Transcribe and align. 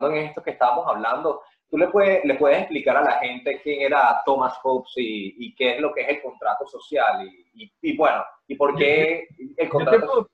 en 0.00 0.16
esto 0.16 0.42
que 0.42 0.50
estábamos 0.50 0.86
hablando, 0.86 1.42
tú 1.70 1.78
le 1.78 1.88
puedes, 1.88 2.24
le 2.24 2.34
puedes 2.34 2.58
explicar 2.58 2.96
a 2.96 3.02
la 3.04 3.18
gente 3.18 3.60
quién 3.62 3.82
era 3.82 4.20
Thomas 4.24 4.58
Hobbes 4.62 4.92
y, 4.96 5.34
y 5.38 5.54
qué 5.54 5.76
es 5.76 5.80
lo 5.80 5.92
que 5.92 6.02
es 6.02 6.08
el 6.08 6.22
contrato 6.22 6.66
social 6.66 7.26
y, 7.54 7.72
y, 7.80 7.96
bueno, 7.96 8.24
y 8.46 8.54
por 8.54 8.76
qué 8.76 9.26
el 9.56 9.68
contrato 9.68 10.28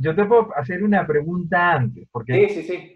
yo 0.00 0.14
te, 0.14 0.24
puedo, 0.26 0.48
hacer 0.54 0.84
una 0.84 1.04
pregunta 1.04 1.72
antes, 1.72 2.08
porque... 2.12 2.48
Sí, 2.48 2.62
sí, 2.62 2.62
sí. 2.62 2.94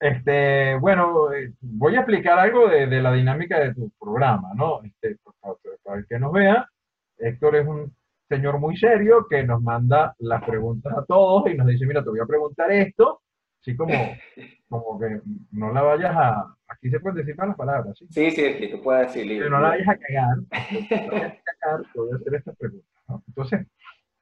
Este, 0.00 0.76
bueno, 0.80 1.32
eh, 1.32 1.52
voy 1.60 1.94
a 1.94 2.00
explicar 2.00 2.36
algo 2.36 2.68
de, 2.68 2.88
de 2.88 3.00
la 3.00 3.12
dinámica 3.12 3.60
de 3.60 3.74
tu 3.74 3.90
programa, 3.98 4.52
¿no? 4.56 4.82
Este, 4.82 5.16
para 5.84 5.98
el 5.98 6.06
que 6.06 6.18
nos 6.18 6.32
vea, 6.32 6.68
Héctor 7.16 7.56
es 7.56 7.66
un 7.66 7.94
señor 8.28 8.58
muy 8.58 8.76
serio 8.76 9.26
que 9.30 9.44
nos 9.44 9.62
manda 9.62 10.14
las 10.18 10.42
preguntas 10.42 10.92
a 10.96 11.04
todos 11.04 11.48
y 11.50 11.54
nos 11.54 11.68
dice, 11.68 11.86
mira, 11.86 12.02
te 12.02 12.10
voy 12.10 12.20
a 12.20 12.26
preguntar 12.26 12.72
esto, 12.72 13.22
así 13.64 13.76
como, 13.76 13.92
como 14.68 15.00
que 15.00 15.20
no 15.52 15.72
la 15.72 15.82
vayas 15.82 16.14
a, 16.14 16.54
aquí 16.68 16.90
se 16.90 17.00
pueden 17.00 17.16
decir 17.16 17.34
las 17.36 17.56
palabras, 17.56 17.96
¿sí? 17.98 18.06
Sí, 18.10 18.30
sí, 18.30 18.54
sí, 18.58 18.70
tú 18.70 18.82
puedes 18.82 19.12
decir 19.12 19.26
Que 19.42 19.50
no 19.50 19.60
la 19.60 19.68
vayas 19.70 19.88
a 19.88 19.96
cagar, 19.96 20.36
no 20.36 20.46
la 20.90 21.10
vayas 21.10 21.32
a 21.32 21.42
cagar, 21.60 21.82
te 21.92 21.98
voy 21.98 22.12
a 22.12 22.16
hacer 22.16 22.34
esta 22.34 22.52
pregunta, 22.52 22.86
¿no? 23.08 23.24
Entonces, 23.26 23.66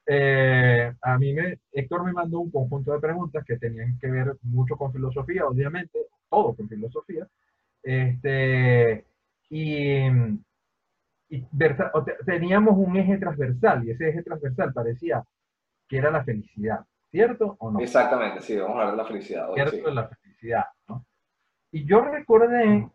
eh, 0.06 0.92
a 1.00 1.18
mí 1.18 1.32
me, 1.34 1.58
Héctor 1.72 2.04
me 2.04 2.12
mandó 2.12 2.40
un 2.40 2.50
conjunto 2.50 2.92
de 2.92 3.00
preguntas 3.00 3.44
que 3.44 3.58
tenían 3.58 3.98
que 3.98 4.10
ver 4.10 4.36
mucho 4.42 4.76
con 4.76 4.92
filosofía, 4.92 5.46
obviamente, 5.46 5.98
todo 6.30 6.54
con 6.54 6.68
filosofía, 6.68 7.26
este, 7.82 9.04
y 9.50 10.06
y 11.32 11.46
teníamos 12.26 12.76
un 12.76 12.94
eje 12.94 13.16
transversal 13.16 13.86
y 13.86 13.90
ese 13.92 14.10
eje 14.10 14.22
transversal 14.22 14.70
parecía 14.74 15.24
que 15.88 15.96
era 15.96 16.10
la 16.10 16.22
felicidad, 16.24 16.84
¿cierto 17.12 17.56
o 17.60 17.70
no? 17.70 17.80
Exactamente, 17.80 18.40
sí, 18.40 18.56
vamos 18.56 18.76
a 18.76 18.80
hablar 18.80 18.96
de 18.96 19.02
la 19.02 19.08
felicidad. 19.08 19.52
¿Cierto? 19.54 19.90
La 19.90 20.08
felicidad, 20.08 20.64
¿no? 20.88 21.04
Y 21.70 21.84
yo 21.84 22.00
recordé, 22.00 22.88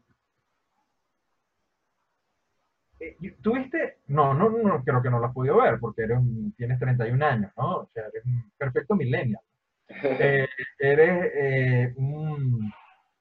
eh, 3.00 3.36
tuviste, 3.42 4.00
no, 4.08 4.34
no, 4.34 4.50
no, 4.50 4.84
creo 4.84 5.02
que 5.02 5.10
no 5.10 5.20
lo 5.20 5.28
has 5.28 5.34
podido 5.34 5.58
ver 5.58 5.80
porque 5.80 6.04
eres 6.04 6.20
tienes 6.58 6.80
31 6.80 7.26
años, 7.26 7.52
¿no? 7.56 7.78
O 7.78 7.90
sea, 7.94 8.06
eres 8.08 8.26
un 8.26 8.52
perfecto 8.58 8.96
millennial. 8.96 9.42
Eh, 9.90 10.46
eres 10.78 11.32
eh, 11.34 11.94
un 11.96 12.74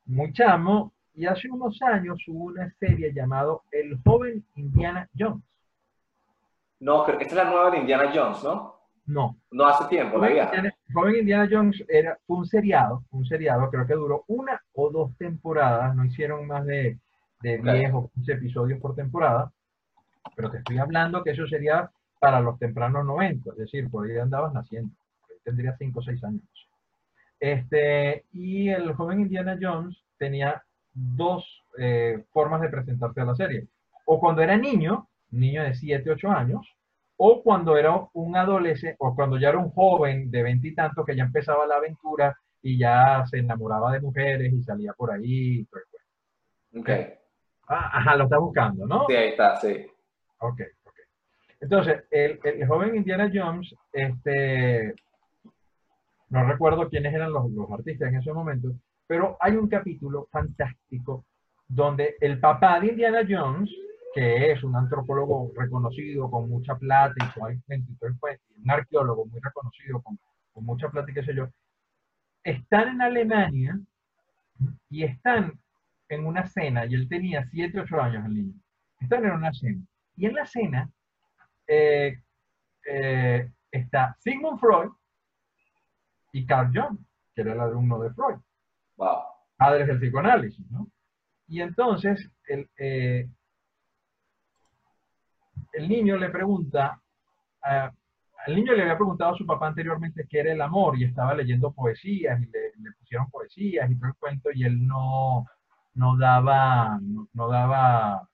muy 0.07 0.33
chamo 0.33 0.93
y 1.15 1.25
hace 1.25 1.49
unos 1.49 1.81
años 1.81 2.19
hubo 2.27 2.47
una 2.47 2.69
serie 2.81 3.13
llamado 3.15 3.63
El 3.71 4.01
joven 4.05 4.45
Indiana 4.57 5.09
Jones. 5.17 5.45
No, 6.81 7.07
esta 7.07 7.23
es 7.23 7.33
la 7.33 7.45
nueva 7.45 7.71
de 7.71 7.79
Indiana 7.79 8.11
Jones, 8.13 8.43
¿no? 8.43 8.77
No. 9.07 9.37
No 9.53 9.67
hace 9.67 9.89
tiempo, 9.89 10.19
la 10.19 10.29
El 10.29 10.75
joven 10.93 11.17
Indiana 11.17 11.49
Jones 11.51 11.85
era, 11.89 12.19
fue 12.27 12.39
un 12.39 12.47
seriado, 12.47 13.05
un 13.11 13.25
seriado, 13.25 13.71
creo 13.71 13.87
que 13.87 13.95
duró 13.95 14.25
una 14.29 14.61
o 14.75 14.91
dos 14.91 15.17
temporadas, 15.17 15.95
no 15.95 16.05
hicieron 16.05 16.47
más 16.47 16.65
de, 16.65 16.99
de 17.43 17.59
10 17.59 17.93
o 17.95 18.11
15 18.15 18.33
episodios 18.33 18.81
por 18.81 18.95
temporada, 18.95 19.53
pero 20.35 20.51
te 20.51 20.59
estoy 20.59 20.79
hablando 20.79 21.23
que 21.23 21.31
eso 21.31 21.47
sería 21.47 21.91
para 22.19 22.41
los 22.41 22.59
tempranos 22.59 23.05
90, 23.05 23.51
es 23.51 23.57
decir, 23.57 23.91
por 23.91 24.07
ahí 24.07 24.19
andabas 24.19 24.53
naciendo, 24.53 24.95
tendría 25.45 25.77
5 25.77 25.99
o 25.99 26.03
6 26.03 26.25
años. 26.25 26.43
Este, 27.39 28.25
y 28.33 28.69
el 28.69 28.95
joven 28.95 29.21
Indiana 29.21 29.59
Jones 29.61 29.97
tenía 30.19 30.63
dos 30.93 31.63
eh, 31.79 32.25
formas 32.33 32.63
de 32.63 32.71
presentarse 32.71 33.21
a 33.21 33.27
la 33.27 33.37
serie. 33.37 33.67
O 34.07 34.19
cuando 34.19 34.43
era 34.43 34.57
niño, 34.57 35.09
niño 35.31 35.63
de 35.63 35.75
7, 35.75 36.11
8 36.11 36.31
años, 36.31 36.76
o 37.19 37.43
cuando 37.43 37.77
era 37.77 38.09
un 38.13 38.37
adolescente, 38.37 38.97
o 38.99 39.15
cuando 39.15 39.39
ya 39.39 39.49
era 39.49 39.59
un 39.59 39.71
joven 39.71 40.31
de 40.31 40.43
veintitantos 40.43 41.05
que 41.05 41.17
ya 41.17 41.25
empezaba 41.25 41.67
la 41.67 41.77
aventura 41.77 42.37
y 42.63 42.79
ya 42.79 43.25
se 43.27 43.39
enamoraba 43.39 43.93
de 43.93 44.01
mujeres 44.01 44.53
y 44.53 44.63
salía 44.63 44.93
por 44.93 45.13
ahí. 45.13 45.67
Ok. 46.79 46.91
Ah, 47.69 47.99
ajá, 47.99 48.17
lo 48.17 48.25
está 48.25 48.39
buscando, 48.39 48.87
¿no? 48.87 49.07
Sí, 49.09 49.15
ahí 49.15 49.29
está, 49.29 49.57
sí. 49.57 49.87
Ok, 50.39 50.61
ok. 50.85 50.99
Entonces, 51.61 52.05
el, 52.11 52.39
el 52.43 52.67
joven 52.67 52.97
Indiana 52.97 53.31
Jones, 53.33 53.75
este, 53.93 54.95
no 56.29 56.45
recuerdo 56.45 56.89
quiénes 56.89 57.15
eran 57.15 57.33
los, 57.33 57.51
los 57.51 57.71
artistas 57.71 58.09
en 58.09 58.17
ese 58.17 58.33
momento, 58.33 58.73
pero 59.07 59.37
hay 59.41 59.57
un 59.57 59.69
capítulo 59.69 60.29
fantástico 60.31 61.25
donde 61.69 62.17
el 62.21 62.39
papá 62.39 62.79
de 62.81 62.89
Indiana 62.89 63.23
Jones, 63.29 63.71
que 64.17 64.51
es 64.51 64.65
un 64.65 64.75
antropólogo 64.75 65.53
reconocido 65.55 66.31
con 66.31 66.49
mucha 66.49 66.75
plata 66.75 67.15
y 67.19 67.39
un 67.39 68.71
arqueólogo 68.71 69.27
muy 69.27 69.39
reconocido 69.41 70.01
con, 70.01 70.19
con 70.55 70.65
mucha 70.65 70.89
plata 70.89 71.11
y 71.11 71.15
qué 71.15 71.23
sé 71.23 71.35
yo, 71.35 71.49
están 72.43 72.89
en 72.89 73.03
Alemania 73.03 73.79
y 74.89 75.05
están 75.05 75.61
en 76.09 76.25
una 76.25 76.47
cena, 76.47 76.87
y 76.87 76.95
él 76.95 77.07
tenía 77.11 77.45
7, 77.51 77.79
8 77.79 78.01
años 78.01 78.25
el 78.25 78.35
niño, 78.35 78.55
están 79.01 79.27
en 79.27 79.33
una 79.33 79.53
cena. 79.53 79.83
Y 80.17 80.25
en 80.25 80.35
la 80.35 80.47
cena 80.47 80.91
eh, 81.67 82.19
eh, 82.87 83.51
está 83.71 84.17
Sigmund 84.21 84.59
Freud 84.59 84.93
y 86.33 86.47
Carl 86.47 86.73
Jung, 86.75 86.99
que 87.35 87.43
era 87.43 87.53
el 87.53 87.61
alumno 87.61 87.99
de 87.99 88.15
Freud. 88.15 88.39
Padres 89.59 89.87
del 89.89 89.99
psicoanálisis, 89.99 90.71
¿no? 90.71 90.89
Y 91.49 91.61
entonces 91.61 92.31
el, 92.47 92.71
eh, 92.79 93.29
el 95.73 95.89
niño 95.89 96.17
le 96.17 96.31
pregunta, 96.31 97.01
uh, 97.63 97.95
el 98.47 98.57
niño 98.57 98.75
le 98.75 98.83
había 98.83 98.97
preguntado 98.97 99.35
a 99.35 99.37
su 99.37 99.45
papá 99.45 99.69
anteriormente 99.69 100.27
qué 100.29 100.41
era 100.41 100.53
el 100.53 100.61
amor 100.61 100.99
y 100.99 101.05
estaba 101.05 101.35
leyendo 101.35 101.73
poesías 101.73 102.41
y 102.41 102.47
le, 102.47 102.93
pusieron 102.99 103.31
poesías 103.31 103.91
y 103.91 103.97
todo 103.97 104.09
el 104.09 104.15
cuento 104.17 104.51
y 104.53 104.65
él 104.65 104.87
no, 104.87 105.47
no 105.95 106.17
daba, 106.17 106.99
no, 107.01 107.49
daba, 107.49 108.29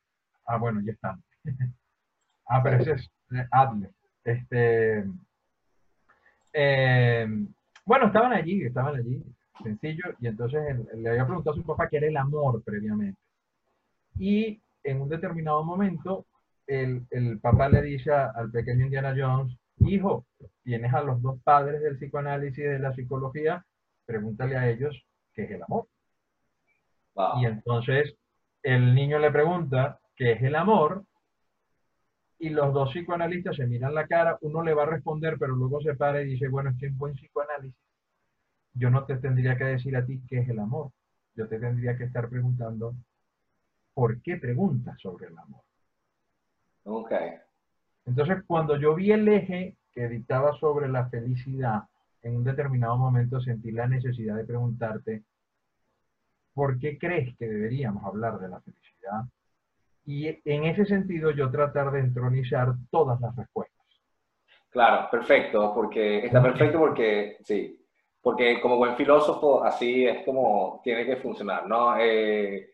ah 0.47 0.57
bueno, 0.59 0.81
ya 0.85 0.93
está. 0.93 1.19
ah, 2.47 2.63
pero 2.63 2.77
ese 2.77 2.93
es 2.93 3.11
eh, 3.33 3.47
Adler. 3.51 3.91
Este, 4.25 5.05
eh, 6.53 7.27
bueno, 7.85 8.07
estaban 8.07 8.33
allí, 8.33 8.63
estaban 8.65 8.97
allí 8.97 9.23
sencillo, 9.63 10.05
y 10.21 10.27
entonces 10.27 10.61
le 10.95 11.11
había 11.11 11.25
preguntado 11.25 11.55
a 11.55 11.61
su 11.61 11.65
papá 11.67 11.89
qué 11.89 11.99
era 11.99 12.07
el 12.07 12.17
amor 12.17 12.63
previamente. 12.63 13.19
Y 14.19 14.61
en 14.85 15.01
un 15.01 15.09
determinado 15.09 15.65
momento, 15.65 16.27
el, 16.67 17.07
el 17.11 17.41
papá 17.41 17.69
le 17.69 17.83
dice 17.83 18.13
al 18.13 18.51
pequeño 18.51 18.87
Indiana 18.87 19.15
Jones, 19.17 19.57
hijo, 19.79 20.27
tienes 20.63 20.93
a 20.93 21.03
los 21.03 21.21
dos 21.23 21.41
padres 21.43 21.83
del 21.83 21.97
psicoanálisis 21.97 22.59
y 22.59 22.63
de 22.63 22.79
la 22.79 22.95
psicología, 22.95 23.65
pregúntale 24.07 24.57
a 24.57 24.69
ellos 24.71 24.97
qué 25.33 25.45
es 25.45 25.51
el 25.51 25.63
amor. 25.63 25.87
Y 27.41 27.47
entonces 27.47 28.15
el 28.63 28.95
niño 28.95 29.19
le 29.19 29.31
pregunta 29.31 29.99
qué 30.17 30.33
es 30.33 30.43
el 30.43 30.55
amor 30.55 31.05
y 32.39 32.51
los 32.51 32.73
dos 32.73 32.91
psicoanalistas 32.91 33.57
se 33.57 33.67
miran 33.67 33.95
la 33.95 34.07
cara, 34.07 34.39
uno 34.41 34.63
le 34.63 34.75
va 34.75 34.85
a 34.85 34.87
responder, 34.87 35.37
pero 35.39 35.55
luego 35.55 35.81
se 35.81 35.95
para 35.95 36.23
y 36.23 36.27
dice, 36.27 36.49
bueno, 36.49 36.71
es 36.71 36.79
que 36.79 36.87
en 36.87 36.99
buen 36.99 37.15
psicoanálisis 37.15 37.77
yo 38.75 38.91
no 38.91 39.05
te 39.05 39.17
tendría 39.17 39.57
que 39.57 39.65
decir 39.65 39.97
a 39.97 40.05
ti 40.05 40.23
qué 40.29 40.39
es 40.39 40.49
el 40.49 40.59
amor. 40.59 40.93
Yo 41.35 41.49
te 41.49 41.59
tendría 41.59 41.97
que 41.97 42.05
estar 42.05 42.29
preguntando, 42.29 42.95
¿por 43.95 44.21
qué 44.23 44.37
preguntas 44.37 45.01
sobre 45.01 45.29
el 45.29 45.39
amor? 45.39 45.63
Ok. 46.85 47.13
Entonces, 48.07 48.39
cuando 48.47 48.77
yo 48.77 48.95
vi 48.95 49.13
el 49.13 49.29
eje 49.29 49.77
que 49.93 50.09
dictaba 50.09 50.53
sobre 50.59 50.89
la 50.89 51.09
felicidad, 51.09 51.83
en 52.23 52.37
un 52.37 52.45
determinado 52.45 52.97
momento 52.97 53.41
sentí 53.41 53.71
la 53.73 53.87
necesidad 53.87 54.37
de 54.37 54.45
preguntarte, 54.45 55.23
¿por 56.55 56.79
qué 56.79 56.99
crees 56.99 57.37
que 57.37 57.49
deberíamos 57.49 58.05
hablar 58.05 58.39
de 58.39 58.49
la 58.49 58.61
felicidad? 58.61 59.25
Y 60.05 60.27
en 60.29 60.65
ese 60.65 60.85
sentido 60.85 61.31
yo 61.31 61.51
tratar 61.51 61.93
de 61.93 62.01
entronizar 62.01 62.75
todas 62.91 63.21
las 63.21 63.35
respuestas. 63.37 63.73
Claro, 64.71 65.09
perfecto, 65.11 65.73
porque 65.75 66.27
está 66.27 66.43
perfecto 66.43 66.79
porque, 66.79 67.37
sí, 67.45 67.79
porque 68.23 68.61
como 68.61 68.79
buen 68.79 68.97
filósofo 68.97 69.63
así 69.63 70.07
es 70.07 70.25
como 70.25 70.81
tiene 70.83 71.05
que 71.05 71.17
funcionar, 71.17 71.67
¿no? 71.67 71.97
Eh, 71.99 72.71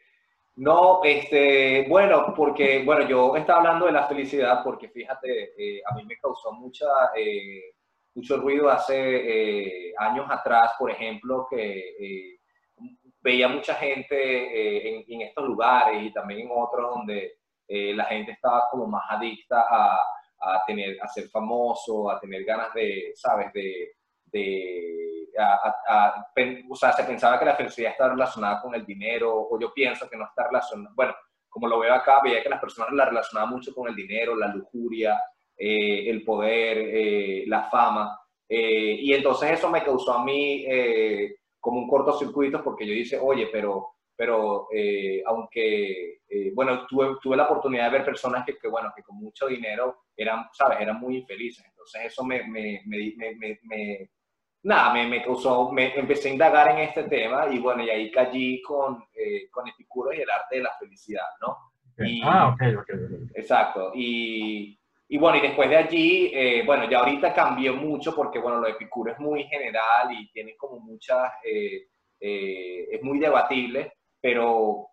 no, 0.58 1.04
este, 1.04 1.86
bueno, 1.88 2.34
porque, 2.36 2.82
bueno, 2.84 3.08
yo 3.08 3.36
estaba 3.36 3.60
hablando 3.60 3.86
de 3.86 3.92
la 3.92 4.08
felicidad 4.08 4.62
porque 4.64 4.88
fíjate, 4.88 5.52
eh, 5.56 5.82
a 5.88 5.94
mí 5.94 6.04
me 6.04 6.16
causó 6.16 6.52
mucha, 6.52 6.86
eh, 7.16 7.74
mucho 8.14 8.36
ruido 8.38 8.68
hace 8.68 9.94
años 9.98 10.26
atrás, 10.28 10.72
por 10.78 10.90
ejemplo, 10.90 11.46
que 11.48 12.38
veía 13.20 13.48
mucha 13.48 13.74
gente 13.74 15.04
en, 15.12 15.22
estos 15.22 15.44
lugares 15.46 16.02
y 16.02 16.12
también 16.12 16.40
en 16.40 16.48
otros 16.50 16.90
donde 16.96 17.38
la 17.68 18.04
gente 18.06 18.32
estaba 18.32 18.64
como 18.70 18.86
más 18.88 19.04
adicta 19.10 19.64
a, 19.70 19.96
a, 20.40 20.64
tener, 20.66 20.98
a 21.00 21.06
ser 21.06 21.28
famoso, 21.28 22.10
a 22.10 22.18
tener 22.18 22.44
ganas 22.44 22.74
de, 22.74 23.12
¿sabes?, 23.14 23.52
de 23.52 23.92
o 26.70 26.74
sea, 26.74 26.92
se 26.92 27.04
pensaba 27.04 27.38
que 27.38 27.44
la 27.44 27.56
felicidad 27.56 27.92
estaba 27.92 28.10
relacionada 28.10 28.60
con 28.60 28.74
el 28.74 28.84
dinero, 28.84 29.48
o 29.50 29.58
yo 29.60 29.72
pienso 29.72 30.08
que 30.08 30.16
no 30.16 30.24
está 30.24 30.46
relacionada, 30.46 30.92
bueno, 30.94 31.14
como 31.48 31.68
lo 31.68 31.78
veo 31.78 31.94
acá, 31.94 32.20
veía 32.22 32.42
que 32.42 32.48
las 32.48 32.60
personas 32.60 32.92
la 32.92 33.06
relacionaban 33.06 33.50
mucho 33.50 33.74
con 33.74 33.88
el 33.88 33.94
dinero, 33.94 34.36
la 34.36 34.48
lujuria, 34.48 35.20
eh, 35.56 36.08
el 36.08 36.22
poder, 36.24 36.78
eh, 36.78 37.44
la 37.46 37.64
fama, 37.70 38.18
eh, 38.48 38.98
y 39.00 39.12
entonces 39.12 39.52
eso 39.52 39.68
me 39.68 39.82
causó 39.82 40.12
a 40.14 40.24
mí 40.24 40.66
como 41.60 41.80
un 41.80 41.88
cortocircuito 41.88 42.62
porque 42.62 42.86
yo 42.86 42.92
dice, 42.92 43.18
oye, 43.20 43.48
pero, 43.52 43.96
pero 44.16 44.68
eh, 44.74 45.22
aunque, 45.26 46.20
eh, 46.28 46.52
bueno, 46.54 46.86
tuve, 46.86 47.16
tuve 47.22 47.36
la 47.36 47.44
oportunidad 47.44 47.84
de 47.84 47.98
ver 47.98 48.04
personas 48.04 48.44
que, 48.44 48.56
que, 48.56 48.68
bueno, 48.68 48.92
que 48.94 49.02
con 49.02 49.16
mucho 49.16 49.46
dinero 49.46 50.04
eran, 50.16 50.46
¿sabes? 50.52 50.80
Eran 50.80 50.98
muy 50.98 51.18
infelices. 51.18 51.64
Entonces 51.66 52.06
eso 52.06 52.24
me, 52.24 52.42
me, 52.48 52.82
me, 52.86 53.14
me 53.62 54.10
nada, 54.68 54.92
me, 54.92 55.06
me, 55.06 55.22
causó, 55.22 55.72
me 55.72 55.98
empecé 55.98 56.28
a 56.28 56.32
indagar 56.32 56.70
en 56.72 56.78
este 56.80 57.04
tema 57.04 57.46
y 57.50 57.58
bueno, 57.58 57.82
y 57.82 57.88
ahí 57.88 58.10
caí 58.10 58.60
con, 58.60 59.02
eh, 59.14 59.48
con 59.50 59.66
Epicuro 59.66 60.12
y 60.12 60.20
el 60.20 60.30
arte 60.30 60.56
de 60.56 60.62
la 60.62 60.74
felicidad, 60.78 61.26
¿no? 61.40 61.56
ah, 62.22 62.54
ok, 62.54 62.62
ok. 62.80 62.90
Exacto. 63.34 63.92
Y, 63.94 64.78
y, 65.08 65.16
bueno, 65.16 65.38
y 65.38 65.40
después 65.40 65.70
de 65.70 65.76
allí, 65.76 66.30
eh, 66.34 66.62
bueno, 66.66 66.88
ya 66.88 66.98
ahorita 66.98 67.32
cambió 67.32 67.74
mucho 67.74 68.14
porque 68.14 68.38
bueno, 68.38 68.58
lo 68.58 68.66
de 68.66 68.72
Epicuro 68.72 69.10
es 69.10 69.18
muy 69.18 69.44
general 69.44 70.12
y 70.12 70.30
tiene 70.30 70.54
como 70.54 70.80
muchas, 70.80 71.32
eh, 71.42 71.88
es 72.20 73.02
muy 73.02 73.18
debatible, 73.18 73.94
pero 74.20 74.84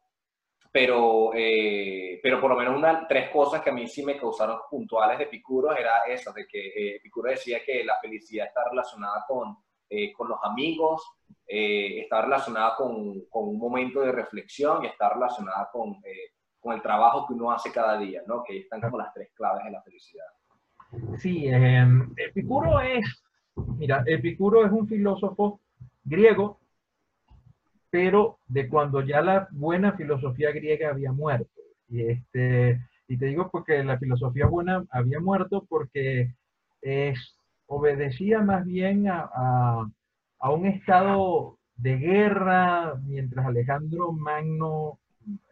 pero, 0.72 1.32
pero 1.32 2.42
por 2.42 2.50
lo 2.50 2.58
menos 2.58 2.76
una, 2.76 3.08
tres 3.08 3.30
cosas 3.30 3.62
que 3.62 3.70
a 3.70 3.74
mí 3.74 3.88
sí 3.88 4.04
me 4.04 4.18
causaron 4.18 4.60
puntuales 4.70 5.18
de 5.18 5.24
Epicuro 5.24 5.74
era 5.74 6.00
esa, 6.06 6.34
de 6.34 6.46
que 6.46 6.98
Epicuro 6.98 7.30
decía 7.30 7.64
que 7.64 7.86
la 7.86 7.98
felicidad 8.02 8.48
está 8.48 8.62
relacionada 8.70 9.24
con, 9.26 9.56
eh, 9.90 10.14
con 10.14 10.30
los 10.30 10.40
amigos, 10.44 11.04
eh, 11.48 12.02
está 12.02 12.24
relacionada 12.24 12.76
con, 12.76 13.22
con, 13.30 13.50
un 13.50 13.60
momento 13.60 14.02
de 14.02 14.12
reflexión 14.12 14.84
y 14.84 14.88
está 14.88 15.14
relacionada 15.14 15.70
con, 15.72 15.92
eh, 16.04 16.32
con, 16.60 16.74
el 16.74 16.82
trabajo 16.82 17.28
que 17.28 17.34
uno 17.34 17.52
hace 17.52 17.72
cada 17.72 17.98
día, 18.00 18.24
¿no? 18.28 18.44
Que 18.44 18.60
están 18.60 18.82
como 18.82 18.98
las 18.98 19.14
tres 19.14 19.30
claves 19.36 19.64
de 19.64 19.72
la 19.72 19.82
felicidad. 19.84 20.26
Sí, 21.18 21.48
em, 21.48 22.14
Epicuro 22.18 22.80
es, 22.80 23.24
mira, 23.78 24.04
Epicuro 24.08 24.66
es 24.66 24.72
un 24.72 24.88
filósofo 24.88 25.60
griego, 26.04 26.60
pero 27.90 28.40
de 28.48 28.68
cuando 28.68 29.02
ya 29.02 29.22
la 29.22 29.48
buena 29.52 29.94
filosofía 29.94 30.52
griega 30.52 30.90
había 30.90 31.12
muerto. 31.12 31.62
Y, 31.88 32.02
este, 32.02 32.80
y 33.08 33.18
te 33.18 33.28
digo 33.28 33.50
porque 33.52 33.84
la 33.84 34.00
filosofía 34.00 34.48
buena 34.48 34.84
había 34.90 35.20
muerto 35.20 35.66
porque 35.70 36.34
es 36.82 37.35
obedecía 37.68 38.42
más 38.42 38.66
bien 38.66 39.08
a, 39.08 39.88
un 40.50 40.66
estado 40.68 41.58
de 41.76 41.98
guerra, 41.98 42.96
mientras 43.04 43.46
Alejandro 43.46 44.12
Magno, 44.12 45.00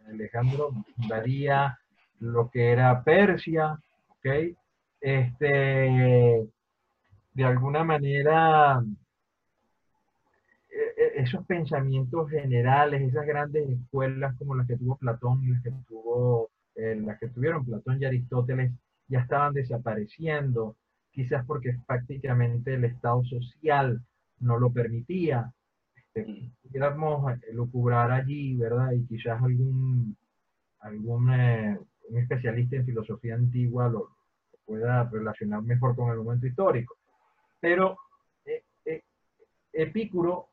Alejandro 0.07 0.71
invadía 0.97 1.79
lo 2.19 2.49
que 2.49 2.71
era 2.71 3.03
Persia, 3.03 3.77
¿ok? 4.09 4.55
Este, 5.01 6.47
de 7.33 7.43
alguna 7.43 7.83
manera, 7.83 8.83
e, 10.69 11.17
e, 11.19 11.21
esos 11.21 11.45
pensamientos 11.45 12.29
generales, 12.29 13.01
esas 13.01 13.25
grandes 13.25 13.67
escuelas 13.69 14.35
como 14.37 14.55
las 14.55 14.67
que 14.67 14.77
tuvo 14.77 14.97
Platón 14.97 15.43
y 15.43 15.47
las 15.47 15.63
que, 15.63 15.71
tuvo, 15.87 16.51
eh, 16.75 16.95
las 17.03 17.19
que 17.19 17.29
tuvieron 17.29 17.65
Platón 17.65 17.99
y 17.99 18.05
Aristóteles, 18.05 18.71
ya 19.07 19.19
estaban 19.19 19.53
desapareciendo 19.53 20.75
quizás 21.13 21.45
porque 21.45 21.77
prácticamente 21.85 22.73
el 22.73 22.85
estado 22.85 23.23
social 23.23 24.01
no 24.39 24.57
lo 24.57 24.71
permitía. 24.71 25.53
Este, 25.95 26.51
pudiéramos 26.61 27.31
eh, 27.33 27.53
lucubrar 27.53 28.11
allí, 28.11 28.55
¿verdad? 28.57 28.91
Y 28.91 29.05
quizás 29.05 29.41
algún, 29.41 30.17
algún 30.79 31.33
eh, 31.33 31.79
un 32.09 32.17
especialista 32.17 32.75
en 32.75 32.85
filosofía 32.85 33.35
antigua 33.35 33.87
lo, 33.87 34.09
pueda 34.65 35.03
relacionar 35.09 35.61
mejor 35.61 35.95
con 35.95 36.11
el 36.11 36.17
momento 36.17 36.47
histórico. 36.47 36.97
Pero 37.59 37.97
eh, 38.45 39.03
Epicuro, 39.71 40.49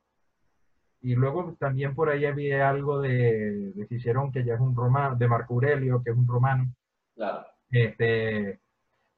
y 1.02 1.14
luego 1.14 1.56
también 1.58 1.94
por 1.94 2.10
ahí 2.10 2.26
había 2.26 2.68
algo 2.68 3.00
de, 3.00 3.72
de 3.72 3.86
Cicerón, 3.86 4.30
que 4.30 4.44
ya 4.44 4.54
es 4.54 4.60
un 4.60 4.76
romano, 4.76 5.16
de 5.16 5.26
Marco 5.26 5.54
Aurelio, 5.54 6.02
que 6.02 6.10
es 6.10 6.16
un 6.16 6.28
romano. 6.28 6.72
Claro. 7.14 7.46
Este, 7.70 8.60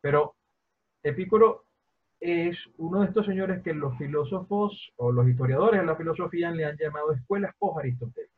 pero 0.00 0.34
Epicuro 1.02 1.64
es 2.20 2.56
uno 2.78 3.00
de 3.00 3.08
estos 3.08 3.26
señores 3.26 3.62
que 3.62 3.74
los 3.74 3.98
filósofos 3.98 4.92
o 4.96 5.10
los 5.10 5.28
historiadores 5.28 5.80
de 5.80 5.86
la 5.86 5.96
filosofía 5.96 6.52
le 6.52 6.64
han 6.64 6.76
llamado 6.76 7.12
escuelas 7.12 7.54
post-aristotélicas. 7.58 8.32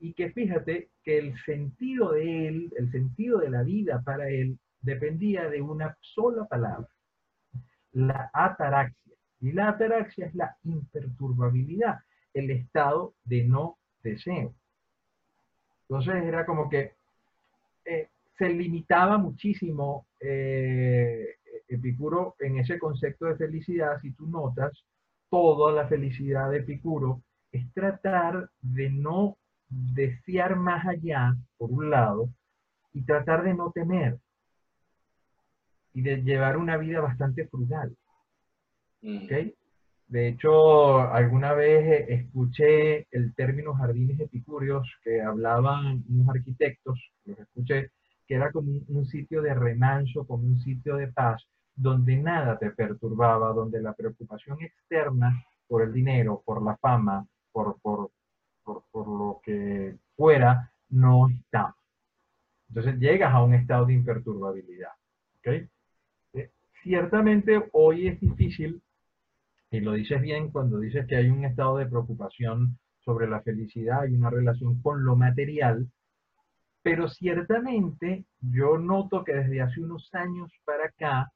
Y 0.00 0.12
que 0.14 0.30
fíjate 0.30 0.88
que 1.04 1.18
el 1.18 1.38
sentido 1.44 2.12
de 2.12 2.48
él, 2.48 2.72
el 2.76 2.90
sentido 2.90 3.38
de 3.38 3.50
la 3.50 3.62
vida 3.62 4.02
para 4.04 4.28
él, 4.28 4.58
dependía 4.80 5.48
de 5.48 5.60
una 5.60 5.96
sola 6.00 6.46
palabra, 6.46 6.88
la 7.92 8.30
ataraxia. 8.32 9.14
Y 9.40 9.52
la 9.52 9.68
ataraxia 9.68 10.26
es 10.26 10.34
la 10.34 10.56
imperturbabilidad, 10.64 12.00
el 12.34 12.50
estado 12.50 13.14
de 13.24 13.44
no 13.44 13.78
deseo. 14.02 14.54
Entonces 15.82 16.24
era 16.24 16.44
como 16.44 16.68
que 16.68 16.94
eh, 17.84 18.08
se 18.36 18.48
limitaba 18.48 19.18
muchísimo 19.18 20.06
eh, 20.18 21.36
Epicuro, 21.70 22.34
en 22.40 22.58
ese 22.58 22.78
concepto 22.78 23.26
de 23.26 23.36
felicidad, 23.36 24.00
si 24.00 24.12
tú 24.12 24.26
notas, 24.26 24.72
toda 25.30 25.72
la 25.72 25.86
felicidad 25.86 26.50
de 26.50 26.58
Epicuro 26.58 27.22
es 27.52 27.72
tratar 27.72 28.50
de 28.60 28.90
no 28.90 29.36
desear 29.68 30.56
más 30.56 30.84
allá, 30.86 31.36
por 31.56 31.70
un 31.70 31.90
lado, 31.90 32.28
y 32.92 33.02
tratar 33.02 33.44
de 33.44 33.54
no 33.54 33.70
temer, 33.70 34.18
y 35.94 36.02
de 36.02 36.22
llevar 36.22 36.56
una 36.56 36.76
vida 36.76 37.00
bastante 37.00 37.46
frugal. 37.46 37.96
Mm. 39.02 39.28
De 40.08 40.26
hecho, 40.26 41.00
alguna 41.00 41.52
vez 41.52 42.08
escuché 42.08 43.06
el 43.12 43.32
término 43.36 43.74
jardines 43.74 44.18
epicúreos 44.18 44.88
que 45.04 45.22
hablaban 45.22 46.02
unos 46.08 46.28
arquitectos, 46.28 46.98
los 47.24 47.38
escuché, 47.38 47.92
que 48.26 48.34
era 48.34 48.50
como 48.50 48.72
un 48.88 49.06
sitio 49.06 49.40
de 49.40 49.54
remanso, 49.54 50.26
como 50.26 50.44
un 50.44 50.60
sitio 50.60 50.96
de 50.96 51.08
paz, 51.12 51.46
donde 51.80 52.14
nada 52.16 52.58
te 52.58 52.70
perturbaba, 52.70 53.54
donde 53.54 53.80
la 53.80 53.94
preocupación 53.94 54.60
externa 54.60 55.42
por 55.66 55.82
el 55.82 55.92
dinero, 55.92 56.42
por 56.44 56.62
la 56.62 56.76
fama, 56.76 57.26
por, 57.52 57.80
por, 57.80 58.10
lo 58.94 59.40
que 59.42 59.96
fuera, 60.14 60.70
no 60.90 61.28
estaba. 61.28 61.74
Entonces 62.68 62.98
llegas 62.98 63.32
a 63.32 63.42
un 63.42 63.54
estado 63.54 63.86
de 63.86 63.94
imperturbabilidad. 63.94 64.90
¿okay? 65.38 65.68
Eh, 66.34 66.50
ciertamente 66.82 67.70
hoy 67.72 68.08
es 68.08 68.20
difícil, 68.20 68.82
y 69.70 69.80
lo 69.80 69.92
dices 69.92 70.20
bien 70.20 70.50
cuando 70.50 70.78
dices 70.78 71.06
que 71.06 71.16
hay 71.16 71.30
un 71.30 71.46
estado 71.46 71.78
de 71.78 71.86
preocupación 71.86 72.78
sobre 73.04 73.26
la 73.26 73.40
felicidad 73.40 74.04
y 74.04 74.14
una 74.14 74.28
relación 74.28 74.82
con 74.82 75.02
lo 75.04 75.16
material, 75.16 75.88
pero 76.82 77.08
ciertamente 77.08 78.26
yo 78.40 78.76
noto 78.76 79.24
que 79.24 79.32
desde 79.32 79.62
hace 79.62 79.80
unos 79.80 80.14
años 80.14 80.52
para 80.66 80.86
acá 80.86 81.32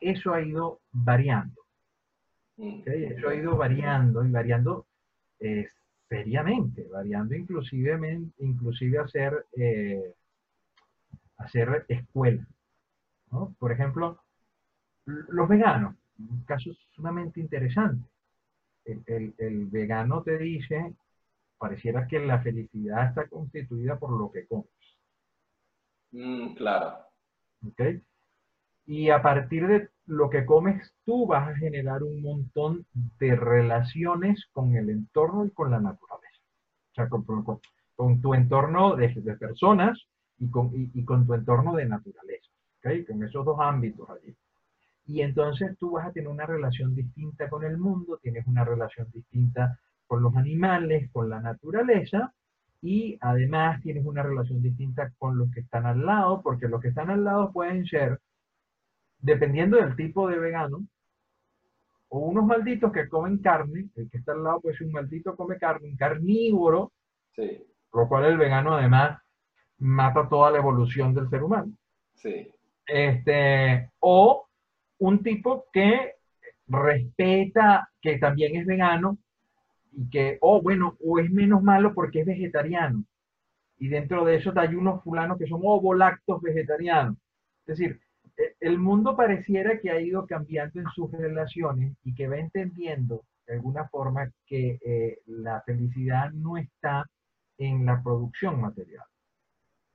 eso 0.00 0.32
ha 0.32 0.42
ido 0.42 0.80
variando. 0.92 1.62
Eso 2.56 3.28
ha 3.28 3.34
ido 3.34 3.56
variando 3.56 4.24
y 4.24 4.30
variando 4.30 4.86
eh, 5.38 5.68
seriamente, 6.08 6.88
variando 6.88 7.36
inclusive, 7.36 8.20
inclusive 8.38 8.98
hacer, 8.98 9.46
eh, 9.56 10.14
hacer 11.36 11.84
escuela. 11.88 12.46
Por 13.58 13.72
ejemplo, 13.72 14.20
los 15.04 15.48
veganos, 15.48 15.94
un 16.18 16.44
caso 16.44 16.70
sumamente 16.94 17.40
interesante. 17.40 18.08
El, 18.84 19.34
el, 19.36 19.66
vegano 19.66 20.22
te 20.22 20.38
dice, 20.38 20.94
pareciera 21.58 22.06
que 22.06 22.18
la 22.20 22.40
felicidad 22.40 23.08
está 23.08 23.28
constituida 23.28 23.98
por 23.98 24.18
lo 24.18 24.30
que 24.30 24.46
comes. 24.46 24.66
Mm, 26.12 26.54
claro. 26.54 27.04
¿Okay? 27.70 28.00
Y 28.88 29.10
a 29.10 29.20
partir 29.20 29.66
de 29.66 29.90
lo 30.06 30.30
que 30.30 30.46
comes, 30.46 30.94
tú 31.04 31.26
vas 31.26 31.46
a 31.46 31.56
generar 31.56 32.02
un 32.02 32.22
montón 32.22 32.86
de 33.18 33.36
relaciones 33.36 34.46
con 34.50 34.74
el 34.76 34.88
entorno 34.88 35.44
y 35.44 35.50
con 35.50 35.70
la 35.70 35.78
naturaleza. 35.78 36.42
O 36.92 36.94
sea, 36.94 37.08
con, 37.10 38.22
tu 38.22 38.32
entorno 38.32 38.96
de, 38.96 39.10
personas 39.38 40.02
y 40.38 40.48
con, 40.48 40.70
con, 41.04 41.26
tu 41.26 41.34
entorno 41.34 41.74
de 41.74 41.84
naturaleza. 41.84 42.48
¿okay? 42.78 43.04
Con 43.04 43.22
esos 43.22 43.44
dos 43.44 43.58
ámbitos 43.60 44.08
allí. 44.08 44.34
Y 45.04 45.20
entonces 45.20 45.76
tú 45.76 45.90
vas 45.90 46.06
a 46.06 46.12
tener 46.12 46.30
una 46.30 46.46
relación 46.46 46.94
distinta 46.94 47.50
con 47.50 47.64
el 47.64 47.76
mundo, 47.76 48.18
tienes 48.22 48.46
una 48.46 48.64
relación 48.64 49.06
distinta 49.12 49.78
con 50.06 50.22
los 50.22 50.34
animales, 50.34 51.10
con 51.12 51.28
la 51.28 51.40
naturaleza, 51.40 52.32
y 52.80 53.18
además 53.20 53.82
tienes 53.82 54.06
una 54.06 54.22
relación 54.22 54.62
distinta 54.62 55.12
con 55.18 55.36
los 55.36 55.50
que 55.50 55.60
están 55.60 55.84
al 55.84 56.06
lado, 56.06 56.40
porque 56.40 56.68
los 56.68 56.80
que 56.80 56.88
están 56.88 57.10
al 57.10 57.24
lado 57.24 57.52
pueden 57.52 57.84
ser 57.84 58.18
dependiendo 59.18 59.76
del 59.76 59.96
tipo 59.96 60.28
de 60.28 60.38
vegano, 60.38 60.86
o 62.08 62.20
unos 62.20 62.46
malditos 62.46 62.92
que 62.92 63.08
comen 63.08 63.38
carne, 63.38 63.88
el 63.96 64.10
que 64.10 64.18
está 64.18 64.32
al 64.32 64.42
lado, 64.42 64.60
pues 64.60 64.80
un 64.80 64.92
maldito 64.92 65.36
come 65.36 65.58
carne, 65.58 65.88
un 65.88 65.96
carnívoro, 65.96 66.92
sí. 67.34 67.64
lo 67.92 68.08
cual 68.08 68.24
el 68.24 68.38
vegano 68.38 68.74
además 68.74 69.20
mata 69.78 70.28
toda 70.28 70.50
la 70.50 70.58
evolución 70.58 71.14
del 71.14 71.28
ser 71.28 71.42
humano. 71.42 71.72
Sí. 72.14 72.50
Este, 72.86 73.90
o 74.00 74.48
un 74.98 75.22
tipo 75.22 75.66
que 75.72 76.14
respeta, 76.66 77.90
que 78.00 78.18
también 78.18 78.56
es 78.56 78.66
vegano, 78.66 79.18
y 79.92 80.08
que, 80.08 80.38
oh, 80.40 80.62
bueno, 80.62 80.96
o 81.04 81.18
es 81.18 81.30
menos 81.30 81.62
malo 81.62 81.92
porque 81.94 82.20
es 82.20 82.26
vegetariano. 82.26 83.04
Y 83.78 83.88
dentro 83.88 84.24
de 84.24 84.36
eso 84.36 84.52
hay 84.56 84.74
unos 84.74 85.02
fulanos 85.02 85.38
que 85.38 85.46
son 85.46 85.60
ovolactos 85.62 86.40
vegetarianos. 86.42 87.16
Es 87.66 87.78
decir, 87.78 88.00
el 88.60 88.78
mundo 88.78 89.16
pareciera 89.16 89.78
que 89.78 89.90
ha 89.90 90.00
ido 90.00 90.26
cambiando 90.26 90.80
en 90.80 90.86
sus 90.94 91.10
relaciones 91.10 91.96
y 92.04 92.14
que 92.14 92.28
va 92.28 92.38
entendiendo 92.38 93.24
de 93.46 93.54
alguna 93.54 93.88
forma 93.88 94.30
que 94.46 94.78
eh, 94.84 95.20
la 95.26 95.62
felicidad 95.62 96.30
no 96.32 96.56
está 96.56 97.04
en 97.56 97.86
la 97.86 98.02
producción 98.02 98.60
material. 98.60 99.04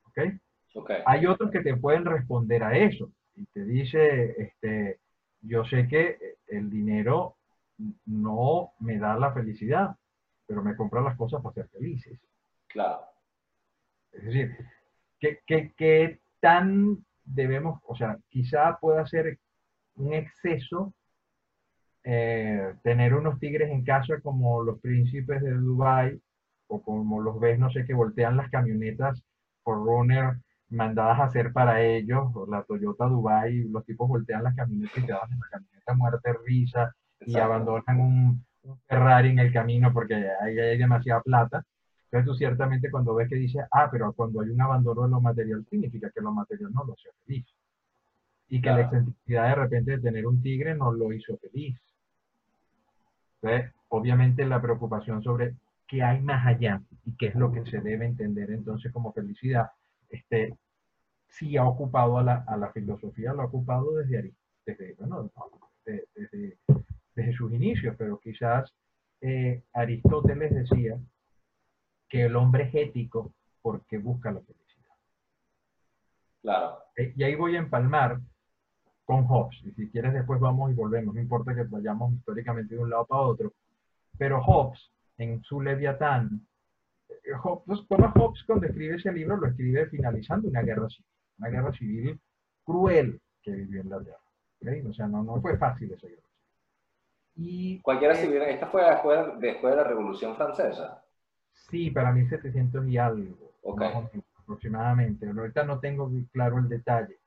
¿Ok? 0.08 0.20
Okay. 0.76 0.98
Hay 1.06 1.26
otros 1.28 1.52
que 1.52 1.62
te 1.62 1.78
pueden 1.78 2.04
responder 2.04 2.64
a 2.64 2.76
eso 2.78 3.12
y 3.36 3.46
te 3.46 3.64
dice, 3.64 4.42
este, 4.42 5.00
yo 5.42 5.64
sé 5.66 5.88
que 5.88 6.38
el 6.48 6.70
dinero 6.70 7.38
no 8.06 8.74
me 8.80 8.98
da 8.98 9.16
la 9.18 9.34
felicidad, 9.34 9.96
pero 10.48 10.64
me 10.64 10.76
compra 10.76 11.02
las 11.02 11.16
cosas 11.16 11.42
para 11.42 11.54
ser 11.54 11.68
felices. 11.70 12.20
Claro. 12.68 13.02
Es 14.12 14.26
decir, 14.26 14.58
¿qué, 15.20 15.40
qué, 15.46 15.74
qué 15.78 16.20
tan 16.40 17.06
debemos, 17.24 17.80
o 17.84 17.96
sea, 17.96 18.18
quizá 18.30 18.78
pueda 18.80 19.06
ser 19.06 19.40
un 19.96 20.14
exceso 20.14 20.94
eh, 22.04 22.74
tener 22.84 23.14
unos 23.14 23.40
tigres 23.40 23.70
en 23.70 23.84
casa 23.84 24.20
como 24.22 24.62
los 24.62 24.80
príncipes 24.82 25.42
de 25.42 25.52
Dubai 25.54 26.20
o 26.68 26.82
como 26.82 27.22
los 27.22 27.40
ves, 27.40 27.58
no 27.60 27.70
sé, 27.70 27.86
que 27.86 27.94
voltean 27.94 28.36
las 28.36 28.50
camionetas 28.50 29.24
por 29.64 29.78
runner 29.78 30.38
mandadas 30.70 31.20
a 31.20 31.26
hacer 31.26 31.54
para 31.54 31.82
ellos, 31.82 32.30
o 32.34 32.48
la 32.48 32.64
Toyota 32.64 33.06
Dubai, 33.06 33.64
los 33.70 33.86
tipos 33.86 34.08
voltean 34.10 34.44
las 34.44 34.56
camionetas 34.56 34.98
y 34.98 35.06
te 35.06 35.12
dan 35.14 35.30
la 35.30 35.48
camioneta 35.50 35.94
muerte 35.94 36.34
risa 36.46 36.96
y 37.22 37.38
abandonan 37.38 38.00
un, 38.00 38.46
un, 38.64 38.80
Ferrari 38.88 39.30
en 39.30 39.40
el 39.40 39.54
camino 39.54 39.94
porque 39.94 40.16
ahí 40.16 40.60
hay 40.60 40.78
demasiada 40.78 41.22
plata. 41.22 41.64
Entonces 42.14 42.32
tú 42.32 42.38
ciertamente 42.38 42.92
cuando 42.92 43.16
ves 43.16 43.28
que 43.28 43.38
dice, 43.38 43.66
ah, 43.72 43.90
pero 43.92 44.14
cuando 44.14 44.42
hay 44.42 44.50
un 44.52 44.62
abandono 44.62 45.02
de 45.02 45.10
lo 45.10 45.20
material, 45.20 45.66
significa 45.68 46.12
que 46.12 46.22
lo 46.22 46.32
material 46.32 46.72
no 46.72 46.84
lo 46.84 46.94
hace 46.94 47.10
feliz. 47.26 47.44
Y 48.50 48.58
que 48.58 48.62
claro. 48.62 48.78
la 48.78 48.84
excentricidad 48.84 49.50
de 49.50 49.56
repente 49.56 49.92
de 49.94 50.00
tener 50.00 50.28
un 50.28 50.40
tigre 50.40 50.76
no 50.76 50.92
lo 50.94 51.12
hizo 51.12 51.36
feliz. 51.40 51.76
Entonces, 53.42 53.74
obviamente 53.90 54.46
la 54.46 54.62
preocupación 54.62 55.24
sobre 55.24 55.56
qué 55.88 56.04
hay 56.04 56.22
más 56.22 56.46
allá 56.46 56.84
y 57.04 57.16
qué 57.16 57.28
es 57.30 57.36
lo 57.36 57.52
que 57.52 57.66
se 57.66 57.82
debe 57.82 58.06
entender 58.06 58.52
entonces 58.52 58.92
como 58.92 59.12
felicidad, 59.12 59.72
este, 60.08 60.56
sí 61.30 61.58
ha 61.58 61.66
ocupado 61.66 62.20
a 62.20 62.24
la, 62.24 62.46
a 62.48 62.58
la 62.58 62.72
filosofía, 62.72 63.34
lo 63.34 63.42
ha 63.42 63.46
ocupado 63.46 63.96
desde, 63.96 64.34
desde, 64.68 64.94
bueno, 65.00 65.32
desde, 65.84 66.06
desde, 66.14 66.58
desde 67.16 67.34
sus 67.34 67.52
inicios, 67.52 67.96
pero 67.98 68.20
quizás 68.20 68.72
eh, 69.20 69.64
Aristóteles 69.74 70.54
decía 70.54 71.00
que 72.14 72.26
el 72.26 72.36
hombre 72.36 72.66
es 72.66 72.76
ético 72.76 73.34
porque 73.64 73.98
busca 73.98 74.32
la 74.32 74.40
felicidad. 74.40 74.96
Claro. 76.44 76.78
Eh, 76.96 77.12
y 77.16 77.24
ahí 77.24 77.34
voy 77.34 77.56
a 77.56 77.60
empalmar 77.60 78.20
con 79.04 79.26
Hobbes, 79.26 79.60
y 79.66 79.72
si 79.72 79.90
quieres 79.90 80.14
después 80.14 80.40
vamos 80.40 80.70
y 80.70 80.76
volvemos, 80.76 81.16
no 81.16 81.20
importa 81.20 81.56
que 81.56 81.64
vayamos 81.64 82.14
históricamente 82.14 82.76
de 82.76 82.82
un 82.82 82.92
lado 82.92 83.08
para 83.08 83.24
otro, 83.24 83.54
pero 84.16 84.44
Hobbes, 84.44 84.92
en 85.18 85.42
su 85.42 85.60
Leviatán, 85.60 86.46
eh, 87.10 87.34
Hobbes, 87.42 87.84
Thomas 87.88 88.14
Hobbes 88.16 88.44
cuando 88.44 88.68
escribe 88.68 88.98
ese 88.98 89.12
libro 89.12 89.36
lo 89.36 89.48
escribe 89.48 89.88
finalizando 89.88 90.48
una 90.48 90.62
guerra 90.62 90.88
civil, 90.90 91.08
una 91.40 91.50
guerra 91.50 91.74
civil 91.74 92.20
cruel 92.64 93.20
que 93.42 93.54
vivió 93.54 93.82
en 93.82 93.90
la 93.90 93.98
guerra. 93.98 94.22
¿okay? 94.62 94.82
O 94.86 94.94
sea, 94.94 95.08
no, 95.08 95.24
no 95.24 95.42
fue 95.42 95.58
fácil 95.58 95.92
esa 95.92 96.06
guerra. 96.06 96.22
Y, 97.38 97.82
Cualquiera 97.82 98.14
civil, 98.14 98.44
eh, 98.44 98.54
esta 98.54 98.68
fue 98.68 98.88
después, 98.88 99.20
después 99.40 99.74
de 99.74 99.78
la 99.78 99.88
Revolución 99.88 100.36
Francesa. 100.36 101.03
Sí, 101.54 101.92
para 101.92 102.12
1700 102.12 102.88
y 102.88 102.98
algo. 102.98 103.52
Okay. 103.64 103.90
aproximadamente. 104.38 105.28
Ahorita 105.28 105.64
no 105.64 105.80
tengo 105.80 106.12
claro 106.32 106.58
el 106.58 106.68
detalle. 106.68 107.18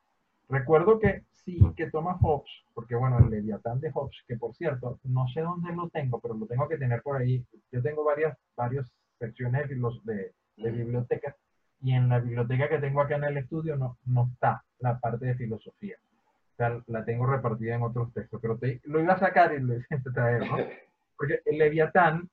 Recuerdo 0.49 0.99
que 1.01 1.25
sí, 1.33 1.61
que 1.77 1.91
toma 1.91 2.19
Hobbes, 2.19 2.51
porque 2.75 2.95
bueno, 2.95 3.19
el 3.19 3.31
Leviatán 3.31 3.81
de 3.81 3.91
Hobbes, 3.91 4.23
que 4.29 4.37
por 4.37 4.55
cierto, 4.55 5.01
no 5.05 5.27
sé 5.29 5.41
dónde 5.41 5.73
lo 5.75 5.89
tengo, 5.89 6.21
pero 6.21 6.35
lo 6.35 6.47
tengo 6.47 6.69
que 6.69 6.77
tener 6.77 7.03
por 7.03 7.17
ahí. 7.17 7.45
Yo 7.73 7.83
tengo 7.83 8.05
varias, 8.05 8.37
varias 8.57 8.93
secciones 9.19 9.69
de, 9.69 9.77
de, 10.05 10.35
de 10.57 10.71
biblioteca 10.71 11.35
y 11.81 11.93
en 11.93 12.09
la 12.09 12.21
biblioteca 12.21 12.69
que 12.69 12.79
tengo 12.79 13.01
acá 13.01 13.17
en 13.17 13.25
el 13.25 13.37
estudio 13.39 13.77
no, 13.77 13.99
no 14.07 14.29
está 14.33 14.65
la 14.81 14.99
parte 14.99 15.27
de 15.27 15.35
filosofía. 15.35 15.97
O 16.53 16.57
sea, 16.57 16.81
la 16.87 17.05
tengo 17.05 17.27
repartida 17.27 17.75
en 17.75 17.83
otros 17.83 18.13
textos, 18.15 18.41
pero 18.41 18.57
te, 18.57 18.81
lo 18.85 19.01
iba 19.01 19.15
a 19.15 19.19
sacar 19.19 19.53
y 19.55 19.61
lo 19.61 19.75
iba 19.75 19.85
a 19.91 20.13
traer, 20.13 20.51
¿no? 20.51 20.57
Porque 21.17 21.41
el 21.45 21.59
Leviatán 21.59 22.29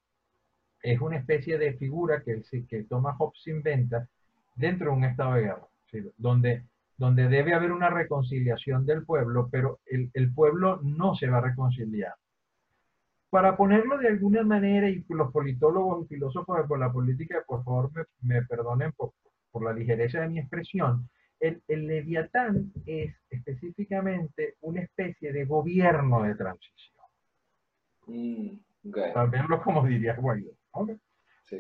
es 0.83 0.99
una 0.99 1.17
especie 1.17 1.57
de 1.57 1.73
figura 1.73 2.21
que, 2.21 2.43
que 2.67 2.83
Thomas 2.83 3.15
Hobbes 3.17 3.47
inventa 3.47 4.07
dentro 4.55 4.91
de 4.91 4.97
un 4.97 5.03
estado 5.05 5.35
de 5.35 5.41
guerra, 5.43 5.67
¿sí? 5.89 5.99
donde, 6.17 6.65
donde 6.97 7.29
debe 7.29 7.53
haber 7.53 7.71
una 7.71 7.89
reconciliación 7.89 8.85
del 8.85 9.05
pueblo, 9.05 9.47
pero 9.49 9.79
el, 9.85 10.11
el, 10.13 10.33
pueblo 10.33 10.81
no 10.83 11.15
se 11.15 11.27
va 11.27 11.37
a 11.37 11.41
reconciliar. 11.49 12.13
Para 13.29 13.55
ponerlo 13.55 13.97
de 13.97 14.09
alguna 14.09 14.43
manera, 14.43 14.89
y 14.89 15.03
los 15.07 15.31
politólogos 15.31 16.05
y 16.05 16.09
filósofos 16.09 16.67
de 16.67 16.77
la 16.77 16.91
política, 16.91 17.43
por 17.47 17.63
favor 17.63 17.89
me, 17.93 18.03
me 18.35 18.45
perdonen 18.45 18.91
por, 18.91 19.13
por, 19.51 19.63
la 19.63 19.73
ligereza 19.73 20.19
de 20.19 20.29
mi 20.29 20.39
expresión, 20.39 21.09
el, 21.39 21.63
el 21.67 21.87
leviatán 21.87 22.73
es 22.85 23.15
específicamente 23.29 24.55
una 24.61 24.81
especie 24.81 25.31
de 25.31 25.45
gobierno 25.45 26.23
de 26.23 26.35
transición. 26.35 26.93
Mm, 28.05 28.49
okay. 28.89 29.13
Para 29.13 29.25
verlo 29.27 29.61
como 29.61 29.85
diría 29.87 30.15
Guaidó. 30.15 30.51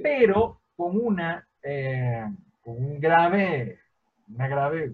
Pero 0.01 0.61
con 0.75 0.97
una, 0.97 1.47
eh, 1.61 2.25
un 2.65 2.99
grave, 2.99 3.79
una 4.27 4.47
grave, 4.47 4.93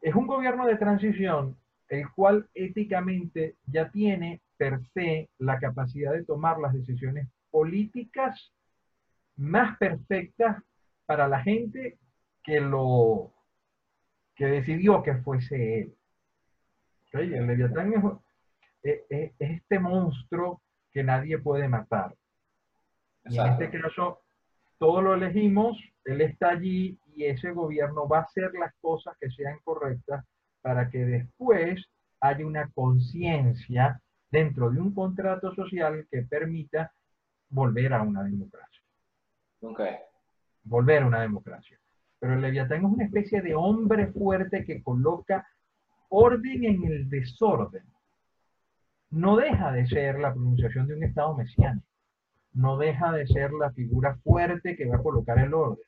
es 0.00 0.14
un 0.14 0.26
gobierno 0.26 0.66
de 0.66 0.76
transición 0.76 1.56
el 1.88 2.10
cual 2.12 2.48
éticamente 2.54 3.56
ya 3.66 3.90
tiene 3.90 4.40
per 4.56 4.80
se 4.92 5.28
la 5.38 5.58
capacidad 5.58 6.12
de 6.12 6.24
tomar 6.24 6.58
las 6.58 6.72
decisiones 6.72 7.28
políticas 7.50 8.52
más 9.36 9.76
perfectas 9.78 10.62
para 11.06 11.28
la 11.28 11.40
gente 11.42 11.98
que 12.42 12.60
lo 12.60 13.32
que 14.34 14.46
decidió 14.46 15.02
que 15.02 15.14
fuese 15.16 15.80
él. 15.80 15.94
¿Okay? 17.08 17.32
El 17.34 17.46
Leviatán 17.46 17.92
es 18.82 19.32
este 19.38 19.78
monstruo 19.78 20.60
que 20.90 21.02
nadie 21.02 21.38
puede 21.38 21.68
matar. 21.68 22.14
Y 23.26 23.38
en 23.38 23.46
este 23.46 23.70
caso, 23.70 24.20
todos 24.78 25.02
lo 25.02 25.14
elegimos, 25.14 25.78
él 26.04 26.20
está 26.20 26.50
allí 26.50 26.98
y 27.14 27.24
ese 27.24 27.52
gobierno 27.52 28.06
va 28.06 28.18
a 28.18 28.22
hacer 28.22 28.52
las 28.54 28.74
cosas 28.80 29.16
que 29.18 29.30
sean 29.30 29.58
correctas 29.64 30.24
para 30.60 30.90
que 30.90 31.04
después 31.04 31.82
haya 32.20 32.46
una 32.46 32.70
conciencia 32.72 34.00
dentro 34.30 34.70
de 34.70 34.80
un 34.80 34.94
contrato 34.94 35.54
social 35.54 36.06
que 36.10 36.22
permita 36.22 36.92
volver 37.48 37.92
a 37.94 38.02
una 38.02 38.24
democracia. 38.24 38.82
Okay. 39.60 39.96
Volver 40.64 41.02
a 41.02 41.06
una 41.06 41.20
democracia. 41.20 41.78
Pero 42.18 42.34
el 42.34 42.42
Leviatán 42.42 42.78
es 42.78 42.84
una 42.84 43.04
especie 43.04 43.40
de 43.42 43.54
hombre 43.54 44.08
fuerte 44.08 44.64
que 44.64 44.82
coloca 44.82 45.46
orden 46.08 46.64
en 46.64 46.84
el 46.84 47.08
desorden. 47.08 47.84
No 49.10 49.36
deja 49.36 49.72
de 49.72 49.86
ser 49.86 50.18
la 50.18 50.32
pronunciación 50.32 50.86
de 50.86 50.94
un 50.94 51.04
Estado 51.04 51.34
mesiánico 51.34 51.93
no 52.54 52.78
deja 52.78 53.12
de 53.12 53.26
ser 53.26 53.52
la 53.52 53.70
figura 53.72 54.16
fuerte 54.24 54.76
que 54.76 54.86
va 54.86 54.96
a 54.96 55.02
colocar 55.02 55.38
el 55.38 55.52
orden. 55.52 55.84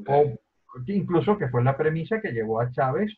Okay. 0.00 0.34
O 0.34 0.38
incluso 0.86 1.38
que 1.38 1.48
fue 1.48 1.62
la 1.62 1.76
premisa 1.76 2.20
que 2.20 2.32
llevó 2.32 2.60
a 2.60 2.70
Chávez 2.70 3.12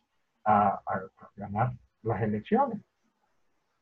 a, 0.44 0.68
a, 0.68 0.94
a 1.18 1.30
ganar 1.36 1.72
las 2.02 2.22
elecciones. 2.22 2.80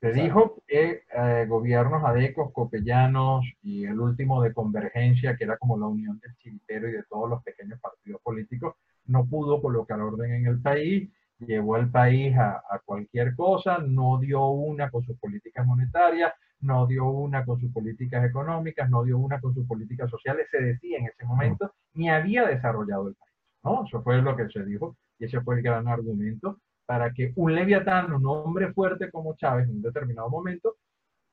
Se 0.01 0.13
dijo 0.13 0.63
que 0.67 1.05
eh, 1.17 1.47
gobiernos 1.49 2.05
adecos, 2.05 2.53
copellanos 2.53 3.45
y 3.63 3.85
el 3.85 3.99
último 3.99 4.43
de 4.43 4.53
Convergencia, 4.53 5.37
que 5.37 5.45
era 5.45 5.57
como 5.57 5.79
la 5.79 5.87
unión 5.87 6.19
del 6.21 6.37
chilitero 6.37 6.89
y 6.89 6.93
de 6.93 7.03
todos 7.05 7.31
los 7.31 7.43
pequeños 7.43 7.81
partidos 7.81 8.21
políticos, 8.23 8.75
no 9.07 9.25
pudo 9.27 9.63
colocar 9.63 10.01
orden 10.01 10.35
en 10.35 10.47
el 10.47 10.61
país, 10.61 11.11
llevó 11.38 11.76
al 11.76 11.90
país 11.90 12.37
a, 12.37 12.62
a 12.69 12.81
cualquier 12.85 13.35
cosa, 13.35 13.78
no 13.78 14.19
dio 14.19 14.47
una 14.49 14.90
con 14.90 15.05
sus 15.05 15.19
políticas 15.19 15.66
monetarias, 15.66 16.33
no 16.61 16.87
dio 16.87 17.07
una 17.07 17.45
con 17.45 17.61
sus 17.61 17.73
políticas 17.73 18.25
económicas, 18.25 18.88
no 18.88 19.05
dio 19.05 19.19
una 19.19 19.40
con 19.40 19.55
sus 19.55 19.66
políticas 19.66 20.11
sociales, 20.11 20.49
se 20.50 20.61
decía 20.61 20.99
en 20.99 21.07
ese 21.07 21.25
momento, 21.25 21.73
ni 21.95 22.09
había 22.09 22.47
desarrollado 22.47 23.09
el 23.09 23.14
país. 23.14 23.35
¿no? 23.64 23.85
Eso 23.85 24.02
fue 24.02 24.21
lo 24.23 24.37
que 24.37 24.49
se 24.49 24.64
dijo 24.64 24.97
y 25.19 25.26
ese 25.26 25.40
fue 25.40 25.57
el 25.57 25.62
gran 25.62 25.88
argumento 25.88 26.61
para 26.87 27.12
que 27.12 27.33
un 27.37 27.55
leviatán, 27.55 28.12
un 28.12 28.26
hombre 28.26 28.73
fuerte 28.73 29.11
como 29.11 29.35
Chávez 29.37 29.69
en 29.69 29.76
un 29.76 29.83
determinado 29.83 30.31
momento, 30.31 30.76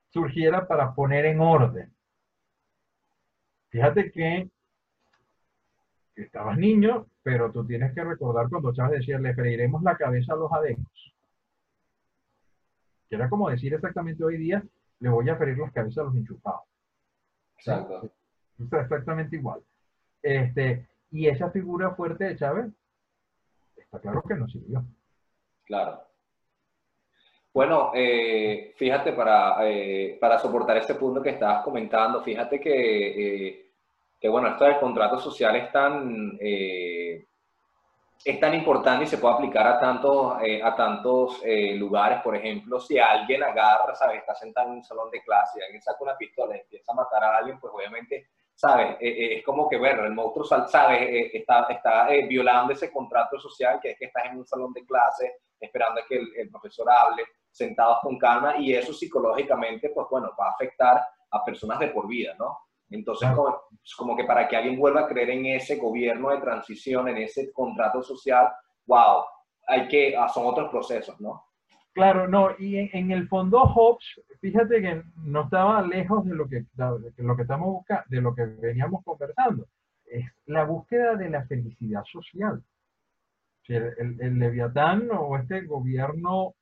surgiera 0.09 0.67
para 0.67 0.93
poner 0.93 1.25
en 1.25 1.39
orden. 1.39 1.93
Fíjate 3.69 4.11
que 4.11 4.49
estabas 6.15 6.57
niño, 6.57 7.07
pero 7.23 7.51
tú 7.51 7.65
tienes 7.65 7.93
que 7.95 8.03
recordar 8.03 8.49
cuando 8.49 8.73
Chávez 8.73 8.99
decía, 8.99 9.17
le 9.17 9.33
freiremos 9.33 9.81
la 9.81 9.95
cabeza 9.95 10.33
a 10.33 10.35
los 10.35 10.51
adecos. 10.51 11.13
Que 13.09 13.15
era 13.15 13.29
como 13.29 13.49
decir 13.49 13.73
exactamente 13.73 14.23
hoy 14.23 14.37
día, 14.37 14.61
le 14.99 15.09
voy 15.09 15.29
a 15.29 15.37
ferir 15.37 15.57
las 15.57 15.71
cabezas 15.71 15.99
a 15.99 16.03
los 16.03 16.15
enchufados. 16.15 16.61
Exacto. 17.57 18.11
exactamente 18.59 19.37
igual. 19.37 19.61
Este, 20.21 20.87
y 21.11 21.27
esa 21.27 21.49
figura 21.49 21.95
fuerte 21.95 22.25
de 22.25 22.35
Chávez, 22.35 22.71
está 23.77 23.99
claro 23.99 24.21
que 24.23 24.35
no 24.35 24.47
sirvió. 24.47 24.83
Claro. 25.65 26.01
Bueno, 27.53 27.91
eh, 27.93 28.73
fíjate, 28.77 29.13
para, 29.13 29.69
eh, 29.69 30.17
para 30.19 30.39
soportar 30.39 30.75
este 30.77 30.95
punto 30.95 31.21
que 31.21 31.29
estabas 31.29 31.63
comentando, 31.63 32.21
fíjate 32.23 32.59
que, 32.59 33.47
eh, 33.47 33.62
que 34.23 34.29
bueno, 34.29 34.47
esto 34.47 34.63
del 34.63 34.79
contrato 34.79 35.19
social 35.19 35.53
es 35.57 35.69
tan, 35.69 36.37
es 36.39 37.27
tan 38.39 38.53
importante 38.53 39.03
y 39.03 39.07
se 39.07 39.17
puede 39.17 39.33
aplicar 39.33 39.67
a 39.67 39.77
tantos, 39.77 40.37
a 40.63 40.75
tantos 40.77 41.41
lugares. 41.75 42.21
Por 42.21 42.37
ejemplo, 42.37 42.79
si 42.79 42.97
alguien 42.97 43.43
agarra, 43.43 43.93
¿sabes? 43.95 44.19
Está 44.19 44.33
sentado 44.33 44.69
en 44.69 44.75
un 44.75 44.83
salón 44.85 45.11
de 45.11 45.21
clase 45.23 45.59
y 45.59 45.63
alguien 45.63 45.81
saca 45.81 45.97
una 45.99 46.15
pistola 46.15 46.55
y 46.55 46.61
empieza 46.61 46.93
a 46.93 46.95
matar 46.95 47.21
a 47.21 47.37
alguien, 47.39 47.59
pues 47.59 47.73
obviamente 47.75 48.29
¿sabes? 48.55 48.95
es 49.01 49.43
como 49.43 49.67
que, 49.67 49.77
bueno, 49.77 50.05
el 50.05 50.13
monstruo, 50.13 50.45
¿sabes? 50.45 51.01
está, 51.33 51.63
está 51.63 52.07
violando 52.25 52.71
ese 52.71 52.93
contrato 52.93 53.37
social 53.37 53.77
que 53.81 53.91
es 53.91 53.99
que 53.99 54.05
estás 54.05 54.27
en 54.27 54.37
un 54.37 54.45
salón 54.45 54.71
de 54.71 54.85
clase 54.85 55.39
esperando 55.59 55.99
a 55.99 56.05
que 56.07 56.15
el 56.15 56.49
profesor 56.49 56.89
hable 56.89 57.25
sentados 57.51 57.97
con 58.01 58.17
calma 58.17 58.55
y 58.57 58.73
eso 58.73 58.93
psicológicamente, 58.93 59.89
pues 59.89 60.07
bueno, 60.09 60.31
va 60.39 60.47
a 60.47 60.51
afectar 60.51 61.05
a 61.29 61.43
personas 61.43 61.77
de 61.79 61.89
por 61.89 62.07
vida, 62.07 62.33
¿no? 62.39 62.57
Entonces, 62.93 63.27
como, 63.97 64.15
que 64.15 64.23
para 64.23 64.47
que 64.47 64.55
alguien 64.55 64.77
vuelva 64.77 65.01
a 65.01 65.07
creer 65.07 65.31
en 65.31 65.47
ese 65.47 65.77
gobierno 65.77 66.29
de 66.29 66.37
transición, 66.37 67.07
en 67.07 67.17
ese 67.17 67.51
contrato 67.51 68.03
social, 68.03 68.49
wow, 68.85 69.23
hay 69.67 69.87
que, 69.87 70.15
ah, 70.15 70.29
son 70.29 70.45
otros 70.45 70.69
procesos, 70.69 71.19
¿no? 71.19 71.43
Claro, 71.93 72.27
no, 72.27 72.51
y 72.59 72.77
en, 72.77 73.11
el 73.11 73.27
fondo 73.27 73.61
Hobbes, 73.61 74.21
fíjate 74.39 74.81
que 74.81 75.03
no 75.15 75.41
estaba 75.41 75.81
lejos 75.81 76.23
de 76.25 76.35
lo 76.35 76.47
que, 76.47 76.65
de 76.73 77.23
lo 77.23 77.35
que 77.35 77.41
estamos 77.41 77.67
buscando, 77.67 78.03
de 78.09 78.21
lo 78.21 78.35
que 78.35 78.45
veníamos 78.45 79.03
conversando. 79.03 79.67
Es 80.05 80.25
la 80.45 80.63
búsqueda 80.63 81.15
de 81.15 81.29
la 81.29 81.45
felicidad 81.45 82.03
social. 82.05 82.63
El, 83.67 83.83
el, 83.97 84.21
el 84.21 84.39
Leviatán 84.39 85.09
o 85.11 85.35
este 85.37 85.61
gobierno 85.61 86.53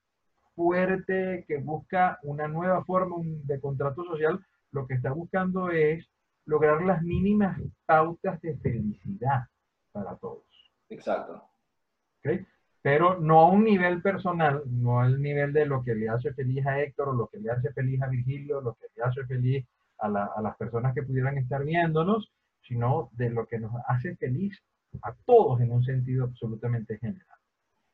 fuerte 0.56 1.44
que 1.46 1.58
busca 1.58 2.20
una 2.24 2.48
nueva 2.48 2.86
forma 2.86 3.18
de 3.22 3.60
contrato 3.60 4.04
social, 4.06 4.40
lo 4.72 4.88
que 4.88 4.94
está 4.94 5.12
buscando 5.12 5.70
es 5.72 6.08
lograr 6.46 6.82
las 6.84 7.02
mínimas 7.02 7.60
pautas 7.86 8.42
de 8.42 8.58
felicidad 8.58 9.46
para 9.92 10.16
todos. 10.16 10.44
Exacto. 10.90 11.44
¿Okay? 12.20 12.46
Pero 12.82 13.20
no 13.20 13.42
a 13.42 13.52
un 13.52 13.64
nivel 13.64 14.02
personal, 14.02 14.64
no 14.66 15.02
al 15.02 15.22
nivel 15.22 15.54
de 15.54 15.66
lo 15.66 15.84
que 15.84 15.94
le 15.94 16.10
hace 16.10 16.34
feliz 16.34 16.66
a 16.66 16.82
Héctor 16.82 17.10
o 17.10 17.14
lo 17.14 17.28
que 17.28 17.40
le 17.40 17.52
hace 17.52 17.72
feliz 17.74 18.02
a 18.02 18.08
Virgilio, 18.08 18.60
lo 18.60 18.74
que 18.74 18.88
le 18.96 19.04
hace 19.04 19.24
feliz 19.26 19.66
a, 20.00 20.10
las 20.10 20.58
personas 20.58 20.94
que 20.96 21.04
pudieran 21.04 21.38
estar 21.38 21.64
viéndonos, 21.64 22.32
sino 22.62 23.10
de 23.14 23.30
lo 23.30 23.46
que 23.46 23.60
nos 23.60 23.72
hace 23.88 24.16
feliz 24.16 24.60
a 25.04 25.14
todos 25.26 25.62
en 25.62 25.72
un 25.72 25.84
sentido 25.84 26.26
absolutamente 26.26 26.98
general. 26.98 27.38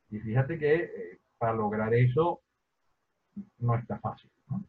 Y 0.09 0.19
fíjate 0.19 0.57
que 0.57 0.75
eh, 0.75 1.19
para 1.37 1.53
lograr 1.53 1.93
eso 1.93 2.41
no 3.59 3.75
está 3.75 3.99
fácil. 3.99 4.31
¿no? 4.49 4.63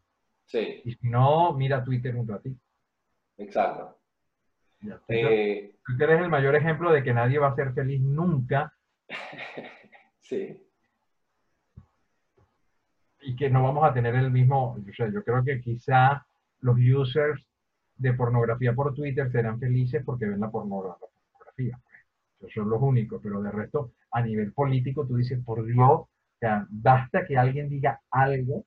Sí. 0.46 0.82
Y 0.84 0.92
si 0.92 1.08
no, 1.08 1.52
mira 1.52 1.84
Twitter 1.84 2.16
un 2.16 2.26
ratito. 2.26 2.60
Exacto. 3.38 3.96
Eh, 5.08 5.74
Twitter, 5.84 6.10
es 6.10 6.20
el 6.20 6.28
mayor 6.28 6.54
ejemplo 6.54 6.92
de 6.92 7.02
que 7.02 7.12
nadie 7.12 7.38
va 7.38 7.48
a 7.48 7.56
ser 7.56 7.72
feliz 7.72 8.00
nunca. 8.00 8.72
sí. 10.20 10.64
Y 13.20 13.36
que 13.36 13.50
no 13.50 13.62
vamos 13.62 13.84
a 13.84 13.92
tener 13.92 14.14
el 14.14 14.30
mismo, 14.30 14.74
o 14.74 14.92
sea, 14.94 15.08
yo 15.10 15.24
creo 15.24 15.42
que 15.44 15.60
quizá 15.60 16.26
los 16.60 16.76
users 16.78 17.44
de 17.96 18.12
pornografía 18.12 18.72
por 18.74 18.94
Twitter 18.94 19.30
serán 19.30 19.58
felices 19.58 20.02
porque 20.04 20.26
ven 20.26 20.40
la 20.40 20.50
pornografía. 20.50 21.78
Pues. 22.38 22.54
son 22.54 22.70
los 22.70 22.80
únicos, 22.80 23.20
pero 23.22 23.42
de 23.42 23.50
resto, 23.50 23.92
a 24.12 24.22
nivel 24.22 24.52
político, 24.52 25.06
tú 25.06 25.16
dices, 25.16 25.42
por 25.44 25.64
Dios, 25.64 25.90
o 25.90 26.08
sea, 26.38 26.66
basta 26.70 27.26
que 27.26 27.36
alguien 27.36 27.68
diga 27.68 28.00
algo 28.10 28.64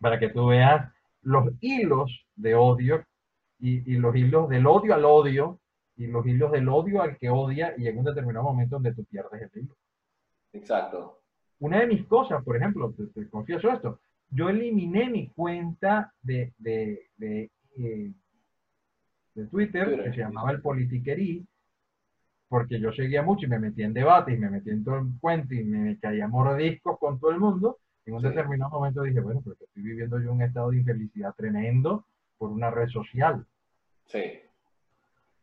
para 0.00 0.18
que 0.18 0.30
tú 0.30 0.46
veas 0.46 0.90
los 1.22 1.52
hilos 1.60 2.26
de 2.34 2.54
odio 2.54 3.04
y, 3.58 3.96
los 3.96 4.14
hilos 4.14 4.48
del 4.48 4.66
odio 4.66 4.94
al 4.94 5.04
odio 5.04 5.60
y 5.96 6.06
los 6.06 6.26
hilos 6.26 6.52
del 6.52 6.68
odio 6.68 7.02
al 7.02 7.16
que 7.16 7.30
odia 7.30 7.74
y 7.78 7.86
en 7.86 7.98
un 7.98 8.04
determinado 8.04 8.44
momento 8.44 8.76
donde 8.76 8.94
tú 8.94 9.04
pierdes 9.04 9.42
el 9.42 9.62
hilo. 9.62 9.76
Exacto. 10.52 11.20
Una 11.60 11.80
de 11.80 11.86
mis 11.86 12.06
cosas, 12.06 12.42
por 12.44 12.56
ejemplo, 12.56 12.92
te, 13.14 13.28
confieso 13.28 13.70
esto, 13.70 14.00
yo 14.30 14.48
eliminé 14.48 15.08
mi 15.08 15.28
cuenta 15.28 16.12
de, 16.20 16.52
de, 16.58 17.08
de, 17.16 17.50
eh, 17.78 18.12
de 19.34 19.46
Twitter, 19.46 20.02
que 20.02 20.10
se 20.10 20.18
llamaba 20.18 20.50
el 20.50 20.60
Politiquerí, 20.60 21.46
porque 22.48 22.78
yo 22.78 22.92
seguía 22.92 23.22
mucho 23.22 23.46
y 23.46 23.48
me 23.48 23.58
metí 23.58 23.82
en 23.82 23.94
debate 23.94 24.32
y 24.32 24.36
me 24.36 24.50
metí 24.50 24.70
en 24.70 24.84
todo 24.84 24.98
el 24.98 25.06
cuento 25.20 25.54
y 25.54 25.64
me 25.64 25.98
caía 25.98 26.28
mordiscos 26.28 26.98
con 26.98 27.18
todo 27.18 27.30
el 27.30 27.40
mundo. 27.40 27.78
En 28.04 28.14
un 28.14 28.22
determinado 28.22 28.70
momento 28.70 29.02
dije, 29.02 29.20
bueno, 29.20 29.40
porque 29.42 29.64
estoy 29.64 29.82
viviendo 29.82 30.20
yo 30.20 30.32
un 30.32 30.42
estado 30.42 30.70
de 30.70 30.78
infelicidad 30.78 31.34
tremendo 31.34 32.04
por 32.38 32.50
una 32.50 32.70
red 32.70 32.88
social. 32.88 33.46
Sí. 34.06 34.40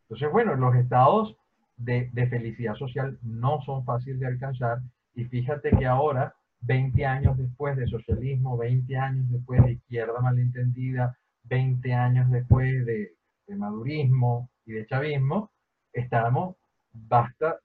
Entonces, 0.02 0.30
bueno, 0.30 0.54
los 0.56 0.74
estados 0.76 1.36
de, 1.76 2.10
de 2.12 2.26
felicidad 2.28 2.74
social 2.74 3.18
no 3.22 3.60
son 3.62 3.84
fáciles 3.84 4.20
de 4.20 4.26
alcanzar 4.26 4.78
y 5.14 5.24
fíjate 5.24 5.70
que 5.70 5.86
ahora, 5.86 6.34
20 6.60 7.04
años 7.04 7.36
después 7.36 7.76
de 7.76 7.86
socialismo, 7.86 8.56
20 8.56 8.96
años 8.96 9.30
después 9.30 9.62
de 9.64 9.72
izquierda 9.72 10.20
malentendida, 10.20 11.18
20 11.44 11.92
años 11.92 12.30
después 12.30 12.86
de, 12.86 13.14
de 13.46 13.56
madurismo 13.56 14.50
y 14.64 14.72
de 14.72 14.86
chavismo, 14.86 15.50
estamos 15.92 16.56
basta 16.92 17.58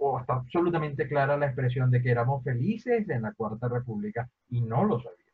o, 0.00 0.20
está 0.20 0.34
absolutamente 0.34 1.08
clara 1.08 1.36
la 1.36 1.46
expresión 1.46 1.90
de 1.90 2.02
que 2.02 2.10
éramos 2.10 2.44
felices 2.44 3.08
en 3.08 3.22
la 3.22 3.32
Cuarta 3.32 3.68
República 3.68 4.28
y 4.50 4.60
no 4.60 4.84
lo 4.84 4.98
sabíamos. 4.98 5.24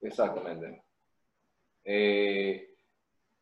Exactamente. 0.00 0.82
Eh, 1.84 2.68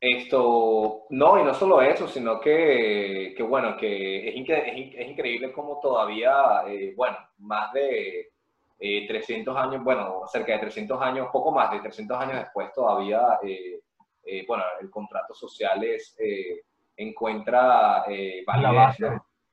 esto, 0.01 1.07
no, 1.11 1.41
y 1.41 1.45
no 1.45 1.53
solo 1.53 1.83
eso, 1.83 2.09
sino 2.09 2.41
que, 2.41 3.35
que 3.37 3.43
bueno, 3.43 3.77
que 3.77 4.29
es, 4.29 4.35
es, 4.35 5.09
increíble 5.09 5.53
como 5.53 5.79
todavía, 5.79 6.63
eh, 6.67 6.95
bueno, 6.97 7.19
más 7.39 7.73
de 7.73 8.31
300 8.79 9.55
eh, 9.55 9.59
años, 9.59 9.85
bueno, 9.85 10.23
cerca 10.27 10.55
de 10.55 10.61
300 10.61 11.03
años, 11.03 11.29
poco 11.31 11.53
más 11.53 11.71
de 11.71 11.81
300 11.81 12.19
años 12.19 12.39
después 12.39 12.73
todavía, 12.73 13.21
bueno, 14.47 14.65
el 14.81 14.91
contrato 14.91 15.35
social 15.35 15.85
es 15.85 16.17
encuentra 17.01 18.05
eh, 18.09 18.45
La 18.47 18.73
base. 18.73 19.07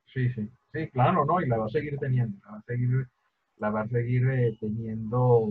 Sí, 0.06 0.30
sí, 0.30 0.50
sí, 0.74 0.88
claro, 0.90 1.26
¿no? 1.26 1.42
Y 1.42 1.48
la 1.48 1.58
va 1.58 1.66
a 1.66 1.70
seguir 1.70 1.98
teniendo, 1.98 2.38
la 2.46 2.52
va 2.52 2.58
a 2.58 2.62
seguir, 2.64 3.08
la 3.58 3.70
va 3.70 3.82
a 3.82 3.88
seguir 3.88 4.30
eh, 4.30 4.58
teniendo, 4.60 5.50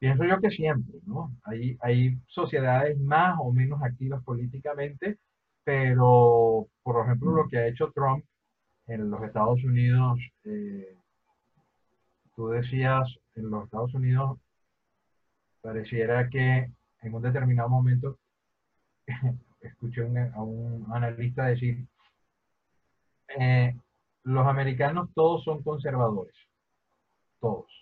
pienso 0.00 0.24
yo 0.24 0.40
que 0.40 0.50
siempre, 0.50 0.98
¿no? 1.06 1.30
Hay, 1.44 1.76
hay 1.82 2.18
sociedades 2.26 2.98
más 2.98 3.36
o 3.40 3.52
menos 3.52 3.82
activas 3.82 4.24
políticamente, 4.24 5.18
pero, 5.62 6.68
por 6.82 7.04
ejemplo, 7.04 7.32
lo 7.32 7.48
que 7.48 7.58
ha 7.58 7.68
hecho 7.68 7.92
Trump 7.92 8.24
en 8.86 9.10
los 9.10 9.22
Estados 9.22 9.62
Unidos, 9.62 10.18
eh, 10.44 10.96
tú 12.34 12.48
decías, 12.48 13.06
en 13.36 13.50
los 13.50 13.64
Estados 13.64 13.94
Unidos 13.94 14.38
pareciera 15.60 16.28
que 16.30 16.72
en 17.02 17.14
un 17.14 17.22
determinado 17.22 17.68
momento 17.68 18.18
escuché 19.60 20.02
a 20.02 20.42
un 20.42 20.86
analista 20.92 21.46
decir, 21.46 21.86
eh, 23.38 23.76
los 24.24 24.46
americanos 24.46 25.10
todos 25.14 25.44
son 25.44 25.62
conservadores, 25.62 26.34
todos. 27.38 27.79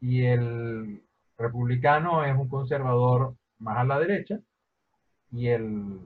Y 0.00 0.24
el 0.24 1.02
republicano 1.36 2.24
es 2.24 2.36
un 2.36 2.48
conservador 2.48 3.34
más 3.58 3.78
a 3.78 3.84
la 3.84 3.98
derecha 3.98 4.40
y 5.32 5.48
el, 5.48 6.00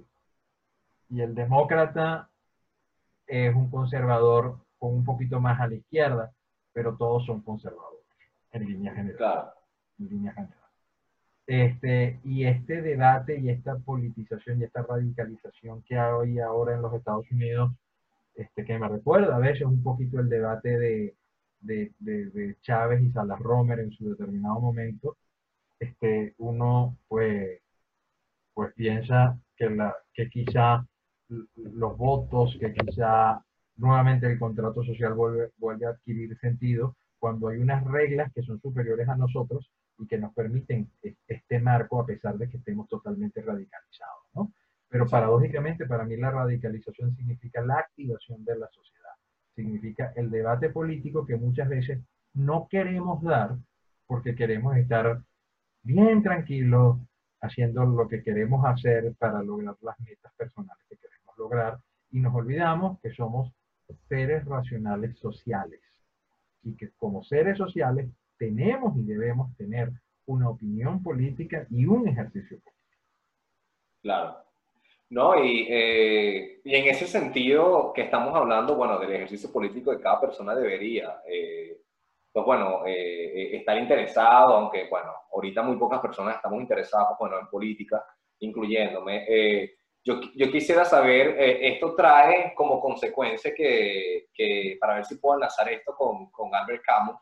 y 1.08 1.20
el 1.20 1.34
demócrata 1.34 2.28
es 3.26 3.54
un 3.54 3.70
conservador 3.70 4.58
con 4.78 4.94
un 4.94 5.04
poquito 5.04 5.40
más 5.40 5.60
a 5.60 5.66
la 5.66 5.74
izquierda, 5.74 6.32
pero 6.72 6.96
todos 6.96 7.24
son 7.24 7.40
conservadores 7.40 8.04
en 8.52 8.66
línea 8.66 8.94
general. 8.94 9.50
En 9.98 10.08
línea 10.08 10.32
general. 10.32 10.58
Este, 11.46 12.20
y 12.24 12.44
este 12.44 12.80
debate 12.80 13.38
y 13.38 13.50
esta 13.50 13.76
politización 13.76 14.60
y 14.60 14.64
esta 14.64 14.82
radicalización 14.82 15.82
que 15.82 15.98
hay 15.98 16.38
ahora 16.38 16.74
en 16.74 16.82
los 16.82 16.94
Estados 16.94 17.30
Unidos, 17.30 17.72
este, 18.34 18.64
que 18.64 18.78
me 18.78 18.88
recuerda 18.88 19.36
a 19.36 19.38
veces 19.38 19.62
un 19.62 19.82
poquito 19.82 20.20
el 20.20 20.28
debate 20.28 20.78
de, 20.78 21.14
de, 21.64 21.92
de, 21.98 22.56
Chávez 22.60 23.02
y 23.02 23.10
Salas 23.10 23.38
Romer 23.40 23.80
en 23.80 23.92
su 23.92 24.10
determinado 24.10 24.60
momento, 24.60 25.16
este, 25.78 26.34
uno 26.38 26.96
pues, 27.08 27.60
pues 28.54 28.72
piensa 28.74 29.38
que, 29.56 29.70
la, 29.70 29.94
que 30.12 30.28
quizá 30.28 30.86
los 31.28 31.96
votos, 31.96 32.56
que 32.60 32.72
quizá 32.72 33.44
nuevamente 33.76 34.26
el 34.26 34.38
contrato 34.38 34.84
social 34.84 35.14
vuelve, 35.14 35.50
vuelve 35.58 35.86
a 35.86 35.90
adquirir 35.90 36.38
sentido 36.38 36.96
cuando 37.18 37.48
hay 37.48 37.58
unas 37.58 37.84
reglas 37.84 38.32
que 38.34 38.42
son 38.42 38.60
superiores 38.60 39.08
a 39.08 39.16
nosotros 39.16 39.70
y 39.98 40.06
que 40.06 40.18
nos 40.18 40.34
permiten 40.34 40.90
este 41.26 41.58
marco 41.58 42.00
a 42.00 42.06
pesar 42.06 42.36
de 42.36 42.48
que 42.48 42.58
estemos 42.58 42.88
totalmente 42.88 43.40
radicalizados, 43.40 44.24
¿no? 44.34 44.52
Pero 44.88 45.06
paradójicamente 45.06 45.86
para 45.86 46.04
mí 46.04 46.16
la 46.16 46.30
radicalización 46.30 47.16
significa 47.16 47.60
la 47.62 47.78
activación 47.78 48.44
de 48.44 48.58
la 48.58 48.68
sociedad, 48.68 49.03
significa 49.54 50.12
el 50.16 50.30
debate 50.30 50.70
político 50.70 51.26
que 51.26 51.36
muchas 51.36 51.68
veces 51.68 52.00
no 52.34 52.68
queremos 52.68 53.22
dar 53.22 53.56
porque 54.06 54.34
queremos 54.34 54.76
estar 54.76 55.22
bien 55.82 56.22
tranquilos 56.22 56.98
haciendo 57.40 57.84
lo 57.84 58.08
que 58.08 58.22
queremos 58.22 58.64
hacer 58.64 59.14
para 59.18 59.42
lograr 59.42 59.76
las 59.82 59.98
metas 60.00 60.32
personales 60.34 60.84
que 60.88 60.96
queremos 60.96 61.36
lograr 61.36 61.78
y 62.10 62.20
nos 62.20 62.34
olvidamos 62.34 62.98
que 63.00 63.12
somos 63.12 63.52
seres 64.08 64.44
racionales 64.46 65.18
sociales 65.18 65.80
y 66.62 66.74
que 66.74 66.90
como 66.96 67.22
seres 67.22 67.58
sociales 67.58 68.08
tenemos 68.38 68.96
y 68.96 69.02
debemos 69.02 69.54
tener 69.56 69.92
una 70.26 70.48
opinión 70.48 71.02
política 71.02 71.66
y 71.70 71.86
un 71.86 72.08
ejercicio 72.08 72.58
político. 72.58 72.74
Claro. 74.02 74.36
No, 75.10 75.42
y, 75.42 75.66
eh, 75.70 76.60
y, 76.64 76.74
en 76.74 76.86
ese 76.88 77.06
sentido 77.06 77.92
que 77.92 78.02
estamos 78.02 78.34
hablando, 78.34 78.74
bueno, 78.74 78.98
del 78.98 79.12
ejercicio 79.12 79.52
político 79.52 79.90
de 79.90 80.00
cada 80.00 80.20
persona 80.20 80.54
debería, 80.54 81.20
eh, 81.28 81.78
pues 82.32 82.44
bueno, 82.44 82.82
eh, 82.86 83.56
estar 83.56 83.76
interesado, 83.78 84.56
aunque 84.56 84.88
bueno, 84.88 85.12
ahorita 85.32 85.62
muy 85.62 85.76
pocas 85.76 86.00
personas 86.00 86.36
estamos 86.36 86.60
interesadas, 86.60 87.16
bueno, 87.20 87.38
en 87.38 87.46
política, 87.48 88.04
incluyéndome. 88.40 89.26
Yo, 90.06 90.20
yo, 90.34 90.50
quisiera 90.50 90.84
saber, 90.84 91.36
esto 91.38 91.94
trae 91.94 92.52
como 92.54 92.80
consecuencia 92.80 93.54
que, 93.54 94.26
que, 94.34 94.76
para 94.80 94.96
ver 94.96 95.04
si 95.06 95.16
puedo 95.16 95.36
enlazar 95.36 95.68
esto 95.70 95.94
con, 95.96 96.30
con 96.30 96.54
Albert 96.54 96.82
Camus, 96.84 97.16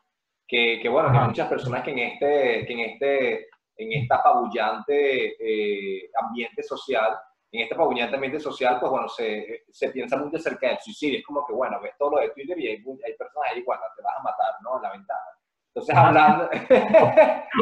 que, 0.47 0.79
que 0.81 0.89
bueno, 0.89 1.09
hay 1.09 1.27
muchas 1.27 1.47
personas 1.47 1.83
que 1.83 1.91
en 1.91 1.99
este, 1.99 2.65
que 2.65 2.73
en 2.73 2.79
este, 2.79 3.47
en 3.77 3.93
esta 3.93 4.15
apabullante 4.15 5.37
ambiente 6.19 6.63
social, 6.63 7.15
en 7.53 7.61
este 7.61 7.75
apabullante 7.75 8.15
ambiente 8.15 8.39
social, 8.39 8.79
pues 8.79 8.91
bueno, 8.91 9.07
se, 9.07 9.63
se, 9.69 9.89
piensa 9.89 10.17
mucho 10.17 10.37
acerca 10.37 10.69
del 10.69 10.79
suicidio. 10.79 11.19
Es 11.19 11.25
como 11.25 11.45
que, 11.45 11.53
bueno, 11.53 11.79
ves 11.79 11.93
todo 11.99 12.15
lo 12.15 12.17
de 12.17 12.31
Twitter 12.31 12.59
y 12.59 12.67
hay, 12.67 12.83
hay 13.05 13.13
personas 13.13 13.51
ahí, 13.51 13.61
bueno, 13.61 13.83
te 13.95 14.01
vas 14.01 14.17
a 14.17 14.23
matar, 14.23 14.55
¿no? 14.63 14.77
En 14.77 14.81
la 14.81 14.91
ventana. 14.91 15.19
Entonces, 15.67 15.95
hablando... 15.95 16.49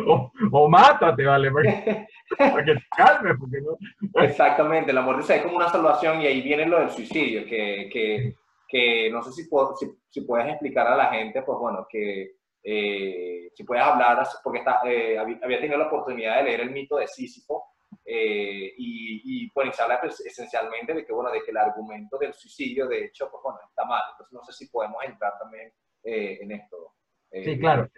o, 0.07 0.31
o, 0.53 0.69
mátate, 0.69 1.25
vale, 1.25 1.51
porque, 1.51 2.07
porque 2.37 2.73
te 2.73 2.85
calmes, 2.95 3.35
porque 3.37 3.57
no... 3.59 4.23
Exactamente, 4.23 4.93
la 4.93 5.01
muerte 5.01 5.23
se 5.23 5.33
ve 5.33 5.43
como 5.43 5.57
una 5.57 5.69
salvación 5.69 6.21
y 6.21 6.27
ahí 6.27 6.41
viene 6.41 6.65
lo 6.67 6.79
del 6.79 6.89
suicidio, 6.89 7.43
que, 7.45 7.89
que, 7.91 8.33
que 8.69 9.09
no 9.11 9.21
sé 9.23 9.33
si, 9.33 9.43
si, 9.43 9.91
si, 10.09 10.21
puedes 10.21 10.47
explicar 10.47 10.87
a 10.87 10.95
la 10.95 11.07
gente, 11.07 11.41
pues 11.41 11.57
bueno, 11.59 11.85
que 11.89 12.35
eh, 12.63 13.49
si 13.53 13.63
puedes 13.65 13.83
hablar, 13.83 14.25
porque 14.41 14.59
está, 14.59 14.79
eh, 14.85 15.17
había 15.17 15.59
tenido 15.59 15.77
la 15.77 15.87
oportunidad 15.87 16.37
de 16.37 16.43
leer 16.43 16.61
el 16.61 16.71
mito 16.71 16.95
de 16.95 17.07
Sísifo, 17.07 17.70
eh, 18.05 18.73
y, 18.77 19.21
y 19.45 19.49
pues 19.51 19.75
se 19.75 19.81
habla 19.81 19.99
pues, 20.01 20.19
esencialmente 20.25 20.93
de 20.93 21.05
que, 21.05 21.13
bueno, 21.13 21.31
de 21.31 21.41
que 21.43 21.51
el 21.51 21.57
argumento 21.57 22.17
del 22.17 22.33
suicidio, 22.33 22.87
de 22.87 23.05
hecho, 23.05 23.29
pues 23.31 23.41
bueno, 23.43 23.59
está 23.67 23.85
mal. 23.85 24.01
Entonces 24.11 24.33
no 24.33 24.43
sé 24.43 24.53
si 24.53 24.71
podemos 24.71 25.03
entrar 25.03 25.33
también 25.39 25.71
eh, 26.03 26.39
en 26.41 26.51
esto. 26.51 26.93
Eh, 27.31 27.45
sí, 27.45 27.59
claro. 27.59 27.89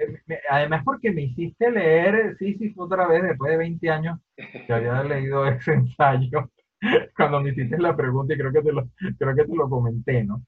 Además 0.49 0.83
porque 0.85 1.11
me 1.11 1.23
hiciste 1.23 1.71
leer 1.71 2.35
sí 2.37 2.53
sí 2.55 2.73
otra 2.77 3.07
vez 3.07 3.23
después 3.23 3.51
de 3.51 3.57
20 3.57 3.89
años 3.89 4.19
que 4.35 4.73
había 4.73 5.03
leído 5.03 5.47
ese 5.47 5.73
ensayo 5.73 6.51
cuando 7.17 7.41
me 7.41 7.49
hiciste 7.49 7.77
la 7.79 7.95
pregunta 7.95 8.33
y 8.33 8.37
creo 8.37 8.51
que 8.51 8.61
te 8.61 8.71
lo, 8.71 8.87
creo 9.17 9.35
que 9.35 9.45
te 9.45 9.55
lo 9.55 9.69
comenté, 9.69 10.23
¿no? 10.23 10.45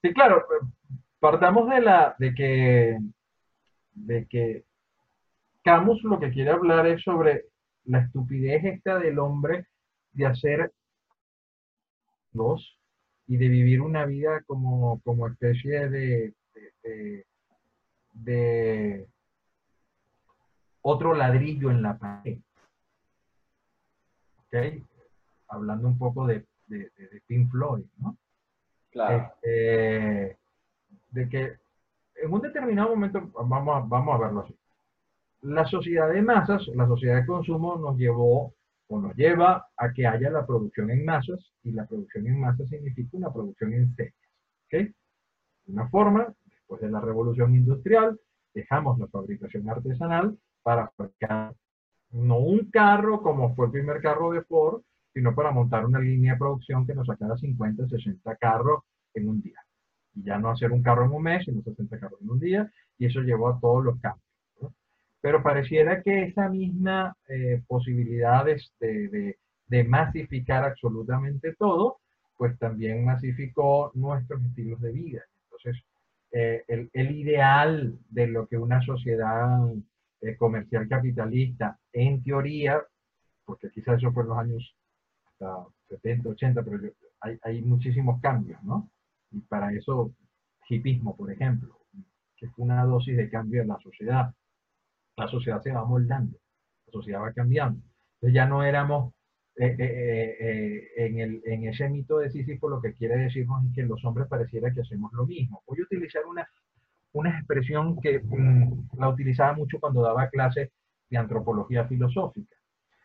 Sí, 0.00 0.14
claro, 0.14 0.46
partamos 1.20 1.68
de 1.68 1.80
la, 1.80 2.16
de 2.18 2.34
que, 2.34 2.98
de 3.92 4.26
que 4.26 4.64
Camus 5.62 6.02
lo 6.02 6.18
que 6.18 6.30
quiere 6.30 6.50
hablar 6.50 6.86
es 6.86 7.02
sobre 7.02 7.51
la 7.84 8.00
estupidez 8.00 8.64
esta 8.64 8.98
del 8.98 9.18
hombre 9.18 9.66
de 10.12 10.26
hacer 10.26 10.72
dos 12.30 12.78
y 13.26 13.36
de 13.36 13.48
vivir 13.48 13.80
una 13.80 14.04
vida 14.04 14.42
como, 14.46 15.00
como 15.02 15.26
especie 15.28 15.88
de, 15.88 16.34
de, 18.12 19.08
otro 20.82 21.14
ladrillo 21.14 21.70
en 21.70 21.82
la 21.82 21.96
pared. 21.96 22.38
¿Ok? 24.38 24.84
Hablando 25.48 25.88
un 25.88 25.98
poco 25.98 26.26
de, 26.26 26.44
de, 26.66 26.90
Pink 27.26 27.50
Floyd, 27.50 27.84
¿no? 27.98 28.16
Claro. 28.90 29.32
Este, 29.42 30.38
de 31.10 31.28
que 31.28 31.56
en 32.16 32.32
un 32.32 32.40
determinado 32.40 32.90
momento, 32.90 33.20
vamos 33.32 33.88
vamos 33.88 34.14
a 34.14 34.18
verlo 34.18 34.40
así 34.40 34.56
la 35.42 35.66
sociedad 35.66 36.12
de 36.12 36.22
masas, 36.22 36.66
la 36.68 36.86
sociedad 36.86 37.16
de 37.16 37.26
consumo 37.26 37.76
nos 37.76 37.96
llevó 37.96 38.54
o 38.88 39.00
nos 39.00 39.14
lleva 39.16 39.66
a 39.76 39.92
que 39.92 40.06
haya 40.06 40.30
la 40.30 40.46
producción 40.46 40.90
en 40.90 41.04
masas 41.04 41.52
y 41.62 41.72
la 41.72 41.86
producción 41.86 42.26
en 42.26 42.40
masas 42.40 42.68
significa 42.68 43.16
una 43.16 43.32
producción 43.32 43.72
en 43.72 43.94
series. 43.94 44.14
¿okay? 44.66 44.94
Una 45.66 45.88
forma, 45.88 46.32
después 46.44 46.80
de 46.80 46.90
la 46.90 47.00
revolución 47.00 47.54
industrial, 47.54 48.20
dejamos 48.54 48.98
la 48.98 49.08
fabricación 49.08 49.68
artesanal 49.68 50.38
para 50.62 50.88
fabricar 50.96 51.54
no 52.10 52.38
un 52.38 52.70
carro 52.70 53.22
como 53.22 53.54
fue 53.54 53.66
el 53.66 53.72
primer 53.72 54.00
carro 54.00 54.32
de 54.32 54.42
Ford, 54.42 54.82
sino 55.12 55.34
para 55.34 55.50
montar 55.50 55.84
una 55.84 55.98
línea 55.98 56.34
de 56.34 56.38
producción 56.38 56.86
que 56.86 56.94
nos 56.94 57.06
sacara 57.06 57.36
50, 57.36 57.88
60 57.88 58.36
carros 58.36 58.84
en 59.14 59.28
un 59.28 59.42
día. 59.42 59.60
Y 60.14 60.22
ya 60.22 60.38
no 60.38 60.50
hacer 60.50 60.70
un 60.70 60.82
carro 60.82 61.04
en 61.06 61.12
un 61.12 61.22
mes, 61.22 61.44
sino 61.44 61.62
60 61.62 61.98
carros 61.98 62.20
en 62.20 62.30
un 62.30 62.38
día, 62.38 62.70
y 62.98 63.06
eso 63.06 63.20
llevó 63.22 63.48
a 63.48 63.58
todos 63.58 63.84
los 63.84 64.00
cambios. 64.00 64.21
Pero 65.22 65.40
pareciera 65.40 66.02
que 66.02 66.24
esa 66.24 66.48
misma 66.48 67.16
eh, 67.28 67.62
posibilidad 67.68 68.44
de, 68.44 69.36
de, 69.68 69.84
masificar 69.84 70.64
absolutamente 70.64 71.54
todo, 71.54 72.00
pues 72.36 72.58
también 72.58 73.04
masificó 73.04 73.92
nuestros 73.94 74.44
estilos 74.44 74.80
de 74.80 74.90
vida. 74.90 75.22
Entonces, 75.44 75.82
eh, 76.32 76.64
el, 76.66 76.90
el, 76.92 77.12
ideal 77.12 77.96
de 78.10 78.26
lo 78.26 78.48
que 78.48 78.58
una 78.58 78.82
sociedad 78.82 79.60
eh, 80.22 80.36
comercial 80.36 80.88
capitalista, 80.88 81.78
en 81.92 82.22
teoría, 82.24 82.82
porque 83.44 83.70
quizás 83.70 83.98
eso 83.98 84.12
fue 84.12 84.24
en 84.24 84.28
los 84.28 84.38
años 84.38 84.76
hasta 85.26 85.66
70, 85.88 86.30
80, 86.30 86.64
pero 86.64 86.80
hay, 87.20 87.38
hay 87.42 87.62
muchísimos 87.62 88.20
cambios, 88.20 88.60
¿no? 88.64 88.90
Y 89.30 89.38
para 89.42 89.72
eso, 89.72 90.12
hipismo, 90.68 91.16
por 91.16 91.30
ejemplo, 91.30 91.78
que 92.36 92.48
fue 92.48 92.64
una 92.64 92.84
dosis 92.84 93.16
de 93.16 93.30
cambio 93.30 93.62
en 93.62 93.68
la 93.68 93.78
sociedad 93.78 94.34
la 95.16 95.28
sociedad 95.28 95.60
se 95.62 95.72
va 95.72 95.84
moldando, 95.84 96.38
la 96.86 96.92
sociedad 96.92 97.20
va 97.20 97.32
cambiando. 97.32 97.80
Entonces 98.14 98.34
ya 98.34 98.46
no 98.46 98.62
éramos 98.62 99.12
eh, 99.56 99.76
eh, 99.78 100.36
eh, 100.40 100.90
en, 100.96 101.18
el, 101.18 101.42
en, 101.44 101.68
ese 101.68 101.86
mito 101.90 102.18
de 102.18 102.30
Sísifo 102.30 102.70
lo 102.70 102.80
que 102.80 102.94
quiere 102.94 103.18
decirnos 103.18 103.66
es 103.66 103.74
que 103.74 103.82
los 103.82 104.02
hombres 104.04 104.26
pareciera 104.26 104.72
que 104.72 104.80
hacemos 104.80 105.12
lo 105.12 105.26
mismo. 105.26 105.62
Voy 105.66 105.80
a 105.80 105.82
utilizar 105.82 106.24
una, 106.24 106.48
una 107.12 107.38
expresión 107.38 108.00
que 108.00 108.20
mm, 108.20 108.88
la 108.98 109.10
utilizaba 109.10 109.52
mucho 109.52 109.78
cuando 109.78 110.02
daba 110.02 110.28
clases 110.30 110.70
de 111.10 111.18
antropología 111.18 111.86
filosófica. 111.86 112.56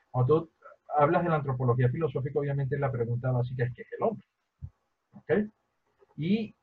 Cuando 0.10 0.44
tú 0.44 0.52
hablas 0.98 1.24
de 1.24 1.30
la 1.30 1.36
antropología 1.36 1.90
filosófica, 1.90 2.40
obviamente 2.40 2.80
la 2.80 2.92
pregunta 2.92 3.32
básica 3.32 3.66
es 3.66 3.74
¿qué 3.74 3.82
es 3.82 3.94
el 3.94 4.04
hombre? 4.04 4.26
¿Okay? 5.12 5.50
Y 6.16 6.56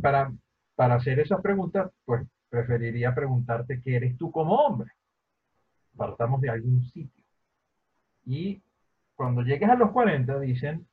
para, 0.00 0.32
para 0.76 0.94
hacer 0.94 1.18
esas 1.20 1.42
preguntas, 1.42 1.90
pues 2.04 2.22
preferiría 2.50 3.14
preguntarte 3.14 3.80
qué 3.80 3.96
eres 3.96 4.18
tú 4.18 4.30
como 4.30 4.54
hombre. 4.56 4.90
Partamos 5.96 6.40
de 6.40 6.50
algún 6.50 6.82
sitio. 6.82 7.24
Y 8.26 8.62
cuando 9.14 9.42
llegues 9.42 9.68
a 9.68 9.76
los 9.76 9.90
40 9.92 10.38
dicen, 10.40 10.86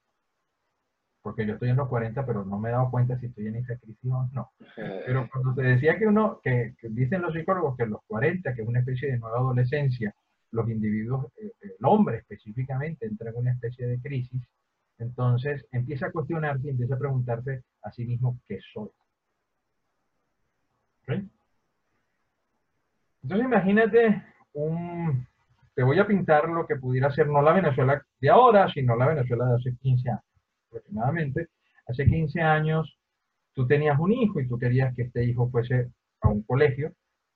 porque 1.22 1.46
yo 1.46 1.56
estoy 1.56 1.70
en 1.70 1.76
los 1.76 1.90
40, 1.90 2.26
pero 2.26 2.46
no 2.46 2.58
me 2.58 2.70
he 2.70 2.72
dado 2.72 2.90
cuenta 2.90 3.20
si 3.20 3.26
estoy 3.26 3.48
en 3.48 3.58
esa 3.58 3.76
crisis 3.78 4.12
o 4.12 4.30
no. 4.32 4.52
Pero 4.76 5.28
cuando 5.30 5.54
te 5.54 5.62
decía 5.64 5.98
que 5.98 6.08
uno, 6.08 6.40
que, 6.42 6.76
dicen 6.84 7.22
los 7.22 7.34
psicólogos 7.34 7.76
que 7.76 7.86
los 7.86 8.02
40, 8.08 8.54
que 8.54 8.62
es 8.62 8.68
una 8.68 8.80
especie 8.80 9.12
de 9.12 9.18
nueva 9.18 9.40
adolescencia, 9.40 10.16
los 10.52 10.70
individuos, 10.70 11.26
eh, 11.42 11.52
el 11.60 11.86
hombre 11.86 12.20
específicamente, 12.20 13.06
entra 13.06 13.30
en 13.30 13.36
una 13.36 13.52
especie 13.52 13.88
de 13.88 14.00
crisis, 14.00 14.42
entonces 15.00 15.66
empieza 15.72 16.08
a 16.08 16.12
cuestionarse 16.12 16.68
y 16.68 16.70
empieza 16.70 16.96
a 16.96 17.00
preguntarse 17.00 17.64
a 17.82 17.92
sí 17.92 18.06
mismo 18.06 18.40
qué 18.48 18.60
soy. 18.74 18.90
Entonces 23.28 23.46
imagínate 23.46 24.24
un, 24.54 25.28
te 25.76 25.84
voy 25.84 26.00
a 26.00 26.08
pintar 26.08 26.48
lo 26.48 26.66
que 26.66 26.78
pudiera 26.78 27.12
ser 27.12 27.28
no 27.28 27.42
la 27.42 27.52
Venezuela 27.52 28.02
de 28.22 28.30
ahora, 28.30 28.70
sino 28.70 28.96
la 28.96 29.06
Venezuela 29.06 29.46
de 29.48 29.56
hace 29.56 29.76
15 29.82 30.10
años 30.10 30.24
aproximadamente. 30.70 31.50
Hace 31.88 32.06
15 32.06 32.40
años 32.40 32.98
tú 33.52 33.68
tenías 33.68 34.00
un 34.00 34.14
hijo 34.14 34.40
y 34.40 34.48
tú 34.48 34.58
querías 34.58 34.96
que 34.96 35.02
este 35.02 35.26
hijo 35.26 35.50
fuese 35.50 35.92
a 36.22 36.30
un 36.30 36.42
colegio, 36.44 36.94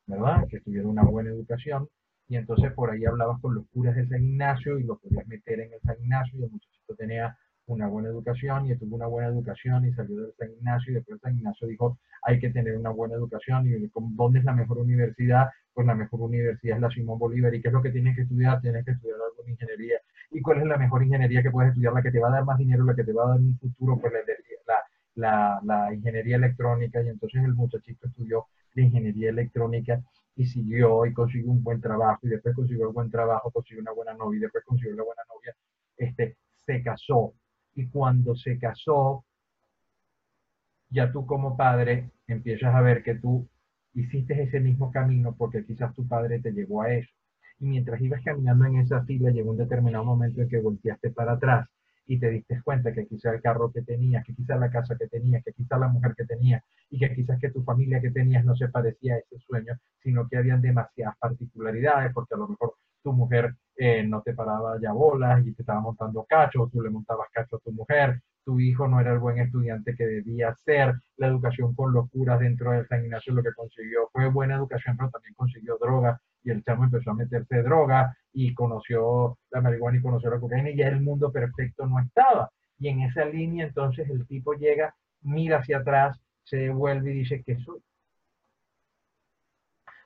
¿verdad? 0.08 0.48
Que 0.48 0.62
tuviera 0.62 0.88
una 0.88 1.04
buena 1.04 1.32
educación. 1.32 1.90
Y 2.30 2.38
entonces 2.38 2.72
por 2.72 2.90
ahí 2.90 3.04
hablabas 3.04 3.42
con 3.42 3.54
los 3.54 3.68
curas 3.74 3.94
de 3.98 4.08
San 4.08 4.24
Ignacio 4.24 4.80
y 4.80 4.84
lo 4.84 4.98
podías 4.98 5.28
meter 5.28 5.60
en 5.60 5.74
el 5.74 5.82
San 5.82 5.98
Ignacio 6.02 6.40
y 6.40 6.44
el 6.44 6.52
muchachito 6.52 6.96
tenía 6.96 7.38
una 7.74 7.88
buena 7.88 8.10
educación 8.10 8.66
y 8.68 8.76
tuvo 8.78 8.96
una 8.96 9.08
buena 9.08 9.30
educación 9.30 9.86
y 9.86 9.94
salió 9.94 10.22
del 10.22 10.34
San 10.38 10.52
Ignacio 10.52 10.92
y 10.92 10.96
después 10.96 11.20
San 11.22 11.38
Ignacio 11.38 11.68
dijo 11.68 11.98
hay 12.24 12.40
que 12.40 12.50
tener 12.50 12.78
una 12.78 12.90
buena 12.90 13.16
educación 13.16 13.68
y 13.68 13.90
¿dónde 14.16 14.40
es 14.40 14.46
la 14.46 14.54
mejor 14.54 14.80
universidad? 14.80 15.50
Pues 15.74 15.88
la 15.88 15.96
mejor 15.96 16.22
universidad 16.22 16.76
es 16.78 16.82
la 16.82 16.90
Simón 16.90 17.18
Bolívar 17.18 17.54
y 17.56 17.62
¿qué 17.62 17.70
es 17.70 17.74
lo 17.74 17.82
que 17.82 17.92
tienes 17.92 18.16
que 18.16 18.24
estudiar? 18.24 18.62
Tienes 18.62 18.86
que 18.86 18.92
estudiar 18.92 19.18
alguna 19.30 19.52
ingeniería. 19.52 19.98
¿Y 20.32 20.42
cuál 20.42 20.60
es 20.60 20.66
la 20.66 20.78
mejor 20.78 21.04
ingeniería 21.04 21.42
que 21.42 21.52
puedes 21.52 21.70
estudiar? 21.70 21.94
La 21.94 22.04
que 22.04 22.12
te 22.12 22.20
va 22.20 22.28
a 22.28 22.32
dar 22.32 22.46
más 22.46 22.58
dinero, 22.58 22.84
la 22.84 22.96
que 22.96 23.04
te 23.04 23.14
va 23.14 23.24
a 23.26 23.30
dar 23.30 23.40
un 23.40 23.58
futuro, 23.58 23.98
pues 24.00 24.14
la, 24.14 24.76
la, 25.16 25.60
la 25.64 25.94
ingeniería 25.94 26.36
electrónica 26.36 27.02
y 27.02 27.10
entonces 27.10 27.44
el 27.44 27.54
muchachito 27.54 28.08
estudió 28.08 28.48
la 28.74 28.84
ingeniería 28.84 29.30
electrónica 29.30 30.02
y 30.36 30.46
siguió 30.46 31.06
y 31.06 31.14
consiguió 31.14 31.52
un 31.52 31.64
buen 31.64 31.82
trabajo 31.82 32.20
y 32.24 32.30
después 32.30 32.56
consiguió 32.56 32.88
un 32.90 32.94
buen 32.94 33.12
trabajo, 33.12 33.52
consiguió 33.52 33.82
una 33.82 33.92
buena 33.92 34.14
novia 34.14 34.38
y 34.38 34.42
después 34.42 34.64
consiguió 34.64 34.94
una 34.94 35.04
buena 35.04 35.24
novia, 35.28 35.56
este, 35.98 36.38
se 36.66 36.82
casó 36.84 37.34
y 37.76 37.88
cuando 37.88 38.36
se 38.36 38.58
casó, 38.58 39.26
ya 40.90 41.12
tú 41.12 41.26
como 41.26 41.56
padre 41.56 42.12
empiezas 42.28 42.74
a 42.76 42.82
ver 42.82 43.04
que 43.04 43.16
tú 43.16 43.48
hiciste 43.94 44.42
ese 44.42 44.60
mismo 44.60 44.92
camino 44.92 45.36
porque 45.38 45.66
quizás 45.66 45.94
tu 45.94 46.08
padre 46.08 46.40
te 46.40 46.52
llevó 46.52 46.82
a 46.82 46.94
eso. 46.94 47.12
Y 47.60 47.66
mientras 47.66 48.02
ibas 48.02 48.22
caminando 48.24 48.66
en 48.66 48.78
esa 48.78 49.04
fila, 49.06 49.30
llegó 49.32 49.52
un 49.52 49.58
determinado 49.58 50.04
momento 50.04 50.42
en 50.42 50.50
que 50.50 50.60
volteaste 50.60 51.12
para 51.12 51.34
atrás 51.34 51.70
y 52.08 52.20
te 52.20 52.30
diste 52.30 52.62
cuenta 52.64 52.92
que 52.92 53.06
quizás 53.08 53.36
el 53.36 53.42
carro 53.42 53.72
que 53.72 53.84
tenías, 53.84 54.26
que 54.26 54.34
quizás 54.34 54.60
la 54.60 54.72
casa 54.72 54.98
que 54.98 55.08
tenías, 55.08 55.44
que 55.44 55.54
quizás 55.54 55.80
la 55.80 55.88
mujer 55.88 56.14
que 56.18 56.26
tenías 56.26 56.64
y 56.90 57.00
que 57.00 57.14
quizás 57.14 57.40
que 57.40 57.52
tu 57.52 57.64
familia 57.64 58.02
que 58.02 58.12
tenías 58.12 58.44
no 58.44 58.56
se 58.56 58.68
parecía 58.68 59.16
a 59.16 59.18
ese 59.20 59.40
sueño, 59.40 59.78
sino 60.04 60.28
que 60.28 60.38
habían 60.38 60.62
demasiadas 60.62 61.16
particularidades, 61.20 62.12
porque 62.14 62.34
a 62.34 62.38
lo 62.38 62.50
mejor 62.50 62.76
tu 63.04 63.14
mujer 63.14 63.56
eh, 63.76 64.04
no 64.04 64.22
te 64.22 64.34
paraba 64.34 64.80
ya 64.80 64.92
bolas 64.92 65.46
y 65.46 65.54
te 65.54 65.64
estaba 65.64 65.80
montando 65.80 66.26
cachos, 66.26 66.70
tú 66.72 66.82
le 66.82 66.90
montabas 66.90 67.30
cacho 67.32 67.56
a 67.56 67.60
tu 67.60 67.72
mujer, 67.72 68.22
tu 68.44 68.60
hijo 68.60 68.88
no 68.88 69.00
era 69.00 69.14
el 69.14 69.20
buen 69.20 69.38
estudiante 69.40 69.96
que 69.96 70.06
debía 70.06 70.54
ser, 70.54 70.96
la 71.18 71.28
educación 71.28 71.74
con 71.76 71.94
locuras 71.94 72.40
dentro 72.40 72.72
del 72.72 72.88
San 72.88 73.04
Ignacio 73.04 73.34
lo 73.34 73.44
que 73.44 73.54
consiguió 73.54 74.10
fue 74.12 74.30
buena 74.30 74.56
educación, 74.56 74.98
pero 74.98 75.10
también 75.10 75.34
consiguió 75.36 75.78
droga 75.80 76.20
y 76.44 76.52
el 76.52 76.64
chamo 76.64 76.86
empezó 76.86 77.12
a 77.12 77.16
meterse 77.16 77.62
droga 77.64 78.16
y 78.34 78.54
conoció 78.54 79.38
la 79.52 79.62
marihuana 79.62 79.98
y 79.98 80.02
conoció 80.02 80.30
la 80.30 80.40
cocaína 80.40 80.70
y 80.72 80.78
ya 80.78 80.88
el 80.88 81.02
mundo 81.02 81.32
perfecto 81.32 81.86
no 81.86 82.00
estaba. 82.00 82.50
Y 82.80 82.88
en 82.88 83.02
esa 83.02 83.26
línea 83.26 83.66
entonces 83.66 84.10
el 84.10 84.26
tipo 84.28 84.54
llega, 84.54 84.96
mira 85.22 85.60
hacia 85.60 85.80
atrás, 85.80 86.20
se 86.44 86.58
devuelve 86.58 87.12
y 87.12 87.20
dice, 87.20 87.44
¿qué 87.46 87.58
soy? 87.58 87.80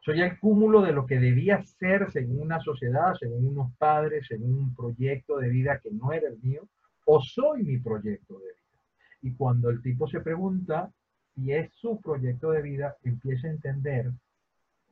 Soy 0.05 0.21
el 0.21 0.37
cúmulo 0.37 0.83
de 0.83 0.91
lo 0.91 1.07
que 1.07 1.17
debía 1.17 1.63
ser 1.79 2.11
según 2.11 2.39
una 2.39 2.59
sociedad, 2.59 3.15
según 3.19 3.47
unos 3.47 3.75
padres, 3.79 4.27
según 4.27 4.53
un 4.53 4.75
proyecto 4.75 5.37
de 5.37 5.49
vida 5.49 5.79
que 5.79 5.89
no 5.89 6.13
era 6.13 6.29
el 6.29 6.37
mío, 6.43 6.61
o 7.05 7.19
soy 7.23 7.63
mi 7.63 7.79
proyecto 7.79 8.37
de 8.37 8.45
vida. 8.45 8.83
Y 9.23 9.33
cuando 9.33 9.71
el 9.71 9.81
tipo 9.81 10.07
se 10.07 10.19
pregunta 10.19 10.91
si 11.33 11.51
es 11.51 11.73
su 11.73 11.99
proyecto 12.01 12.51
de 12.51 12.61
vida, 12.61 12.95
empieza 13.03 13.47
a 13.47 13.51
entender 13.51 14.11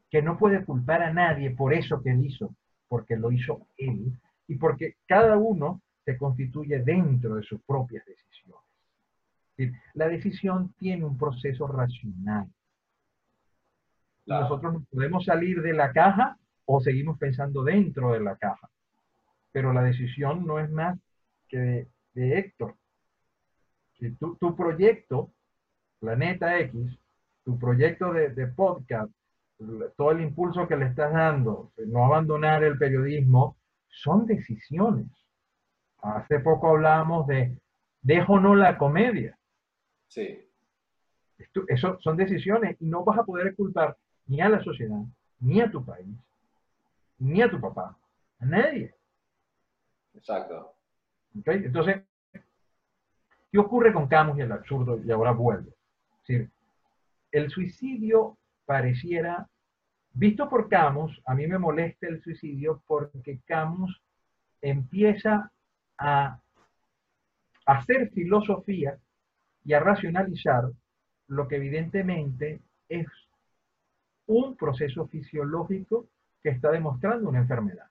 que 0.09 0.23
no 0.23 0.35
puede 0.35 0.65
culpar 0.65 1.03
a 1.03 1.13
nadie 1.13 1.51
por 1.51 1.75
eso 1.75 2.01
que 2.01 2.09
él 2.09 2.25
hizo, 2.25 2.55
porque 2.87 3.15
lo 3.15 3.31
hizo 3.31 3.67
él 3.77 4.17
y 4.47 4.55
porque 4.55 4.95
cada 5.05 5.37
uno 5.37 5.83
se 6.05 6.17
constituye 6.17 6.79
dentro 6.79 7.35
de 7.35 7.43
sus 7.43 7.61
propias 7.61 8.03
decisiones. 8.07 9.77
La 9.93 10.07
decisión 10.07 10.73
tiene 10.79 11.05
un 11.05 11.19
proceso 11.19 11.67
racional 11.67 12.47
nosotros 14.25 14.73
no 14.73 14.85
podemos 14.89 15.25
salir 15.25 15.61
de 15.61 15.73
la 15.73 15.91
caja 15.91 16.37
o 16.65 16.79
seguimos 16.79 17.17
pensando 17.17 17.63
dentro 17.63 18.13
de 18.13 18.21
la 18.21 18.35
caja. 18.37 18.69
Pero 19.51 19.73
la 19.73 19.83
decisión 19.83 20.45
no 20.45 20.59
es 20.59 20.69
más 20.71 20.97
que 21.47 21.87
de, 22.13 22.37
Héctor. 22.37 22.75
Si 23.99 24.11
tu, 24.15 24.35
tu, 24.37 24.55
proyecto, 24.55 25.31
Planeta 25.99 26.59
X, 26.59 26.99
tu 27.43 27.57
proyecto 27.59 28.11
de, 28.13 28.29
de 28.29 28.47
podcast, 28.47 29.11
todo 29.95 30.11
el 30.11 30.21
impulso 30.21 30.67
que 30.67 30.75
le 30.75 30.85
estás 30.87 31.13
dando, 31.13 31.71
no 31.87 32.05
abandonar 32.05 32.63
el 32.63 32.77
periodismo, 32.77 33.57
son 33.87 34.25
decisiones. 34.25 35.07
Hace 36.01 36.39
poco 36.39 36.69
hablábamos 36.69 37.27
de 37.27 37.57
dejo 38.01 38.39
no 38.39 38.55
la 38.55 38.77
comedia. 38.77 39.37
Sí. 40.07 40.47
eso 41.67 41.97
son 42.01 42.17
decisiones 42.17 42.77
y 42.79 42.85
no 42.85 43.03
vas 43.03 43.17
a 43.17 43.23
poder 43.23 43.55
culpar 43.55 43.97
ni 44.27 44.41
a 44.41 44.49
la 44.49 44.63
sociedad, 44.63 45.01
ni 45.39 45.61
a 45.61 45.69
tu 45.69 45.83
país, 45.83 46.17
ni 47.19 47.41
a 47.41 47.49
tu 47.49 47.59
papá, 47.59 47.97
a 48.39 48.45
nadie. 48.45 48.93
Exacto. 50.13 50.75
Entonces, 51.45 52.03
¿qué 53.51 53.57
ocurre 53.57 53.91
con 53.93 54.07
Camus 54.07 54.37
y 54.37 54.41
el 54.41 54.51
absurdo? 54.51 55.01
Y 55.03 55.11
ahora 55.11 55.31
vuelvo. 55.31 55.69
Es 55.69 56.27
decir, 56.27 56.51
el 57.31 57.49
suicidio 57.49 58.37
pareciera, 58.65 59.47
visto 60.13 60.47
por 60.49 60.69
Camus, 60.69 61.21
a 61.25 61.33
mí 61.33 61.47
me 61.47 61.57
molesta 61.57 62.07
el 62.07 62.21
suicidio 62.21 62.81
porque 62.87 63.39
Camus 63.45 64.01
empieza 64.61 65.51
a 65.97 66.39
hacer 67.65 68.09
filosofía 68.11 68.97
y 69.65 69.73
a 69.73 69.79
racionalizar 69.79 70.69
lo 71.27 71.47
que 71.47 71.55
evidentemente 71.55 72.61
es 72.89 73.07
un 74.27 74.55
proceso 74.55 75.07
fisiológico 75.07 76.07
que 76.41 76.49
está 76.49 76.71
demostrando 76.71 77.29
una 77.29 77.39
enfermedad. 77.39 77.87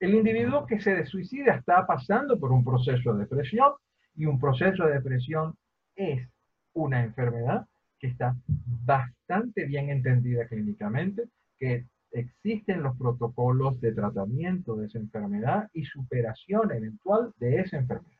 El 0.00 0.14
individuo 0.14 0.66
que 0.66 0.80
se 0.80 1.04
suicida 1.06 1.54
está 1.54 1.86
pasando 1.86 2.38
por 2.38 2.52
un 2.52 2.64
proceso 2.64 3.14
de 3.14 3.20
depresión 3.20 3.72
y 4.16 4.26
un 4.26 4.38
proceso 4.38 4.86
de 4.86 4.94
depresión 4.94 5.54
es 5.96 6.28
una 6.72 7.02
enfermedad 7.02 7.66
que 7.98 8.08
está 8.08 8.36
bastante 8.46 9.64
bien 9.64 9.90
entendida 9.90 10.46
clínicamente, 10.46 11.24
que 11.58 11.86
existen 12.10 12.82
los 12.82 12.96
protocolos 12.96 13.80
de 13.80 13.92
tratamiento 13.92 14.76
de 14.76 14.86
esa 14.86 14.98
enfermedad 14.98 15.68
y 15.72 15.84
superación 15.84 16.70
eventual 16.72 17.32
de 17.38 17.60
esa 17.60 17.78
enfermedad. 17.78 18.10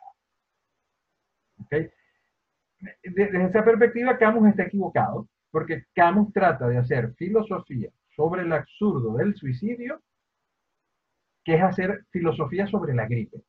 Desde 3.02 3.44
esa 3.44 3.64
perspectiva, 3.64 4.18
Camus 4.18 4.48
está 4.48 4.64
equivocado 4.64 5.28
porque 5.54 5.84
Camus 5.94 6.32
trata 6.32 6.66
de 6.66 6.78
hacer 6.78 7.14
filosofía 7.14 7.88
sobre 8.16 8.42
el 8.42 8.52
absurdo 8.52 9.14
del 9.14 9.36
suicidio, 9.36 10.02
que 11.44 11.54
es 11.54 11.62
hacer 11.62 12.06
filosofía 12.10 12.66
sobre 12.66 12.92
la 12.92 13.06
gripe. 13.06 13.40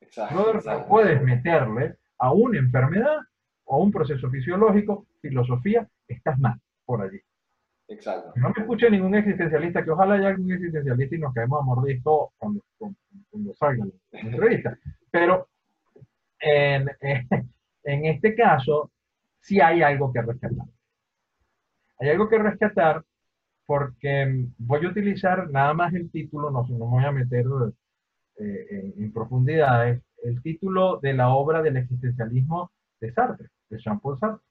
Exacto, 0.00 0.60
no 0.64 0.86
puedes 0.86 1.20
meterle 1.20 1.96
a 2.18 2.32
una 2.32 2.60
enfermedad 2.60 3.18
o 3.64 3.74
a 3.74 3.78
un 3.78 3.90
proceso 3.90 4.30
fisiológico, 4.30 5.08
filosofía, 5.20 5.84
estás 6.06 6.38
mal 6.38 6.60
por 6.84 7.02
allí. 7.02 7.18
Exacto. 7.88 8.34
No 8.36 8.50
me 8.50 8.62
escuche 8.62 8.88
ningún 8.88 9.16
existencialista, 9.16 9.82
que 9.82 9.90
ojalá 9.90 10.14
haya 10.14 10.28
algún 10.28 10.52
existencialista 10.52 11.16
y 11.16 11.18
nos 11.18 11.34
caemos 11.34 11.60
a 11.60 11.64
mordisco 11.64 12.34
cuando, 12.38 12.62
cuando, 12.78 13.52
salga 13.54 13.84
la 14.12 14.20
entrevista. 14.20 14.78
Pero 15.10 15.48
en, 16.38 16.88
en 17.82 18.04
este 18.06 18.36
caso, 18.36 18.92
sí 19.40 19.60
hay 19.60 19.82
algo 19.82 20.12
que 20.12 20.22
rescatar. 20.22 20.66
Hay 22.02 22.08
algo 22.08 22.28
que 22.28 22.36
rescatar 22.36 23.04
porque 23.64 24.48
voy 24.58 24.84
a 24.84 24.88
utilizar 24.88 25.48
nada 25.50 25.72
más 25.72 25.94
el 25.94 26.10
título, 26.10 26.50
no, 26.50 26.66
no 26.66 26.78
me 26.78 26.96
voy 26.96 27.04
a 27.04 27.12
meter 27.12 27.46
eh, 28.40 28.92
en, 28.96 29.12
profundidades, 29.12 30.02
el 30.24 30.42
título 30.42 30.98
de 30.98 31.12
la 31.12 31.28
obra 31.28 31.62
del 31.62 31.76
existencialismo 31.76 32.72
de 33.00 33.12
Sartre, 33.12 33.50
de 33.70 33.78
Jean-Paul 33.78 34.18
Sartre. 34.18 34.44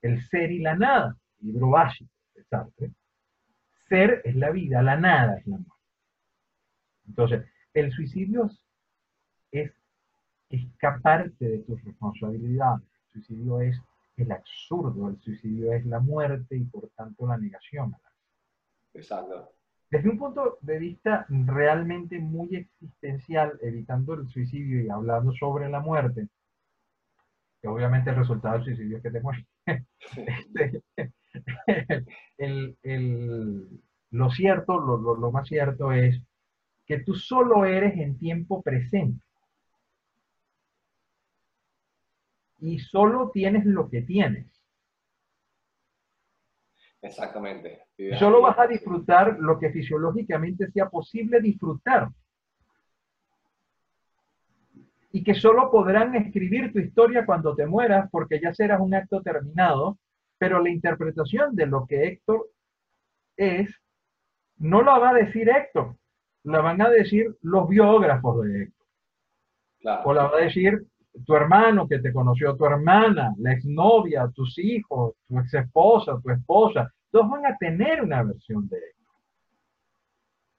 El 0.00 0.22
ser 0.22 0.50
y 0.50 0.60
la 0.60 0.74
nada, 0.74 1.14
libro 1.40 1.68
básico 1.68 2.10
de 2.34 2.44
Sartre. 2.44 2.90
Ser 3.90 4.22
es 4.24 4.34
la 4.34 4.50
vida, 4.50 4.80
la 4.80 4.96
nada 4.96 5.36
es 5.36 5.46
la 5.46 5.58
muerte. 5.58 5.74
Entonces, 7.06 7.44
el 7.74 7.92
suicidio 7.92 8.48
es 9.50 9.70
escaparte 10.48 11.46
de 11.46 11.58
tus 11.58 11.84
responsabilidades. 11.84 12.88
El 13.14 13.22
suicidio 13.24 13.60
es 13.60 13.78
el 14.16 14.32
absurdo, 14.32 15.08
el 15.08 15.18
suicidio 15.20 15.72
es 15.72 15.84
la 15.86 16.00
muerte 16.00 16.56
y 16.56 16.64
por 16.64 16.88
tanto 16.90 17.26
la 17.26 17.36
negación. 17.36 17.94
Exacto. 18.94 19.52
Desde 19.90 20.08
un 20.08 20.18
punto 20.18 20.58
de 20.62 20.78
vista 20.78 21.26
realmente 21.28 22.18
muy 22.18 22.56
existencial, 22.56 23.58
evitando 23.60 24.14
el 24.14 24.26
suicidio 24.28 24.82
y 24.82 24.88
hablando 24.88 25.32
sobre 25.32 25.68
la 25.68 25.80
muerte, 25.80 26.28
que 27.60 27.68
obviamente 27.68 28.10
el 28.10 28.16
resultado 28.16 28.54
del 28.54 28.64
suicidio 28.64 28.96
es 28.96 29.02
que 29.02 29.10
te 29.10 29.20
mueres. 29.20 29.46
Este, 32.36 33.68
lo 34.10 34.30
cierto, 34.30 34.78
lo, 34.78 35.16
lo 35.16 35.32
más 35.32 35.48
cierto 35.48 35.92
es 35.92 36.20
que 36.86 37.00
tú 37.00 37.14
solo 37.14 37.64
eres 37.64 37.96
en 37.96 38.18
tiempo 38.18 38.60
presente. 38.60 39.24
Y 42.62 42.78
solo 42.78 43.30
tienes 43.30 43.66
lo 43.66 43.90
que 43.90 44.02
tienes. 44.02 44.46
Exactamente. 47.02 47.82
Solo 48.18 48.40
vas 48.40 48.58
a 48.58 48.68
disfrutar 48.68 49.36
lo 49.40 49.58
que 49.58 49.70
fisiológicamente 49.70 50.70
sea 50.70 50.88
posible 50.88 51.40
disfrutar. 51.40 52.08
y 55.14 55.22
que 55.22 55.34
solo 55.34 55.70
podrán 55.70 56.14
escribir 56.14 56.72
tu 56.72 56.78
historia 56.78 57.26
cuando 57.26 57.54
te 57.54 57.66
mueras 57.66 58.08
porque 58.10 58.40
ya 58.40 58.54
serás 58.54 58.80
un 58.80 58.94
acto 58.94 59.20
terminado, 59.20 59.98
pero 60.38 60.58
la 60.58 60.70
interpretación 60.70 61.54
de 61.54 61.66
lo 61.66 61.86
que 61.86 62.06
Héctor 62.06 62.48
es, 63.36 63.68
no 64.56 64.80
la 64.82 64.98
va 64.98 65.10
a 65.10 65.14
decir 65.14 65.50
Héctor, 65.50 65.96
la 66.44 66.62
van 66.62 66.80
a 66.80 66.88
decir 66.88 67.36
los 67.42 67.68
biógrafos 67.68 68.42
de 68.42 68.62
Héctor. 68.62 68.86
O 70.04 70.14
la 70.14 70.28
va 70.28 70.38
a 70.38 70.44
decir 70.44 70.86
tu 71.24 71.34
hermano 71.34 71.86
que 71.86 71.98
te 71.98 72.12
conoció, 72.12 72.56
tu 72.56 72.64
hermana, 72.64 73.34
la 73.38 73.52
exnovia, 73.52 74.30
tus 74.34 74.58
hijos, 74.58 75.14
tu 75.26 75.38
ex 75.38 75.54
esposa, 75.54 76.18
tu 76.22 76.30
esposa, 76.30 76.92
todos 77.10 77.28
van 77.30 77.46
a 77.46 77.56
tener 77.56 78.02
una 78.02 78.22
versión 78.22 78.68
de 78.68 78.76
Héctor. 78.78 79.14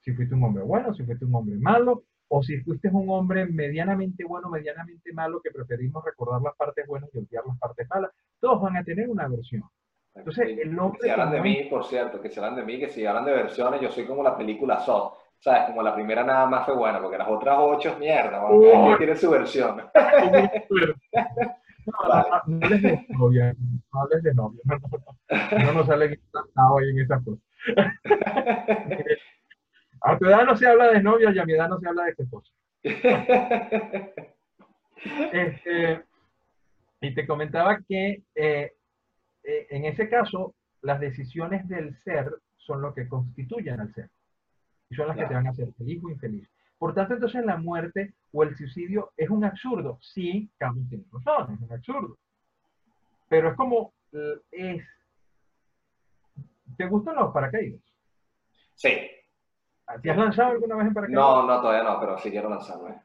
Si 0.01 0.13
fuiste 0.13 0.35
un 0.35 0.43
hombre 0.43 0.63
bueno, 0.63 0.93
si 0.93 1.03
fuiste 1.03 1.25
un 1.25 1.35
hombre 1.35 1.57
malo, 1.57 2.03
o 2.27 2.41
si 2.41 2.59
fuiste 2.61 2.89
un 2.89 3.09
hombre 3.09 3.45
medianamente 3.45 4.23
bueno, 4.23 4.49
medianamente 4.49 5.13
malo, 5.13 5.39
que 5.41 5.51
preferimos 5.51 6.03
recordar 6.03 6.41
las 6.41 6.55
partes 6.55 6.85
buenas 6.87 7.09
y 7.13 7.19
olvidar 7.19 7.43
las 7.47 7.57
partes 7.57 7.87
malas, 7.89 8.11
todos 8.39 8.61
van 8.61 8.77
a 8.77 8.83
tener 8.83 9.09
una 9.09 9.27
versión. 9.27 9.63
Entonces, 10.15 10.57
el 10.59 10.75
nombre... 10.75 10.99
Que 10.99 11.07
si 11.07 11.11
hablan 11.11 11.31
de 11.31 11.41
mí, 11.41 11.67
por 11.69 11.85
cierto, 11.85 12.21
que 12.21 12.29
se 12.29 12.39
hablan 12.39 12.55
de 12.55 12.63
mí, 12.63 12.79
que 12.79 12.89
si 12.89 13.05
hablan 13.05 13.25
de 13.25 13.33
versiones, 13.33 13.81
yo 13.81 13.91
soy 13.91 14.05
como 14.05 14.23
la 14.23 14.37
película 14.37 14.79
Saw. 14.79 15.13
¿Sabes? 15.43 15.65
Como 15.65 15.83
la 15.83 15.93
primera 15.93 16.23
nada 16.23 16.45
más 16.45 16.65
fue 16.65 16.73
buena, 16.73 17.01
porque 17.01 17.17
las 17.17 17.27
otras 17.27 17.57
ocho 17.59 17.89
es 17.89 17.99
mierda, 17.99 18.39
¿no? 18.39 18.97
tiene 18.97 19.15
su 19.15 19.29
versión. 19.29 19.81
No, 21.85 21.91
no, 22.07 22.13
hables 22.13 22.81
de 22.81 23.05
novia, 23.09 23.53
no 23.93 24.01
hables 24.01 24.23
de 24.23 24.33
novia, 24.33 24.61
no, 24.63 24.77
no, 24.79 25.65
no, 25.65 25.73
no 25.73 25.85
sale 25.85 26.17
hoy 26.71 26.89
en 26.91 26.99
esas 27.01 27.21
cosas. 27.25 27.43
A 30.01 30.17
tu 30.17 30.25
edad 30.25 30.45
no 30.45 30.55
se 30.55 30.65
habla 30.65 30.93
de 30.93 31.03
novia 31.03 31.29
y 31.33 31.39
a 31.39 31.45
mi 31.45 31.51
edad 31.51 31.67
no 31.67 31.77
se 31.79 31.89
habla 31.89 32.05
de 32.05 32.15
esposa. 32.17 32.53
este, 35.33 36.03
y 37.01 37.13
te 37.13 37.27
comentaba 37.27 37.79
que 37.85 38.23
eh, 38.33 38.71
eh, 39.43 39.67
en 39.69 39.83
ese 39.83 40.07
caso 40.09 40.55
las 40.81 41.01
decisiones 41.01 41.67
del 41.67 41.97
ser 41.97 42.31
son 42.55 42.81
lo 42.81 42.93
que 42.93 43.09
constituyen 43.09 43.81
al 43.81 43.93
ser. 43.93 44.09
Y 44.93 44.95
son 44.95 45.07
las 45.07 45.17
que 45.17 45.25
te 45.25 45.33
van 45.33 45.47
a 45.47 45.49
hacer 45.49 45.73
feliz 45.73 46.03
o 46.03 46.09
infeliz. 46.11 46.47
Por 46.77 46.93
tanto, 46.93 47.15
entonces 47.15 47.43
la 47.43 47.57
muerte 47.57 48.13
o 48.31 48.43
el 48.43 48.55
suicidio 48.55 49.11
es 49.17 49.27
un 49.27 49.43
absurdo. 49.43 49.97
Sí, 50.01 50.47
Camus 50.59 50.87
tiene 50.87 51.03
razón, 51.11 51.55
es 51.55 51.61
un 51.61 51.73
absurdo. 51.73 52.17
Pero 53.27 53.49
es 53.49 53.55
como 53.55 53.91
es. 54.51 54.85
¿Te 56.77 56.85
gustan 56.85 57.15
los 57.15 57.33
paracaídas? 57.33 57.81
Sí. 58.75 59.09
¿Te 60.03 60.11
has 60.11 60.17
lanzado 60.17 60.51
alguna 60.51 60.75
vez 60.75 60.85
en 60.85 60.93
paracaídas? 60.93 61.23
No, 61.23 61.47
no, 61.47 61.59
todavía 61.59 61.91
no, 61.91 61.99
pero 61.99 62.19
sí 62.19 62.29
quiero 62.29 62.51
lanzarme. 62.51 63.01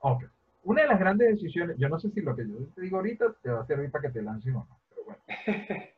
Ok. 0.00 0.24
Una 0.64 0.82
de 0.82 0.88
las 0.88 0.98
grandes 0.98 1.28
decisiones, 1.30 1.78
yo 1.78 1.88
no 1.88 1.98
sé 1.98 2.10
si 2.10 2.20
lo 2.20 2.36
que 2.36 2.46
yo 2.46 2.56
te 2.74 2.82
digo 2.82 2.98
ahorita 2.98 3.32
te 3.40 3.48
va 3.48 3.62
a 3.62 3.66
servir 3.66 3.90
para 3.90 4.02
que 4.02 4.10
te 4.10 4.20
lances 4.20 4.54
o 4.54 4.58
no, 4.58 4.78
pero 4.90 5.04
bueno. 5.04 5.22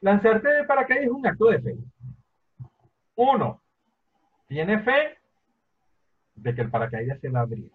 Lanzarte 0.00 0.48
de 0.48 0.64
paracaídas 0.64 1.04
es 1.04 1.10
un 1.10 1.26
acto 1.26 1.50
de 1.50 1.60
fe. 1.60 1.76
Uno, 3.16 3.61
tiene 4.52 4.80
fe 4.80 5.16
de 6.34 6.54
que 6.54 6.60
el 6.60 6.70
paracaídas 6.70 7.18
se 7.20 7.30
va 7.30 7.40
a 7.40 7.42
abrir. 7.44 7.70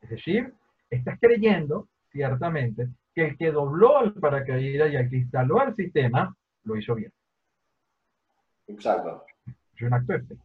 Es 0.00 0.10
decir, 0.10 0.54
estás 0.88 1.18
creyendo, 1.20 1.88
ciertamente, 2.12 2.88
que 3.12 3.26
el 3.26 3.36
que 3.36 3.50
dobló 3.50 4.00
el 4.04 4.12
paracaídas 4.12 4.92
y 4.92 4.96
el 4.96 5.10
que 5.10 5.16
instaló 5.16 5.60
el 5.64 5.74
sistema 5.74 6.32
lo 6.62 6.76
hizo 6.76 6.94
bien. 6.94 7.12
Exacto. 8.68 9.24
Es 9.74 9.82
un 9.82 9.92
acto 9.92 10.12
de 10.12 10.20
fe. 10.20 10.36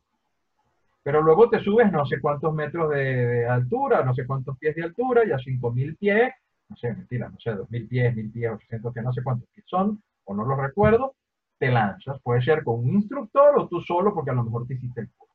Pero 1.03 1.21
luego 1.21 1.51
te 1.51 1.59
subes 1.59 1.91
no 1.91 2.03
sé 2.07 2.19
cuántos 2.19 2.51
metros 2.51 2.89
de, 2.89 3.45
altura, 3.47 4.03
no 4.03 4.15
sé 4.15 4.25
cuántos 4.25 4.57
pies 4.57 4.75
de 4.75 4.85
altura, 4.85 5.23
y 5.23 5.31
a 5.31 5.37
5.000 5.37 5.97
pies, 5.99 6.33
no 6.67 6.75
sé, 6.77 6.93
mentira, 6.93 7.29
no 7.29 7.39
sé, 7.39 7.51
2.000 7.51 7.87
pies, 7.87 8.15
1.000 8.15 8.33
pies, 8.33 8.51
800 8.53 8.91
pies, 8.91 9.05
no 9.05 9.13
sé 9.13 9.23
cuántos 9.23 9.47
pies 9.49 9.65
son, 9.69 10.01
o 10.25 10.33
no 10.33 10.45
lo 10.45 10.55
recuerdo, 10.55 11.13
te 11.59 11.69
lanzas. 11.69 12.19
Puede 12.23 12.41
ser 12.41 12.63
con 12.63 12.79
un 12.79 12.95
instructor 12.95 13.59
o 13.59 13.67
tú 13.67 13.79
solo, 13.81 14.15
porque 14.15 14.31
a 14.31 14.33
lo 14.33 14.43
mejor 14.43 14.65
te 14.65 14.73
hiciste 14.73 15.01
el 15.01 15.09
curso. 15.11 15.28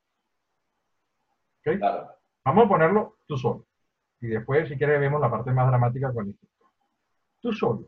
¿Okay? 1.65 1.79
Vamos 2.43 2.65
a 2.65 2.67
ponerlo 2.67 3.17
tú 3.25 3.37
solo. 3.37 3.65
Y 4.21 4.27
después, 4.27 4.69
si 4.69 4.77
quieres, 4.77 4.99
vemos 4.99 5.19
la 5.19 5.31
parte 5.31 5.51
más 5.51 5.67
dramática 5.67 6.13
con 6.13 6.23
el 6.23 6.29
instructor. 6.29 6.67
Tú 7.41 7.53
solo. 7.53 7.87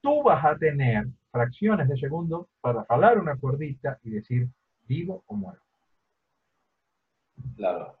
Tú 0.00 0.22
vas 0.22 0.44
a 0.44 0.56
tener 0.56 1.06
fracciones 1.30 1.88
de 1.88 1.96
segundo 1.96 2.48
para 2.60 2.84
jalar 2.84 3.18
una 3.18 3.36
cuerdita 3.36 3.98
y 4.02 4.10
decir 4.10 4.48
vivo 4.86 5.24
o 5.26 5.34
muero. 5.34 5.60
Claro. 7.56 7.96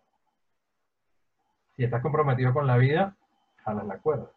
Si 1.76 1.84
estás 1.84 2.02
comprometido 2.02 2.52
con 2.52 2.66
la 2.66 2.76
vida, 2.76 3.16
jalas 3.64 3.86
la 3.86 3.98
cuerda. 3.98 4.30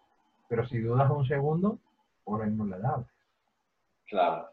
Pero 0.47 0.65
si 0.67 0.79
dudas 0.79 1.09
un 1.09 1.25
segundo, 1.25 1.79
por 2.23 2.41
ahí 2.41 2.51
no 2.51 2.65
la 2.65 2.77
das. 2.77 3.05
Claro. 4.07 4.49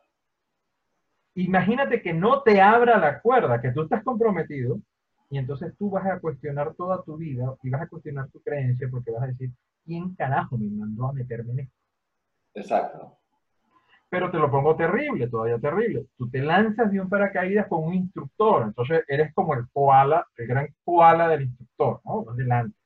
Imagínate 1.35 2.03
que 2.03 2.13
no 2.13 2.43
te 2.43 2.61
abra 2.61 2.99
la 2.99 3.21
cuerda, 3.21 3.61
que 3.61 3.71
tú 3.73 3.83
estás 3.83 4.03
comprometido, 4.03 4.81
y 5.31 5.39
entonces 5.39 5.75
tú 5.77 5.91
vas 5.91 6.07
a 6.07 6.21
cuestionar 6.21 6.75
toda 6.75 7.03
tu 7.03 7.17
vida 7.17 7.55
y 7.63 7.71
vas 7.71 7.83
a 7.83 7.89
cuestionar 7.89 8.29
tu 8.31 8.41
creencia 8.41 8.89
porque 8.91 9.11
vas 9.11 9.23
a 9.25 9.27
decir, 9.29 9.51
¿quién 9.85 10.15
carajo 10.15 10.57
me 10.57 10.69
mandó 10.71 11.09
a 11.09 11.13
meterme 11.13 11.53
en 11.53 11.59
esto? 11.61 11.75
Exacto 12.55 13.19
pero 14.11 14.31
te 14.31 14.39
lo 14.39 14.51
pongo 14.51 14.75
terrible, 14.75 15.29
todavía 15.29 15.59
terrible. 15.59 16.07
Tú 16.17 16.29
te 16.31 16.41
lanzas 16.41 16.91
de 16.91 17.01
un 17.01 17.09
paracaídas 17.09 17.67
con 17.69 17.85
un 17.85 17.95
instructor, 17.95 18.63
entonces 18.63 19.05
eres 19.07 19.35
como 19.35 19.55
el 19.55 19.69
koala, 19.73 20.27
el 20.37 20.47
gran 20.47 20.69
koala 20.85 21.29
del 21.29 21.43
instructor, 21.43 22.01
¿no? 22.05 22.25
Vas 22.25 22.37
delante 22.37 22.77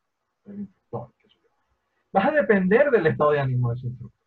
del 0.45 0.61
instructor. 0.61 1.13
Vas 2.13 2.27
a 2.27 2.31
depender 2.33 2.91
del 2.91 3.07
estado 3.07 3.31
de 3.31 3.41
ánimo 3.41 3.71
de 3.71 3.77
ese 3.77 3.87
instructor. 3.87 4.21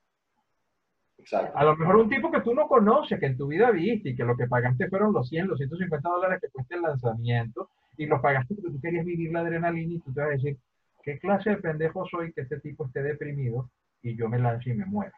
Exacto. 1.18 1.58
A 1.58 1.64
lo 1.66 1.76
mejor 1.76 1.98
un 1.98 2.10
tipo 2.10 2.32
que 2.32 2.42
tú 2.42 2.54
no 2.54 2.68
conoces, 2.68 3.20
que 3.20 3.26
en 3.26 3.38
tu 3.38 3.48
vida 3.48 3.72
viste 3.72 4.10
y 4.10 4.16
que 4.16 4.24
lo 4.24 4.38
que 4.38 4.48
pagaste 4.48 4.88
fueron 4.88 5.12
los 5.12 5.28
100, 5.28 5.48
los 5.48 5.58
150 5.58 6.08
dólares 6.08 6.40
que 6.42 6.50
cuesta 6.50 6.76
el 6.76 6.82
lanzamiento 6.82 7.70
y 7.98 8.06
los 8.06 8.22
pagaste 8.22 8.56
porque 8.56 8.72
tú 8.72 8.82
querías 8.82 9.06
vivir 9.06 9.32
la 9.32 9.42
adrenalina 9.42 9.94
y 9.94 10.00
tú 10.00 10.14
te 10.14 10.20
vas 10.20 10.30
a 10.30 10.34
decir, 10.34 10.58
¿qué 11.04 11.20
clase 11.20 11.52
de 11.52 11.58
pendejo 11.58 12.06
soy 12.08 12.34
que 12.34 12.42
este 12.42 12.60
tipo 12.60 12.86
esté 12.86 13.04
deprimido 13.04 13.70
y 14.02 14.16
yo 14.16 14.30
me 14.30 14.40
lance 14.40 14.70
y 14.70 14.74
me 14.74 14.86
muera? 14.86 15.14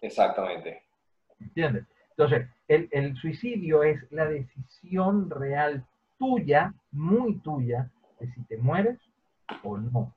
Exactamente. 0.00 0.82
¿Entiendes? 1.40 1.84
Entonces, 2.10 2.48
el, 2.68 3.16
suicidio 3.16 3.82
es 3.82 4.00
la 4.12 4.26
decisión 4.26 5.30
real 5.30 5.84
tuya, 6.18 6.72
muy 6.92 7.38
tuya, 7.38 7.90
de 8.20 8.30
si 8.32 8.44
te 8.44 8.56
mueres 8.56 8.98
o 9.62 9.76
no. 9.78 10.14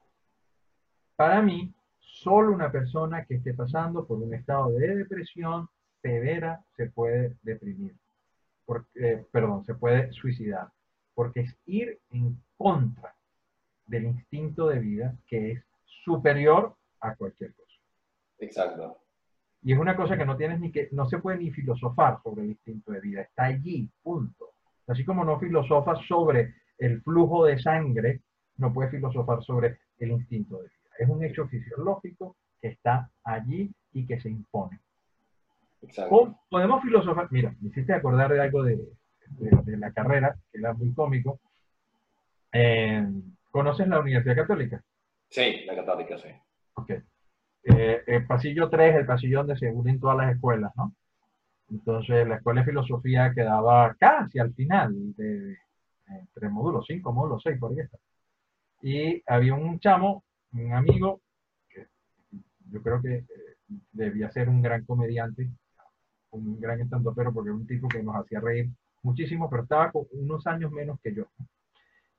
Para 1.15 1.41
mí, 1.41 1.73
solo 2.00 2.52
una 2.52 2.71
persona 2.71 3.26
que 3.26 3.36
esté 3.36 3.54
pasando 3.54 4.06
por 4.06 4.19
un 4.21 4.34
estado 4.34 4.69
de 4.69 4.95
depresión 4.95 5.67
severa 6.02 6.62
se 6.76 6.88
puede 6.88 7.36
deprimir. 7.41 7.95
Porque, 8.65 9.26
perdón, 9.32 9.65
se 9.65 9.73
puede 9.73 10.12
suicidar. 10.12 10.67
Porque 11.18 11.40
es 11.40 11.58
ir 11.66 11.98
en 12.12 12.40
contra 12.58 13.16
del 13.88 14.04
instinto 14.04 14.68
de 14.68 14.78
vida 14.78 15.16
que 15.26 15.54
es 15.54 15.64
superior 16.04 16.76
a 17.02 17.16
cualquier 17.16 17.56
cosa. 17.56 17.74
Exacto. 18.38 19.00
Y 19.64 19.74
es 19.74 19.80
una 19.80 19.96
cosa 19.96 20.16
que 20.16 20.28
no 20.28 20.38
tienes 20.38 20.60
ni 20.60 20.72
que, 20.72 20.90
no 20.92 21.10
se 21.10 21.18
puede 21.18 21.40
ni 21.40 21.50
filosofar 21.50 22.20
sobre 22.22 22.44
el 22.44 22.50
instinto 22.50 22.92
de 22.92 23.02
vida, 23.02 23.22
está 23.22 23.46
allí, 23.46 23.90
punto. 24.04 24.52
Así 24.86 25.04
como 25.04 25.26
no 25.26 25.40
filosofas 25.40 26.06
sobre 26.08 26.54
el 26.78 27.02
flujo 27.02 27.46
de 27.46 27.58
sangre, 27.58 28.22
no 28.58 28.72
puedes 28.72 28.92
filosofar 28.92 29.44
sobre 29.44 29.80
el 29.98 30.12
instinto 30.12 30.58
de 30.58 30.66
vida. 30.66 30.96
Es 31.00 31.10
un 31.10 31.24
hecho 31.24 31.48
fisiológico 31.48 32.36
que 32.62 32.68
está 32.68 33.10
allí 33.24 33.72
y 33.92 34.06
que 34.06 34.20
se 34.22 34.30
impone. 34.30 34.80
Exacto. 35.82 36.38
podemos 36.48 36.84
filosofar, 36.84 37.28
mira, 37.32 37.56
me 37.60 37.70
hiciste 37.70 37.94
acordar 37.94 38.32
de 38.32 38.42
algo 38.42 38.62
de, 38.62 38.80
de, 39.32 39.78
la 39.78 39.92
carrera, 39.92 40.36
que 40.52 40.60
era 40.60 40.74
muy 40.74 40.94
cómico. 40.94 41.40
Eh, 42.52 43.06
¿Conoces 43.52 43.88
la 43.88 44.00
Universidad 44.00 44.36
Católica? 44.36 44.82
Sí, 45.30 45.63
la 45.66 45.76
Católica, 45.76 46.18
sí. 46.18 46.30
Ok. 46.74 46.92
Eh, 47.63 48.04
el 48.08 48.26
pasillo 48.26 48.70
3 48.70 48.96
el 48.96 49.06
pasillo 49.06 49.40
donde 49.40 49.58
se 49.58 49.70
unen 49.70 50.00
todas 50.00 50.18
las 50.18 50.34
escuelas, 50.34 50.72
¿no? 50.76 50.94
Entonces, 51.69 52.28
la 52.28 52.36
escuela 52.36 52.62
de 52.62 52.67
filosofía 52.67 53.34
quedaba 53.34 53.94
casi 54.00 54.40
al 54.40 54.54
final, 54.54 55.15
de, 55.15 55.58
entre 56.08 56.50
módulos 56.50 56.86
5, 56.88 57.12
módulos 57.12 57.42
6, 57.44 57.60
por 57.60 57.71
ahí 57.71 57.80
está. 57.80 57.98
Y 58.82 59.21
había 59.28 59.54
un 59.56 59.80
chamo, 59.80 60.23
un 60.54 60.73
amigo, 60.73 61.21
que 61.69 61.88
yo 62.71 62.82
creo 62.82 63.02
que 63.02 63.15
eh, 63.15 63.25
debía 63.92 64.32
ser 64.32 64.48
un 64.48 64.62
gran 64.62 64.86
comediante, 64.86 65.50
un 66.32 66.60
gran 66.60 66.80
estandopero, 66.80 67.34
porque 67.34 67.50
era 67.50 67.58
un 67.58 67.67
tipo 67.67 67.90
que 67.90 68.02
nos 68.02 68.15
hacía 68.15 68.40
reír 68.40 68.69
muchísimo, 69.04 69.50
pero 69.50 69.63
estaba 69.63 69.91
con 69.91 70.06
unos 70.12 70.45
años 70.48 70.71
menos 70.71 71.00
que 71.02 71.13
yo. 71.13 71.25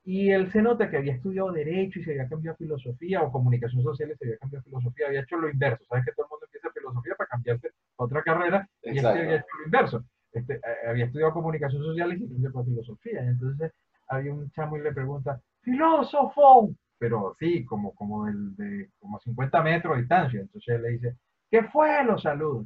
Y 0.04 0.30
él 0.30 0.50
se 0.50 0.62
nota 0.62 0.88
que 0.88 0.96
había 0.96 1.14
estudiado 1.14 1.52
Derecho 1.52 1.98
y 1.98 2.04
se 2.04 2.12
había 2.12 2.28
cambiado 2.28 2.54
a 2.54 2.58
Filosofía, 2.58 3.22
o 3.22 3.30
Comunicación 3.30 3.82
Social 3.82 4.10
y 4.10 4.16
se 4.16 4.24
había 4.24 4.38
cambiado 4.38 4.60
a 4.60 4.64
Filosofía, 4.64 5.06
había 5.08 5.20
hecho 5.20 5.36
lo 5.36 5.50
inverso. 5.50 5.84
Sabes 5.88 6.04
que 6.04 6.12
todo 6.12 6.26
el 6.26 6.30
mundo 6.30 6.46
empieza 6.46 6.70
Filosofía 6.72 7.14
para 7.16 7.28
cambiarse 7.28 7.68
a 7.68 8.04
otra 8.04 8.22
carrera, 8.22 8.68
y 8.82 8.96
este 8.96 9.06
había 9.06 9.36
hecho 9.36 9.56
lo 9.58 9.64
inverso. 9.64 10.04
Este, 10.32 10.54
eh, 10.54 10.88
había 10.88 11.06
estudiado 11.06 11.32
Comunicación 11.32 11.82
Social 11.82 12.12
y 12.14 12.18
se 12.18 12.28
cambió 12.28 12.52
para 12.52 12.64
Filosofía. 12.64 13.24
Y 13.24 13.28
entonces 13.28 13.72
había 14.08 14.32
un 14.32 14.50
chamo 14.52 14.76
y 14.76 14.82
le 14.82 14.92
pregunta, 14.92 15.40
¡Filósofo! 15.60 16.70
pero 16.98 17.36
sí, 17.38 17.64
como, 17.64 17.94
como 17.94 18.26
del, 18.26 18.56
de 18.56 18.90
como 18.98 19.20
50 19.20 19.62
metros 19.62 19.94
de 19.94 20.00
distancia. 20.00 20.40
Entonces 20.40 20.74
él 20.74 20.82
le 20.82 20.88
dice, 20.90 21.16
¿qué 21.50 21.62
fue? 21.64 22.04
Lo 22.04 22.18
saluda. 22.18 22.64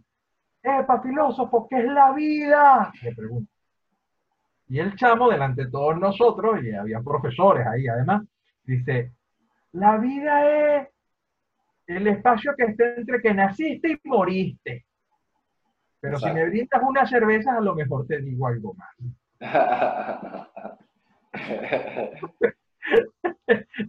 ¡Epa, 0.63 1.03
filósofo, 1.03 1.67
qué 1.69 1.81
es 1.81 1.87
la 1.87 2.13
vida! 2.13 2.93
Le 3.03 3.15
pregunta. 3.15 3.52
Y 4.73 4.81
el 4.81 4.97
chamo, 4.97 5.29
delante 5.29 5.67
de 5.67 5.71
todos 5.71 5.99
nosotros, 5.99 6.65
y 6.65 6.73
había 6.73 7.03
profesores 7.03 7.67
ahí 7.67 7.87
además, 7.89 8.23
dice, 8.65 9.13
la 9.73 9.99
vida 9.99 10.79
es 10.79 10.89
el 11.89 12.07
espacio 12.07 12.55
que 12.57 12.65
está 12.65 12.95
entre 12.95 13.21
que 13.21 13.35
naciste 13.35 13.91
y 13.91 14.09
moriste. 14.09 14.87
Pero 16.01 16.19
si 16.19 16.33
me 16.33 16.49
brindas 16.49 16.83
una 16.83 17.05
cerveza, 17.05 17.59
a 17.59 17.61
lo 17.61 17.75
mejor 17.75 18.07
te 18.07 18.23
digo 18.23 18.47
algo 18.47 18.73
más. 18.73 18.97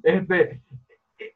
este, 0.04 0.62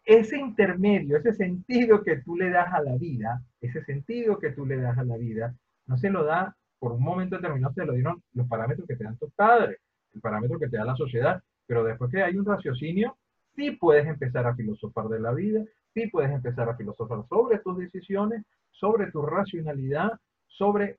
ese 0.03 0.37
intermedio, 0.37 1.19
ese 1.19 1.31
sentido 1.31 2.03
que 2.03 2.17
tú 2.17 2.35
le 2.35 2.49
das 2.49 2.73
a 2.73 2.81
la 2.81 2.97
vida, 2.97 3.41
ese 3.61 3.81
sentido 3.85 4.39
que 4.39 4.51
tú 4.51 4.65
le 4.65 4.75
das 4.75 4.97
a 4.97 5.05
la 5.05 5.15
vida, 5.15 5.55
no 5.85 5.97
se 5.97 6.09
lo 6.09 6.25
da 6.25 6.53
por 6.79 6.93
un 6.93 7.01
momento 7.01 7.35
determinado, 7.35 7.73
te 7.73 7.85
lo 7.85 7.93
dieron 7.93 8.21
los 8.33 8.47
parámetros 8.47 8.87
que 8.87 8.95
te 8.95 9.03
dan 9.03 9.17
tus 9.17 9.31
padres, 9.33 9.79
el 10.13 10.21
parámetro 10.21 10.59
que 10.59 10.69
te 10.69 10.77
da 10.77 10.85
la 10.85 10.95
sociedad, 10.95 11.41
pero 11.65 11.83
después 11.83 12.11
que 12.11 12.23
hay 12.23 12.37
un 12.37 12.45
raciocinio, 12.45 13.17
sí 13.55 13.71
puedes 13.71 14.05
empezar 14.07 14.45
a 14.45 14.55
filosofar 14.55 15.07
de 15.07 15.19
la 15.19 15.33
vida, 15.33 15.63
sí 15.93 16.07
puedes 16.07 16.31
empezar 16.31 16.69
a 16.69 16.75
filosofar 16.75 17.27
sobre 17.27 17.59
tus 17.59 17.77
decisiones, 17.77 18.45
sobre 18.71 19.11
tu 19.11 19.21
racionalidad, 19.23 20.11
sobre 20.47 20.97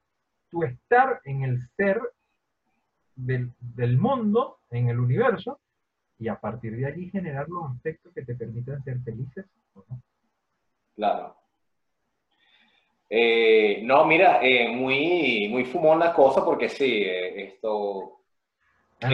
tu 0.51 0.62
estar 0.64 1.20
en 1.24 1.43
el 1.43 1.61
ser 1.76 2.01
del, 3.14 3.53
del 3.61 3.99
mundo, 3.99 4.59
en 4.70 4.89
el 4.89 4.99
universo, 4.99 5.61
y 6.18 6.29
a 6.29 6.41
partir 6.41 6.76
de 6.76 6.87
allí 6.87 7.11
generar 7.11 7.49
los 7.49 7.70
aspectos 7.70 8.12
que 8.12 8.24
te 8.24 8.35
permitan 8.35 8.83
ser 8.83 9.01
felices. 9.01 9.47
Claro. 10.97 11.37
Eh, 13.11 13.81
no, 13.85 14.05
mira, 14.05 14.41
eh, 14.43 14.69
muy, 14.69 15.49
muy 15.49 15.65
fumón 15.65 15.99
la 15.99 16.13
cosa 16.13 16.45
porque 16.45 16.69
sí, 16.69 17.03
eh, 17.05 17.45
esto... 17.45 18.21
Ah, 19.01 19.11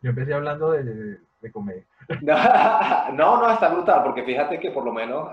yo, 0.00 0.10
empecé, 0.10 0.34
hablando 0.34 0.72
de, 0.72 1.18
de, 1.40 1.52
comedia. 1.52 1.84
no, 3.12 3.40
no, 3.40 3.52
está 3.52 3.68
brutal, 3.68 4.02
porque 4.02 4.24
fíjate 4.24 4.58
que 4.58 4.70
por 4.70 4.84
lo 4.84 4.92
menos 4.92 5.30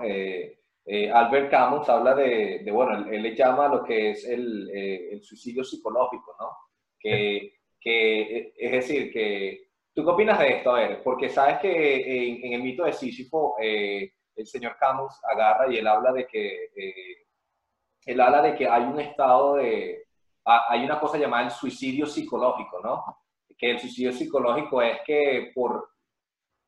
Albert 1.12 1.50
Camus 1.50 1.88
habla 1.88 2.14
de, 2.14 2.60
de 2.64 2.70
bueno, 2.70 3.08
él, 3.10 3.22
le 3.22 3.34
llama 3.34 3.68
lo 3.68 3.82
que 3.82 4.10
es 4.10 4.28
el, 4.28 4.70
el 4.70 5.22
suicidio 5.22 5.64
psicológico, 5.64 6.36
¿no? 6.38 6.50
Que, 6.98 7.54
que, 7.80 8.52
es 8.56 8.72
decir, 8.72 9.12
que 9.12 9.66
¿Tú 9.94 10.04
qué 10.04 10.10
opinas 10.10 10.38
de 10.38 10.58
esto? 10.58 10.72
A 10.72 10.80
ver, 10.80 11.02
porque 11.02 11.30
sabes 11.30 11.58
que 11.60 12.44
en, 12.44 12.52
el 12.52 12.62
mito 12.62 12.84
de 12.84 12.92
Sísifo, 12.92 13.56
el 13.58 14.46
señor 14.46 14.76
Camus 14.78 15.14
agarra 15.24 15.72
y 15.72 15.78
él 15.78 15.86
habla 15.86 16.12
de 16.12 16.26
que, 16.26 16.68
él 18.06 18.20
habla 18.20 18.40
de 18.40 18.54
que 18.54 18.68
hay 18.68 18.84
un 18.84 19.00
estado 19.00 19.56
de, 19.56 20.06
hay 20.44 20.84
una 20.84 20.98
cosa 21.00 21.18
llamada 21.18 21.44
el 21.44 21.50
suicidio 21.50 22.06
psicológico, 22.06 22.80
¿no? 22.80 23.04
Que 23.58 23.72
el 23.72 23.80
suicidio 23.80 24.12
psicológico 24.12 24.80
es 24.80 25.00
que 25.04 25.50
por 25.54 25.90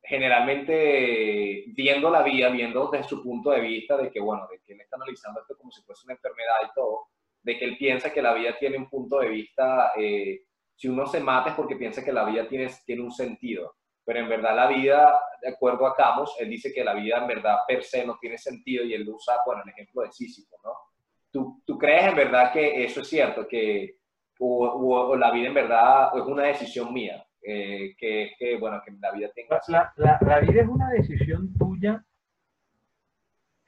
generalmente 0.02 1.64
viendo 1.68 2.10
la 2.10 2.22
vida, 2.22 2.48
viendo 2.48 2.88
desde 2.90 3.08
su 3.08 3.22
punto 3.22 3.50
de 3.50 3.60
vista 3.60 3.96
de 3.96 4.10
que, 4.10 4.20
bueno, 4.20 4.46
de 4.50 4.60
que 4.60 4.72
él 4.72 4.80
está 4.80 4.96
analizando 4.96 5.40
esto 5.40 5.56
como 5.56 5.70
si 5.70 5.82
fuese 5.82 6.06
una 6.06 6.14
enfermedad 6.14 6.56
y 6.64 6.74
todo, 6.74 7.08
de 7.42 7.58
que 7.58 7.64
él 7.66 7.76
piensa 7.78 8.12
que 8.12 8.22
la 8.22 8.34
vida 8.34 8.56
tiene 8.58 8.78
un 8.78 8.88
punto 8.88 9.18
de 9.18 9.28
vista 9.28 9.92
eh, 9.96 10.42
si 10.74 10.88
uno 10.88 11.06
se 11.06 11.20
mata 11.20 11.50
es 11.50 11.56
porque 11.56 11.76
piensa 11.76 12.04
que 12.04 12.12
la 12.12 12.24
vida 12.24 12.48
tiene, 12.48 12.70
tiene 12.86 13.02
un 13.02 13.12
sentido. 13.12 13.74
Pero 14.04 14.20
en 14.20 14.28
verdad 14.28 14.56
la 14.56 14.68
vida, 14.68 15.12
de 15.42 15.48
acuerdo 15.50 15.86
a 15.86 15.94
Camus, 15.94 16.34
él 16.38 16.48
dice 16.48 16.72
que 16.72 16.84
la 16.84 16.94
vida 16.94 17.18
en 17.18 17.26
verdad 17.26 17.58
per 17.66 17.82
se 17.82 18.06
no 18.06 18.16
tiene 18.18 18.38
sentido 18.38 18.84
y 18.84 18.94
él 18.94 19.06
usa, 19.08 19.38
bueno, 19.44 19.62
el 19.64 19.70
ejemplo 19.70 20.02
de 20.02 20.12
Sísifo, 20.12 20.56
¿no? 20.64 20.72
¿Tú, 21.30 21.62
¿Tú, 21.66 21.78
crees 21.78 22.06
en 22.06 22.16
verdad 22.16 22.52
que 22.52 22.84
eso 22.84 23.00
es 23.00 23.08
cierto? 23.08 23.46
Que 23.46 23.96
o, 24.40 25.16
la 25.16 25.30
vida 25.30 25.48
en 25.48 25.54
verdad 25.54 26.10
es 26.16 26.22
una 26.22 26.44
decisión 26.44 26.92
mía? 26.92 27.24
Eh, 27.42 27.94
que, 27.96 28.32
que, 28.38 28.56
bueno, 28.58 28.80
que 28.84 28.92
la 28.92 29.12
vida 29.12 29.30
tenga... 29.34 29.60
La, 29.68 29.92
la, 29.96 30.18
la 30.20 30.40
vida 30.40 30.62
es 30.62 30.68
una 30.68 30.90
decisión 30.90 31.52
tuya 31.56 32.04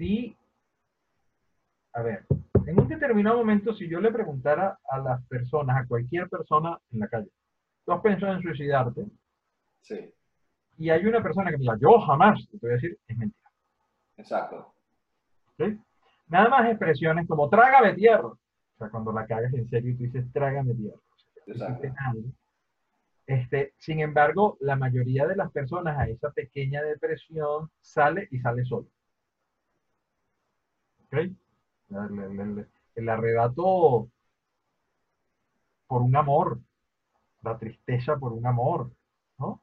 sí. 0.01 0.37
A 1.93 2.03
ver, 2.03 2.25
en 2.67 2.81
un 2.81 2.89
determinado 2.89 3.37
momento, 3.39 3.75
si 3.75 3.89
yo 3.89 4.01
le 4.01 4.11
preguntara 4.11 4.79
a 4.89 4.99
las 4.99 5.27
personas, 5.27 5.77
a 5.77 5.87
cualquier 5.87 6.29
persona 6.29 6.79
en 6.91 7.01
la 7.01 7.09
calle, 7.09 7.31
¿tú 7.85 7.93
has 7.93 8.01
pensado 8.01 8.33
en 8.33 8.43
suicidarte? 8.43 9.07
Sí. 9.83 10.11
Y 10.79 10.89
hay 10.89 11.05
una 11.05 11.23
persona 11.23 11.51
que 11.51 11.59
me 11.59 11.63
diga, 11.63 11.77
yo 11.79 12.01
jamás, 12.01 12.49
te 12.51 12.59
voy 12.59 12.71
a 12.71 12.75
decir, 12.75 12.99
es 13.07 13.17
mentira. 13.19 13.51
Exacto. 14.17 14.73
¿Sí? 15.59 15.79
Nada 16.31 16.49
más 16.49 16.69
expresiones 16.69 17.27
como 17.27 17.51
trágame 17.51 17.95
tierra. 17.95 18.29
O 18.29 18.39
sea, 18.79 18.89
cuando 18.89 19.13
la 19.13 19.27
cagas 19.27 19.53
en 19.53 19.69
serio 19.69 19.91
y 19.91 19.95
tú 19.97 20.05
dices 20.05 20.33
trágame 20.33 20.75
tierra. 20.75 21.01
Exacto. 21.47 21.89
Este, 23.27 23.75
sin 23.79 24.01
embargo, 24.01 24.57
la 24.61 24.77
mayoría 24.77 25.27
de 25.27 25.37
las 25.37 25.51
personas 25.51 25.99
a 25.99 26.09
esa 26.09 26.31
pequeña 26.31 26.83
depresión 26.83 27.71
sale 27.81 28.29
y 28.31 28.39
sale 28.41 28.65
solo. 28.65 28.89
¿Ok? 31.07 31.31
el, 32.95 33.09
arrebato 33.09 34.09
por 35.89 36.03
un 36.03 36.15
amor, 36.15 36.61
la 37.43 37.59
tristeza 37.59 38.17
por 38.17 38.33
un 38.33 38.47
amor, 38.47 38.93
¿no? 39.39 39.61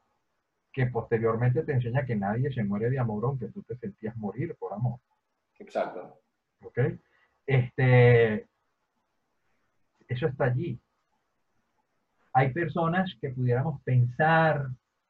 Que 0.73 0.87
posteriormente 0.87 1.63
te 1.63 1.71
enseña 1.71 2.05
que 2.05 2.15
nadie 2.15 2.51
se 2.51 2.65
muere 2.65 2.89
de 2.89 2.99
amor 2.99 3.23
aunque 3.25 3.47
tú 3.47 3.63
te 3.63 3.77
sentías 3.77 4.15
morir 4.17 4.55
por 4.57 4.73
amor. 4.73 4.99
Exacto. 5.59 6.19
¿Ok? 6.61 6.79
Este, 7.45 8.47
eso 10.07 10.27
está 10.27 10.45
allí. 10.45 10.79
Hay 12.33 12.53
personas 12.53 13.15
que 13.19 13.29
pudiéramos 13.29 13.81
pensar, 13.83 14.67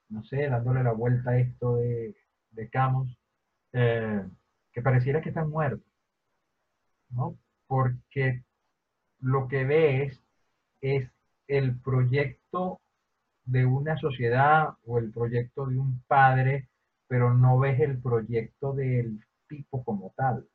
no 0.10 0.24
sé, 0.24 0.48
dándole 0.50 0.84
la 0.84 0.93
vuelta 0.93 1.32
a 1.32 1.39
esto 1.39 1.78
de, 1.78 2.16
de 2.52 2.70
Camus, 2.70 3.18
eh, 3.74 4.24
que 4.72 4.82
pareciera 4.82 5.22
que 5.22 5.30
están 5.30 5.50
muertos. 5.50 5.86
¿no? 7.10 7.38
Porque 7.68 8.43
lo 9.20 9.48
que 9.48 9.66
ves 9.66 10.20
es 10.82 11.10
el 11.48 11.80
proyecto 11.80 12.82
de 13.45 13.66
una 13.66 13.98
sociedad 13.98 14.70
o 14.86 15.00
el 15.00 15.12
proyecto 15.12 15.66
de 15.66 15.80
un 15.80 16.02
padre, 16.08 16.68
pero 17.08 17.34
no 17.34 17.58
ves 17.60 17.80
el 17.80 18.02
proyecto 18.02 18.74
del 18.74 19.24
tipo 19.48 19.84
como 19.84 20.14
tal. 20.16 20.45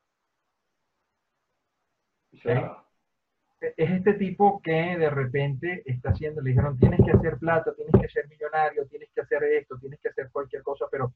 Es 2.32 3.90
este 3.90 4.14
tipo 4.14 4.60
que 4.60 4.96
de 4.98 5.10
repente 5.10 5.82
está 5.86 6.10
haciendo, 6.10 6.40
le 6.42 6.50
dijeron, 6.50 6.78
tienes 6.78 7.00
que 7.04 7.12
hacer 7.12 7.38
plata, 7.38 7.72
tienes 7.74 7.94
que 8.00 8.08
ser 8.08 8.28
millonario, 8.28 8.86
tienes 8.86 9.10
que 9.14 9.20
hacer 9.20 9.44
esto, 9.44 9.78
tienes 9.78 10.00
que 10.00 10.08
hacer 10.08 10.30
cualquier 10.32 10.62
cosa, 10.62 10.86
pero, 10.90 11.14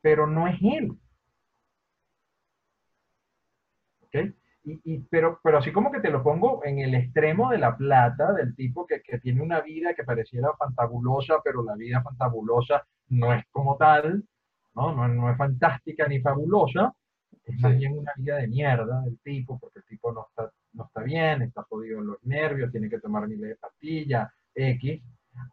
pero 0.00 0.26
no 0.26 0.48
es 0.48 0.56
él. 0.62 0.92
¿Okay? 4.02 4.34
Y, 4.64 4.98
pero, 5.02 5.38
pero 5.44 5.58
así 5.58 5.70
como 5.70 5.92
que 5.92 6.00
te 6.00 6.10
lo 6.10 6.24
pongo 6.24 6.64
en 6.64 6.80
el 6.80 6.96
extremo 6.96 7.50
de 7.50 7.58
la 7.58 7.76
plata, 7.76 8.32
del 8.32 8.56
tipo 8.56 8.84
que, 8.84 9.00
que, 9.00 9.20
tiene 9.20 9.40
una 9.40 9.60
vida 9.60 9.94
que 9.94 10.02
pareciera 10.02 10.52
fantabulosa, 10.58 11.36
pero 11.44 11.62
la 11.62 11.76
vida 11.76 12.02
fantabulosa 12.02 12.84
no 13.10 13.32
es 13.32 13.44
como 13.52 13.76
tal, 13.76 14.24
¿no? 14.74 14.92
No, 14.92 15.06
no 15.06 15.30
es 15.30 15.36
fantástica 15.36 16.08
ni 16.08 16.20
fabulosa, 16.20 16.92
es 17.44 17.60
más 17.60 17.76
bien 17.76 17.98
una 17.98 18.12
vida 18.16 18.36
de 18.36 18.48
mierda 18.48 19.02
del 19.02 19.18
tipo, 19.20 19.58
porque 19.58 19.78
el 19.78 19.84
tipo 19.84 20.12
no 20.12 20.26
está, 20.28 20.50
no 20.72 20.84
está 20.86 21.02
bien, 21.02 21.42
está 21.42 21.62
jodido 21.62 22.00
en 22.00 22.06
los 22.08 22.24
nervios, 22.24 22.72
tiene 22.72 22.90
que 22.90 22.98
tomar 22.98 23.28
miles 23.28 23.50
de 23.50 23.56
pastillas, 23.56 24.30
X. 24.54 25.02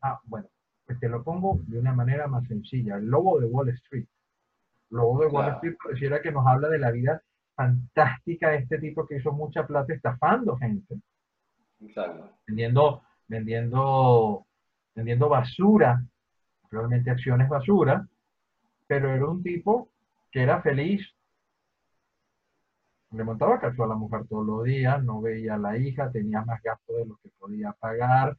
Ah, 0.01 0.19
bueno, 0.25 0.47
pues 0.85 0.99
te 0.99 1.07
lo 1.07 1.23
pongo 1.23 1.59
de 1.67 1.79
una 1.79 1.93
manera 1.93 2.27
más 2.27 2.47
sencilla. 2.47 2.97
El 2.97 3.05
lobo 3.05 3.39
de 3.39 3.45
Wall 3.45 3.69
Street. 3.69 4.07
El 4.91 4.97
lobo 4.97 5.19
de 5.21 5.27
Wall 5.27 5.53
Street 5.55 5.75
pareciera 5.83 6.21
que 6.21 6.31
nos 6.31 6.45
habla 6.47 6.69
de 6.69 6.79
la 6.79 6.91
vida 6.91 7.21
fantástica 7.55 8.55
este 8.55 8.79
tipo 8.79 9.05
que 9.05 9.17
hizo 9.17 9.31
mucha 9.31 9.65
plata 9.65 9.93
estafando 9.93 10.57
gente. 10.57 10.99
Vendiendo, 12.47 13.03
vendiendo, 13.27 14.45
vendiendo 14.95 15.29
basura, 15.29 16.03
realmente 16.71 17.11
acciones 17.11 17.49
basura, 17.49 18.07
pero 18.87 19.11
era 19.13 19.27
un 19.27 19.43
tipo 19.43 19.89
que 20.31 20.41
era 20.41 20.61
feliz. 20.61 21.05
Le 23.13 23.23
montaba 23.23 23.59
cacho 23.59 23.83
a 23.83 23.87
la 23.87 23.95
mujer 23.95 24.25
todos 24.27 24.45
los 24.45 24.63
días, 24.63 25.03
no 25.03 25.21
veía 25.21 25.55
a 25.55 25.57
la 25.57 25.77
hija, 25.77 26.11
tenía 26.11 26.43
más 26.43 26.61
gasto 26.61 26.93
de 26.93 27.05
lo 27.05 27.17
que 27.23 27.29
podía 27.39 27.71
pagar. 27.73 28.37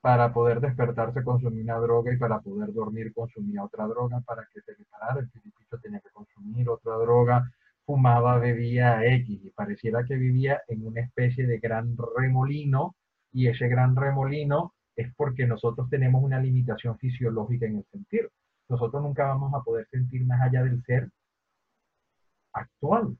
Para 0.00 0.32
poder 0.32 0.60
despertarse 0.60 1.24
consumía 1.24 1.62
una 1.62 1.78
droga 1.78 2.12
y 2.12 2.16
para 2.18 2.40
poder 2.40 2.72
dormir 2.72 3.12
consumía 3.14 3.64
otra 3.64 3.86
droga. 3.86 4.20
Para 4.20 4.46
que 4.52 4.60
se 4.60 4.72
le 4.72 4.84
parara 4.90 5.20
el 5.20 5.30
filipito 5.30 5.78
tenía 5.78 6.00
que 6.00 6.10
consumir 6.10 6.68
otra 6.68 6.94
droga 6.96 7.50
fumaba, 7.86 8.38
bebía 8.38 9.04
X 9.04 9.40
y 9.44 9.50
pareciera 9.50 10.04
que 10.04 10.16
vivía 10.16 10.60
en 10.68 10.86
una 10.86 11.00
especie 11.02 11.46
de 11.46 11.58
gran 11.58 11.96
remolino 12.16 12.96
y 13.32 13.46
ese 13.48 13.68
gran 13.68 13.94
remolino 13.96 14.74
es 14.96 15.14
porque 15.14 15.46
nosotros 15.46 15.88
tenemos 15.88 16.22
una 16.22 16.40
limitación 16.40 16.98
fisiológica 16.98 17.66
en 17.66 17.76
el 17.78 17.84
sentido. 17.92 18.28
nosotros 18.68 19.02
nunca 19.02 19.26
vamos 19.26 19.54
a 19.54 19.62
poder 19.62 19.86
sentir 19.90 20.26
más 20.26 20.40
allá 20.40 20.64
del 20.64 20.82
ser 20.84 21.10
actual. 22.52 23.16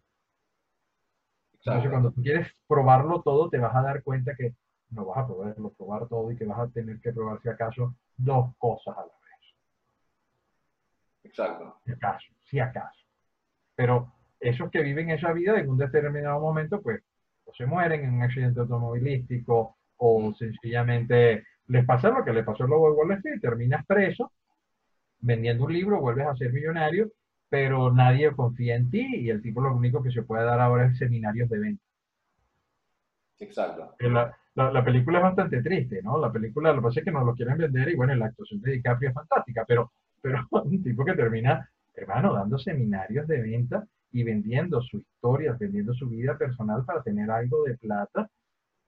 Entonces, 1.66 1.90
cuando 1.90 2.12
tú 2.12 2.22
quieres 2.22 2.48
probarlo 2.68 3.22
todo, 3.22 3.50
te 3.50 3.58
vas 3.58 3.74
a 3.74 3.82
dar 3.82 4.02
cuenta 4.04 4.36
que 4.36 4.54
no 4.90 5.04
vas 5.04 5.18
a 5.18 5.26
poderlo 5.26 5.70
probar 5.70 6.06
todo 6.06 6.30
y 6.30 6.36
que 6.36 6.44
vas 6.44 6.60
a 6.60 6.68
tener 6.68 7.00
que 7.00 7.12
probar, 7.12 7.40
si 7.42 7.48
acaso, 7.48 7.96
dos 8.16 8.54
cosas 8.56 8.96
a 8.96 9.00
la 9.00 9.06
vez. 9.06 9.56
Exacto. 11.24 11.80
Si 11.84 11.92
acaso, 11.92 12.26
si 12.44 12.60
acaso. 12.60 13.04
Pero 13.74 14.12
esos 14.38 14.70
que 14.70 14.80
viven 14.82 15.10
esa 15.10 15.32
vida 15.32 15.58
en 15.58 15.68
un 15.68 15.76
determinado 15.76 16.38
momento, 16.38 16.80
pues, 16.80 17.02
o 17.44 17.52
se 17.52 17.66
mueren 17.66 18.04
en 18.04 18.14
un 18.14 18.22
accidente 18.22 18.60
automovilístico, 18.60 19.76
o 19.96 20.34
sencillamente 20.34 21.44
les 21.66 21.84
pasa 21.84 22.10
lo 22.10 22.24
que 22.24 22.32
le 22.32 22.44
pasó 22.44 22.62
a 22.62 22.68
Lobo 22.68 22.90
de 22.90 22.96
Wall 22.96 23.12
Street, 23.12 23.40
terminas 23.40 23.84
preso, 23.86 24.30
vendiendo 25.18 25.64
un 25.64 25.72
libro, 25.72 26.00
vuelves 26.00 26.28
a 26.28 26.36
ser 26.36 26.52
millonario, 26.52 27.10
pero 27.48 27.92
nadie 27.92 28.34
confía 28.34 28.76
en 28.76 28.90
ti 28.90 29.06
y 29.16 29.30
el 29.30 29.42
tipo 29.42 29.60
lo 29.60 29.74
único 29.74 30.02
que 30.02 30.10
se 30.10 30.22
puede 30.22 30.44
dar 30.44 30.60
ahora 30.60 30.86
es 30.86 30.98
seminarios 30.98 31.48
de 31.48 31.58
venta. 31.58 31.82
Exacto. 33.38 33.94
La, 34.00 34.34
la, 34.54 34.84
película 34.84 35.18
es 35.18 35.24
bastante 35.24 35.62
triste, 35.62 36.02
¿no? 36.02 36.18
La 36.18 36.32
película, 36.32 36.72
lo 36.72 36.80
que 36.80 36.84
pasa 36.84 37.00
es 37.00 37.04
que 37.04 37.12
nos 37.12 37.26
lo 37.26 37.34
quieren 37.34 37.58
vender 37.58 37.90
y 37.90 37.94
bueno, 37.94 38.14
la 38.14 38.26
actuación 38.26 38.60
de 38.62 38.72
DiCaprio 38.72 39.10
es 39.10 39.14
fantástica, 39.14 39.64
pero, 39.66 39.92
pero 40.20 40.46
un 40.50 40.82
tipo 40.82 41.04
que 41.04 41.12
termina, 41.12 41.68
hermano, 41.94 42.32
dando 42.32 42.58
seminarios 42.58 43.28
de 43.28 43.42
venta 43.42 43.86
y 44.12 44.22
vendiendo 44.22 44.80
su 44.80 44.98
historia, 44.98 45.54
vendiendo 45.58 45.92
su 45.92 46.08
vida 46.08 46.38
personal 46.38 46.84
para 46.86 47.02
tener 47.02 47.30
algo 47.30 47.64
de 47.64 47.76
plata, 47.76 48.30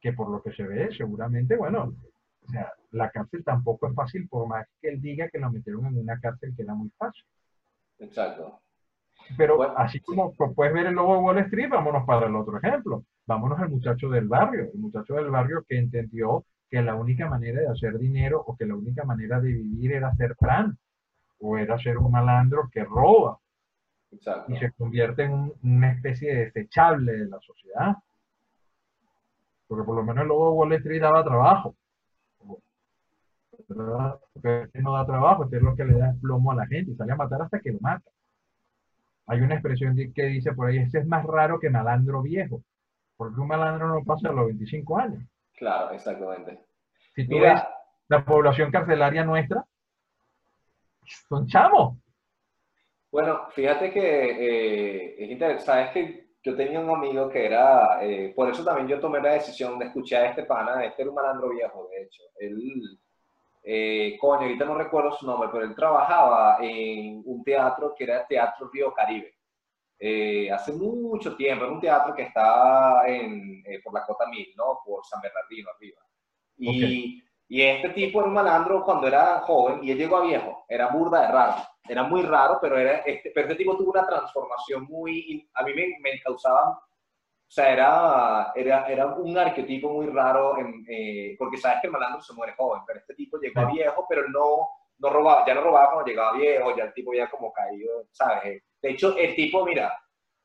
que 0.00 0.14
por 0.14 0.30
lo 0.30 0.42
que 0.42 0.52
se 0.52 0.62
ve, 0.62 0.90
seguramente, 0.96 1.56
bueno, 1.56 1.94
o 2.46 2.50
sea, 2.50 2.72
la 2.92 3.10
cárcel 3.10 3.44
tampoco 3.44 3.88
es 3.88 3.94
fácil, 3.94 4.26
por 4.26 4.48
más 4.48 4.66
que 4.80 4.88
él 4.88 5.02
diga 5.02 5.28
que 5.28 5.38
lo 5.38 5.50
metieron 5.50 5.86
en 5.86 5.98
una 5.98 6.18
cárcel 6.18 6.54
que 6.56 6.62
era 6.62 6.74
muy 6.74 6.90
fácil. 6.96 7.24
Exacto. 7.98 8.60
Pero 9.36 9.76
así 9.78 10.00
como 10.00 10.34
puedes 10.34 10.72
ver 10.72 10.86
el 10.86 10.94
logo 10.94 11.14
de 11.14 11.20
Wall 11.20 11.38
Street, 11.38 11.68
vámonos 11.68 12.06
para 12.06 12.26
el 12.26 12.36
otro 12.36 12.58
ejemplo. 12.58 13.04
Vámonos 13.26 13.58
al 13.58 13.68
muchacho 13.68 14.08
del 14.08 14.26
barrio, 14.26 14.70
el 14.72 14.80
muchacho 14.80 15.14
del 15.14 15.30
barrio 15.30 15.64
que 15.68 15.78
entendió 15.78 16.44
que 16.70 16.82
la 16.82 16.94
única 16.94 17.28
manera 17.28 17.60
de 17.60 17.68
hacer 17.68 17.98
dinero 17.98 18.42
o 18.46 18.56
que 18.56 18.66
la 18.66 18.74
única 18.74 19.04
manera 19.04 19.40
de 19.40 19.52
vivir 19.52 19.92
era 19.92 20.14
ser 20.14 20.34
Fran 20.36 20.78
o 21.40 21.56
era 21.56 21.78
ser 21.78 21.98
un 21.98 22.10
malandro 22.10 22.68
que 22.72 22.84
roba 22.84 23.38
Exacto. 24.10 24.52
y 24.52 24.58
se 24.58 24.72
convierte 24.72 25.24
en 25.24 25.52
una 25.62 25.92
especie 25.92 26.34
de 26.34 26.44
desechable 26.46 27.12
de 27.12 27.26
la 27.26 27.40
sociedad. 27.40 27.96
Porque 29.66 29.84
por 29.84 29.96
lo 29.96 30.02
menos 30.02 30.22
el 30.22 30.28
logo 30.28 30.50
de 30.50 30.56
Wall 30.56 30.72
Street 30.74 31.02
daba 31.02 31.24
trabajo. 31.24 31.74
Porque 33.68 34.62
este 34.62 34.80
no 34.80 34.94
da 34.94 35.04
trabajo, 35.04 35.44
este 35.44 35.58
es 35.58 35.62
lo 35.62 35.76
que 35.76 35.84
le 35.84 35.98
da 35.98 36.14
plomo 36.20 36.52
a 36.52 36.56
la 36.56 36.66
gente 36.66 36.92
y 36.92 36.94
sale 36.94 37.12
a 37.12 37.16
matar 37.16 37.42
hasta 37.42 37.60
que 37.60 37.72
lo 37.72 37.78
mata. 37.80 38.10
Hay 39.26 39.40
una 39.40 39.54
expresión 39.54 39.94
que 40.14 40.22
dice 40.24 40.52
por 40.52 40.68
ahí, 40.68 40.78
este 40.78 41.00
es 41.00 41.06
más 41.06 41.24
raro 41.24 41.60
que 41.60 41.68
malandro 41.68 42.22
viejo, 42.22 42.62
porque 43.16 43.38
un 43.40 43.48
malandro 43.48 43.88
no 43.88 44.04
pasa 44.04 44.30
a 44.30 44.32
los 44.32 44.46
25 44.46 44.98
años. 44.98 45.22
Claro, 45.54 45.90
exactamente. 45.90 46.60
Si 47.14 47.28
tú 47.28 47.38
ves 47.40 47.60
la 48.08 48.24
población 48.24 48.70
carcelaria 48.70 49.24
nuestra, 49.24 49.64
son 51.28 51.46
chamos. 51.46 51.98
Bueno, 53.10 53.48
fíjate 53.50 53.90
que 53.90 54.00
eh, 54.00 55.24
es 55.24 55.30
interesante, 55.30 55.64
sabes 55.64 55.90
que 55.90 56.28
yo 56.42 56.56
tenía 56.56 56.80
un 56.80 56.90
amigo 56.90 57.28
que 57.28 57.46
era, 57.46 58.02
eh, 58.02 58.32
por 58.34 58.48
eso 58.48 58.64
también 58.64 58.88
yo 58.88 59.00
tomé 59.00 59.20
la 59.20 59.32
decisión 59.32 59.78
de 59.78 59.86
escuchar 59.86 60.22
a 60.24 60.30
este 60.30 60.44
pana, 60.44 60.84
este 60.84 61.02
era 61.02 61.10
un 61.10 61.16
malandro 61.16 61.50
viejo, 61.50 61.88
de 61.90 62.02
hecho. 62.02 62.22
Él, 62.38 62.98
eh, 63.62 64.16
coño, 64.20 64.42
ahorita 64.42 64.64
no 64.64 64.74
recuerdo 64.74 65.12
su 65.12 65.26
nombre, 65.26 65.48
pero 65.52 65.64
él 65.64 65.74
trabajaba 65.74 66.58
en 66.60 67.22
un 67.24 67.42
teatro 67.44 67.94
que 67.96 68.04
era 68.04 68.20
el 68.20 68.26
Teatro 68.26 68.70
Río 68.72 68.92
Caribe. 68.92 69.34
Eh, 69.98 70.50
hace 70.50 70.72
mucho 70.72 71.36
tiempo, 71.36 71.64
era 71.64 71.72
un 71.72 71.80
teatro 71.80 72.14
que 72.14 72.22
está 72.22 73.02
en, 73.06 73.62
eh, 73.66 73.80
por 73.82 73.92
la 73.92 74.04
Cota 74.04 74.26
Mil, 74.28 74.52
¿no? 74.56 74.78
Por 74.84 75.04
San 75.04 75.20
Bernardino 75.20 75.70
arriba. 75.74 76.00
Y, 76.56 77.22
y, 77.48 77.62
este 77.62 77.90
tipo 77.90 78.20
era 78.20 78.28
un 78.28 78.34
malandro 78.34 78.84
cuando 78.84 79.08
era 79.08 79.40
joven 79.40 79.80
y 79.82 79.90
él 79.90 79.98
llegó 79.98 80.18
a 80.18 80.26
viejo. 80.26 80.64
Era 80.68 80.88
burda 80.88 81.22
de 81.22 81.28
raro. 81.28 81.56
Era 81.88 82.04
muy 82.04 82.22
raro, 82.22 82.58
pero, 82.60 82.78
era, 82.78 82.98
este, 82.98 83.32
pero 83.34 83.48
este 83.48 83.58
tipo 83.58 83.76
tuvo 83.76 83.90
una 83.90 84.06
transformación 84.06 84.84
muy... 84.84 85.48
A 85.54 85.62
mí 85.64 85.72
me, 85.74 85.96
me 86.00 86.20
causaba 86.20 86.80
o 87.48 87.50
sea, 87.50 87.72
era, 87.72 88.52
era, 88.54 88.86
era 88.86 89.06
un 89.06 89.36
arquetipo 89.38 89.90
muy 89.90 90.06
raro, 90.08 90.58
en, 90.58 90.84
eh, 90.86 91.34
porque 91.38 91.56
sabes 91.56 91.78
que 91.80 91.86
el 91.86 91.94
malandro 91.94 92.20
se 92.20 92.34
muere 92.34 92.52
joven, 92.54 92.82
pero 92.86 92.98
este 92.98 93.14
tipo 93.14 93.38
llegó 93.38 93.62
a 93.62 93.72
viejo, 93.72 94.04
pero 94.06 94.28
no, 94.28 94.68
no 94.98 95.08
robaba, 95.08 95.46
ya 95.46 95.54
no 95.54 95.62
robaba 95.62 95.92
cuando 95.92 96.10
llegaba 96.10 96.36
viejo, 96.36 96.76
ya 96.76 96.84
el 96.84 96.92
tipo 96.92 97.14
ya 97.14 97.30
como 97.30 97.50
caído, 97.50 98.04
¿sabes? 98.12 98.62
De 98.82 98.90
hecho, 98.90 99.16
el 99.16 99.34
tipo, 99.34 99.64
mira, 99.64 99.98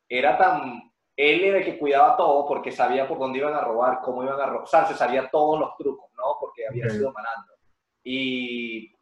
era 0.08 0.38
tan, 0.38 0.93
él 1.18 1.43
era 1.43 1.58
el 1.58 1.66
que 1.66 1.78
cuidaba 1.78 2.16
todo 2.16 2.47
porque 2.47 2.72
sabía 2.72 3.06
por 3.06 3.20
dónde 3.20 3.39
iban 3.39 3.54
a 3.54 3.62
robar, 3.62 3.99
cómo 4.01 4.24
iban 4.24 4.39
a 4.39 4.45
robar, 4.45 4.64
o 4.64 4.68
sea, 4.68 4.86
se 4.86 4.93
sabía 4.95 5.30
todos 5.30 5.60
los 5.60 5.76
trucos, 5.76 6.10
¿no? 6.16 6.38
Porque 6.39 6.66
había 6.66 6.89
sido 6.89 7.12
malandro. 7.12 7.56
Y, 8.01 8.95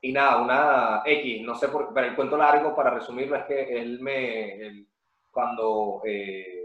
y 0.00 0.12
nada, 0.12 0.42
una 0.42 1.02
X, 1.06 1.42
no 1.42 1.54
sé, 1.54 1.68
por, 1.68 1.94
pero 1.94 2.08
el 2.08 2.16
cuento 2.16 2.36
largo, 2.36 2.74
para 2.74 2.90
resumirlo, 2.90 3.36
es 3.36 3.44
que 3.44 3.80
él 3.80 4.00
me, 4.00 4.56
él, 4.56 4.88
cuando... 5.30 6.02
Eh, 6.04 6.59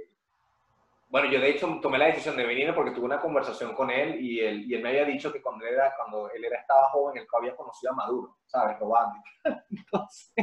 bueno, 1.16 1.32
yo 1.32 1.40
de 1.40 1.50
hecho 1.50 1.80
tomé 1.82 1.98
la 1.98 2.08
decisión 2.08 2.36
de 2.36 2.46
venir 2.46 2.76
porque 2.76 2.92
tuve 2.92 3.06
una 3.06 3.22
conversación 3.22 3.74
con 3.74 3.90
él 3.90 4.20
y 4.20 4.42
él, 4.42 4.70
y 4.70 4.76
él 4.76 4.84
me 4.84 4.90
había 4.90 5.06
dicho 5.06 5.32
que 5.32 5.42
cuando 5.42 5.66
él, 5.66 5.74
era, 5.74 5.96
cuando 5.96 6.30
él 6.30 6.44
era, 6.44 6.60
estaba 6.60 6.90
joven, 6.90 7.16
él 7.20 7.28
había 7.32 7.56
conocido 7.56 7.94
a 7.94 7.96
Maduro, 7.96 8.36
¿sabes? 8.46 8.78
Robando. 8.78 9.22
Entonces, 9.70 10.36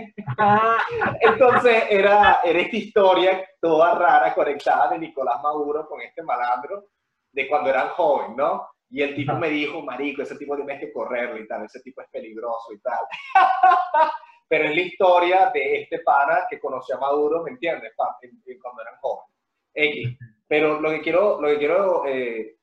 entonces 1.21 1.85
era, 1.91 2.41
era 2.43 2.59
esta 2.59 2.77
historia 2.79 3.47
toda 3.61 3.95
rara 3.97 4.33
conectada 4.33 4.89
de 4.93 5.01
Nicolás 5.01 5.43
Maduro 5.43 5.87
con 5.87 6.01
este 6.01 6.23
malandro 6.23 6.87
de 7.33 7.49
cuando 7.49 7.69
eran 7.69 7.89
jóvenes, 7.91 8.35
¿no? 8.39 8.67
Y 8.89 9.03
el 9.03 9.15
tipo 9.15 9.35
me 9.35 9.51
dijo, 9.51 9.83
marico, 9.83 10.23
ese 10.23 10.37
tipo 10.37 10.57
tienes 10.57 10.81
que 10.81 10.91
correrlo 10.91 11.39
y 11.39 11.47
tal, 11.47 11.67
ese 11.67 11.81
tipo 11.81 12.01
es 12.01 12.09
peligroso 12.09 12.73
y 12.73 12.81
tal. 12.81 13.05
Pero 14.49 14.65
es 14.65 14.75
la 14.75 14.81
historia 14.81 15.51
de 15.53 15.83
este 15.83 15.99
pana 15.99 16.47
que 16.49 16.59
conoció 16.59 16.97
a 16.97 17.01
Maduro, 17.01 17.43
¿me 17.43 17.51
entiendes? 17.51 17.93
Cuando 17.95 18.81
eran 18.81 18.97
jóvenes. 19.03 19.33
X. 19.75 20.19
Pero 20.53 20.83
lo 20.83 20.91
que 20.91 21.01
quiero, 21.01 21.41
lo 21.41 21.49
que 21.49 21.57
quiero 21.57 22.07
eh, 22.07 22.59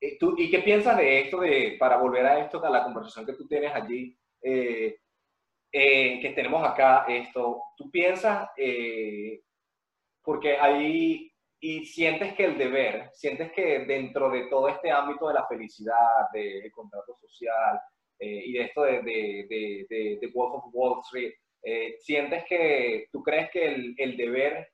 eh, 0.00 0.16
¿tú, 0.20 0.36
¿y 0.38 0.48
qué 0.48 0.60
piensas 0.60 0.96
de 0.96 1.22
esto, 1.22 1.40
de, 1.40 1.74
para 1.76 1.96
volver 1.96 2.24
a 2.24 2.38
esto, 2.38 2.64
a 2.64 2.70
la 2.70 2.84
conversación 2.84 3.26
que 3.26 3.32
tú 3.32 3.44
tienes 3.48 3.74
allí, 3.74 4.16
eh, 4.40 5.00
que 5.72 6.32
tenemos 6.36 6.64
acá, 6.64 7.06
esto, 7.08 7.60
tú 7.76 7.90
piensas, 7.90 8.48
porque 10.22 10.58
ahí, 10.58 11.28
y 11.58 11.86
sientes 11.86 12.34
que 12.34 12.44
el 12.44 12.56
deber, 12.56 13.10
sientes 13.12 13.50
que 13.50 13.80
dentro 13.80 14.30
de 14.30 14.46
todo 14.46 14.68
este 14.68 14.88
ámbito 14.88 15.26
de 15.26 15.34
la 15.34 15.46
felicidad, 15.48 16.30
del 16.32 16.70
contrato 16.70 17.16
social, 17.16 17.80
y 18.20 18.52
de 18.52 18.62
esto 18.62 18.82
de, 18.82 19.02
de, 19.02 19.46
de, 19.90 20.18
de, 20.20 20.30
Wolf 20.32 20.54
of 20.54 20.70
Wall 20.72 21.00
Street, 21.00 21.32
sientes 21.98 22.44
que 22.44 23.08
tú 23.10 23.24
crees 23.24 23.50
que 23.50 23.66
el, 23.66 23.94
el 23.98 24.16
deber 24.16 24.68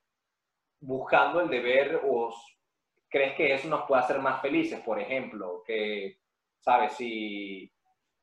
buscando 0.85 1.41
el 1.41 1.49
deber 1.49 2.01
o 2.03 2.33
crees 3.09 3.35
que 3.35 3.53
eso 3.53 3.67
nos 3.69 3.85
puede 3.87 4.03
hacer 4.03 4.19
más 4.19 4.41
felices, 4.41 4.79
por 4.81 4.99
ejemplo, 4.99 5.63
que, 5.65 6.19
¿sabes? 6.59 6.93
Si... 6.93 7.71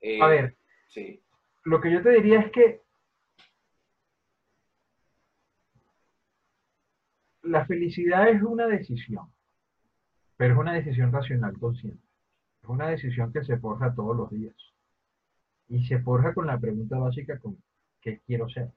Eh, 0.00 0.20
a 0.20 0.26
ver, 0.26 0.56
sí. 0.88 1.22
lo 1.64 1.80
que 1.80 1.92
yo 1.92 2.02
te 2.02 2.10
diría 2.10 2.40
es 2.40 2.52
que 2.52 2.82
la 7.42 7.66
felicidad 7.66 8.28
es 8.28 8.42
una 8.42 8.66
decisión, 8.66 9.32
pero 10.36 10.54
es 10.54 10.60
una 10.60 10.74
decisión 10.74 11.12
racional 11.12 11.58
consciente. 11.58 12.02
Es 12.62 12.68
una 12.68 12.88
decisión 12.88 13.32
que 13.32 13.44
se 13.44 13.58
forja 13.58 13.94
todos 13.94 14.16
los 14.16 14.30
días. 14.30 14.54
Y 15.68 15.84
se 15.86 16.00
forja 16.00 16.32
con 16.34 16.46
la 16.46 16.58
pregunta 16.58 16.98
básica 16.98 17.38
con 17.38 17.56
¿qué 18.00 18.20
quiero 18.26 18.48
ser? 18.48 18.70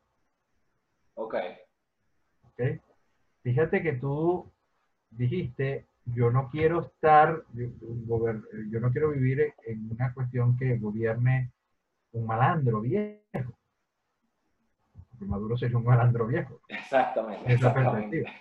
Ok. 1.15 1.35
Ok. 2.43 2.61
Fíjate 3.45 3.83
que 3.83 3.93
tú 3.93 4.51
dijiste, 5.11 5.85
yo 6.05 6.31
no 6.31 6.49
quiero 6.49 6.81
estar, 6.81 7.43
yo, 7.53 8.79
no 8.79 8.91
quiero 8.91 9.11
vivir 9.11 9.53
en 9.67 9.87
una 9.91 10.11
cuestión 10.15 10.57
que 10.57 10.79
gobierne 10.79 11.51
un 12.13 12.25
malandro 12.25 12.81
viejo. 12.81 13.19
Porque 15.11 15.25
Maduro 15.25 15.55
sería 15.57 15.77
un 15.77 15.83
malandro 15.83 16.25
viejo. 16.25 16.59
Exactamente. 16.69 17.53
Esa 17.53 17.71
perspectiva. 17.71 18.31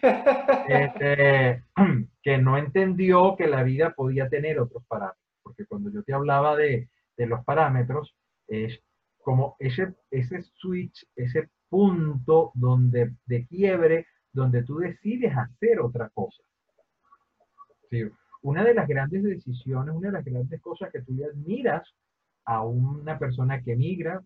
Este, 0.68 1.64
que 2.22 2.38
no 2.38 2.56
entendió 2.56 3.36
que 3.36 3.46
la 3.46 3.62
vida 3.62 3.92
podía 3.92 4.30
tener 4.30 4.58
otros 4.58 4.86
parámetros. 4.86 5.22
Porque 5.42 5.66
cuando 5.66 5.90
yo 5.90 6.02
te 6.02 6.14
hablaba 6.14 6.56
de, 6.56 6.88
de 7.18 7.26
los 7.26 7.44
parámetros, 7.44 8.16
es 8.48 8.80
como 9.18 9.54
ese, 9.58 9.92
ese 10.10 10.40
switch, 10.54 11.06
ese 11.14 11.50
punto 11.68 12.52
donde 12.54 13.12
de 13.26 13.46
quiebre 13.46 14.06
donde 14.34 14.62
tú 14.64 14.78
decides 14.78 15.32
hacer 15.34 15.80
otra 15.80 16.10
cosa. 16.10 16.42
una 18.42 18.62
de 18.62 18.74
las 18.74 18.86
grandes 18.86 19.22
decisiones, 19.22 19.94
una 19.94 20.08
de 20.08 20.12
las 20.12 20.24
grandes 20.24 20.60
cosas 20.60 20.92
que 20.92 21.00
tú 21.00 21.14
le 21.14 21.24
admiras 21.24 21.88
a 22.44 22.60
una 22.62 23.18
persona 23.18 23.62
que 23.62 23.74
migra 23.74 24.22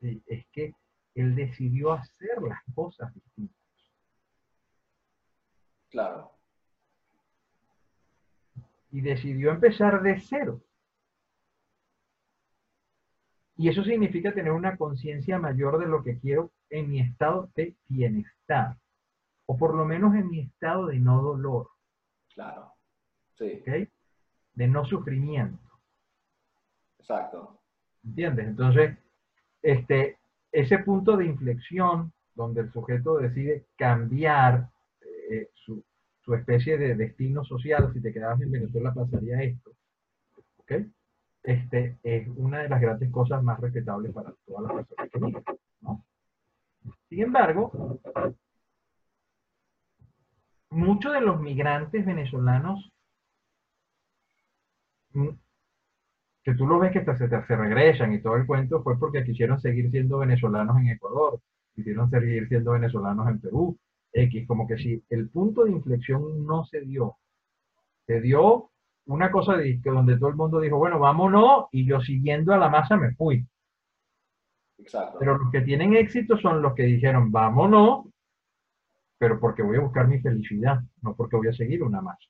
Sí, 0.00 0.22
es 0.26 0.46
que 0.52 0.74
él 1.14 1.34
decidió 1.34 1.92
hacer 1.92 2.42
las 2.42 2.60
cosas 2.74 3.12
distintas. 3.14 3.56
Claro. 5.90 6.32
Y 8.90 9.00
decidió 9.00 9.50
empezar 9.50 10.02
de 10.02 10.20
cero. 10.20 10.62
Y 13.56 13.70
eso 13.70 13.82
significa 13.82 14.34
tener 14.34 14.52
una 14.52 14.76
conciencia 14.76 15.38
mayor 15.38 15.78
de 15.78 15.86
lo 15.86 16.04
que 16.04 16.18
quiero 16.18 16.52
en 16.68 16.90
mi 16.90 17.00
estado 17.00 17.50
de 17.54 17.74
bienestar. 17.88 18.76
O 19.46 19.56
por 19.56 19.74
lo 19.74 19.84
menos 19.84 20.14
en 20.14 20.28
mi 20.28 20.40
estado 20.40 20.86
de 20.86 20.98
no 20.98 21.22
dolor. 21.22 21.68
Claro. 22.34 22.72
Sí. 23.38 23.62
¿Ok? 23.62 23.88
De 24.54 24.68
no 24.68 24.84
sufrimiento. 24.84 25.58
Exacto. 26.98 27.60
¿Entiendes? 28.04 28.48
Entonces, 28.48 28.98
este, 29.62 30.18
ese 30.52 30.78
punto 30.80 31.16
de 31.16 31.26
inflexión 31.26 32.12
donde 32.34 32.62
el 32.62 32.72
sujeto 32.72 33.18
decide 33.18 33.66
cambiar 33.76 34.68
eh, 35.30 35.50
su, 35.54 35.82
su 36.20 36.34
especie 36.34 36.76
de 36.78 36.94
destino 36.94 37.44
social, 37.44 37.92
si 37.92 38.00
te 38.00 38.12
quedabas 38.12 38.40
en 38.40 38.50
Venezuela 38.50 38.92
pasaría 38.92 39.42
esto. 39.42 39.72
¿Ok? 40.58 40.72
este, 41.46 41.96
es 42.02 42.28
una 42.36 42.58
de 42.58 42.68
las 42.68 42.80
grandes 42.80 43.10
cosas 43.10 43.42
más 43.42 43.58
respetables 43.60 44.12
para 44.12 44.34
todas 44.44 44.74
las 44.74 44.86
personas 44.86 45.10
que 45.10 45.18
viven. 45.18 45.44
¿no? 45.80 46.04
Sin 47.08 47.22
embargo, 47.22 48.00
muchos 50.70 51.12
de 51.12 51.20
los 51.20 51.40
migrantes 51.40 52.04
venezolanos, 52.04 52.90
mm, 55.12 55.28
que 56.44 56.54
tú 56.54 56.66
lo 56.66 56.78
ves 56.78 56.92
que 56.92 57.04
se, 57.04 57.28
se 57.28 57.56
regresan 57.56 58.12
y 58.12 58.22
todo 58.22 58.36
el 58.36 58.46
cuento, 58.46 58.82
fue 58.82 58.98
porque 58.98 59.24
quisieron 59.24 59.60
seguir 59.60 59.90
siendo 59.90 60.18
venezolanos 60.18 60.76
en 60.78 60.88
Ecuador, 60.88 61.40
quisieron 61.74 62.08
seguir 62.10 62.48
siendo 62.48 62.72
venezolanos 62.72 63.28
en 63.28 63.40
Perú, 63.40 63.78
X, 64.12 64.46
como 64.46 64.66
que 64.66 64.78
si 64.78 65.02
el 65.10 65.28
punto 65.28 65.64
de 65.64 65.72
inflexión 65.72 66.46
no 66.46 66.64
se 66.64 66.80
dio, 66.80 67.16
se 68.06 68.20
dio 68.20 68.70
una 69.06 69.30
cosa 69.30 69.56
de, 69.56 69.80
que 69.80 69.90
donde 69.90 70.16
todo 70.18 70.30
el 70.30 70.36
mundo 70.36 70.60
dijo, 70.60 70.78
bueno, 70.78 70.98
vámonos, 70.98 71.66
y 71.72 71.86
yo 71.86 72.00
siguiendo 72.00 72.52
a 72.52 72.58
la 72.58 72.68
masa 72.68 72.96
me 72.96 73.14
fui. 73.14 73.46
Exacto. 74.78 75.18
Pero 75.18 75.38
los 75.38 75.50
que 75.50 75.60
tienen 75.62 75.94
éxito 75.94 76.36
son 76.38 76.62
los 76.62 76.74
que 76.74 76.84
dijeron, 76.84 77.30
vámonos, 77.30 78.06
pero 79.18 79.40
porque 79.40 79.62
voy 79.62 79.76
a 79.76 79.80
buscar 79.80 80.08
mi 80.08 80.20
felicidad, 80.20 80.80
no 81.02 81.14
porque 81.14 81.36
voy 81.36 81.48
a 81.48 81.52
seguir 81.52 81.82
una 81.82 82.00
masa. 82.00 82.28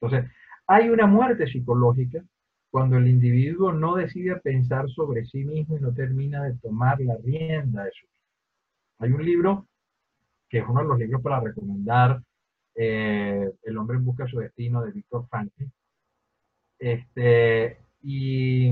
Entonces, 0.00 0.30
hay 0.66 0.88
una 0.88 1.06
muerte 1.06 1.46
psicológica 1.46 2.22
cuando 2.70 2.96
el 2.96 3.06
individuo 3.06 3.72
no 3.72 3.96
decide 3.96 4.36
pensar 4.36 4.88
sobre 4.90 5.24
sí 5.26 5.44
mismo 5.44 5.76
y 5.76 5.80
no 5.80 5.92
termina 5.92 6.42
de 6.42 6.54
tomar 6.58 7.00
la 7.00 7.16
rienda 7.16 7.84
de 7.84 7.90
su 7.92 8.06
vida. 8.06 8.20
Hay 8.98 9.12
un 9.12 9.24
libro 9.24 9.68
que 10.48 10.58
es 10.58 10.64
uno 10.68 10.82
de 10.82 10.88
los 10.88 10.98
libros 10.98 11.22
para 11.22 11.40
recomendar, 11.40 12.20
eh, 12.76 13.50
El 13.62 13.76
hombre 13.78 13.96
en 13.96 14.04
busca 14.04 14.24
de 14.24 14.30
su 14.30 14.38
destino, 14.38 14.82
de 14.82 14.92
Víctor 14.92 15.26
Franklin, 15.28 15.72
este, 16.78 17.78
y, 18.02 18.68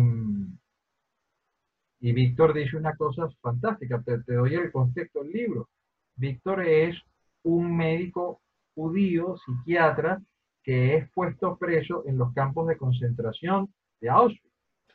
y 2.00 2.12
Víctor 2.12 2.52
dice 2.52 2.76
una 2.76 2.94
cosa 2.96 3.28
fantástica, 3.40 4.02
te, 4.02 4.18
te 4.22 4.34
doy 4.34 4.54
el 4.54 4.72
contexto 4.72 5.22
del 5.22 5.32
libro. 5.32 5.68
Víctor 6.16 6.62
es 6.62 6.96
un 7.44 7.76
médico 7.76 8.40
judío, 8.74 9.36
psiquiatra, 9.36 10.20
que 10.62 10.96
es 10.96 11.10
puesto 11.10 11.56
preso 11.56 12.04
en 12.06 12.18
los 12.18 12.32
campos 12.32 12.68
de 12.68 12.76
concentración 12.76 13.72
de 14.00 14.10
Auschwitz. 14.10 14.52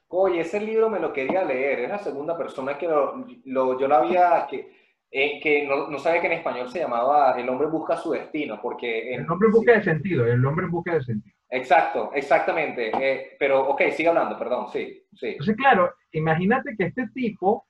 Oye, 0.09 0.39
ese 0.39 0.61
libro 0.61 0.89
me 0.89 0.99
lo 0.99 1.11
quería 1.11 1.43
leer, 1.43 1.79
es 1.79 1.89
la 1.89 1.99
segunda 1.99 2.37
persona 2.37 2.77
que 2.77 2.87
lo, 2.87 3.25
lo 3.45 3.77
yo 3.77 3.87
lo 3.89 3.95
había, 3.95 4.47
que, 4.49 4.71
eh, 5.11 5.39
que 5.41 5.67
no, 5.67 5.89
no 5.89 5.99
sabía 5.99 6.21
que 6.21 6.27
en 6.27 6.33
español 6.33 6.69
se 6.69 6.79
llamaba 6.79 7.37
El 7.37 7.49
hombre 7.49 7.67
busca 7.67 7.97
su 7.97 8.11
destino, 8.11 8.59
porque... 8.61 9.13
En, 9.13 9.21
el 9.21 9.29
hombre 9.29 9.49
busca 9.49 9.73
de 9.73 9.83
sentido, 9.83 10.25
el 10.25 10.45
hombre 10.45 10.67
busca 10.67 10.93
de 10.93 11.03
sentido. 11.03 11.35
Exacto, 11.49 12.11
exactamente. 12.13 12.91
Eh, 12.93 13.35
pero, 13.37 13.67
ok, 13.69 13.81
sigue 13.91 14.09
hablando, 14.09 14.37
perdón, 14.37 14.67
sí, 14.71 15.03
sí. 15.13 15.27
Entonces, 15.27 15.57
claro, 15.57 15.93
imagínate 16.11 16.75
que 16.77 16.85
este 16.85 17.07
tipo 17.13 17.65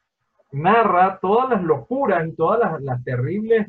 narra 0.52 1.20
todas 1.20 1.50
las 1.50 1.64
locuras 1.64 2.28
y 2.28 2.36
todas 2.36 2.60
las, 2.60 2.82
las 2.82 3.04
terribles 3.04 3.68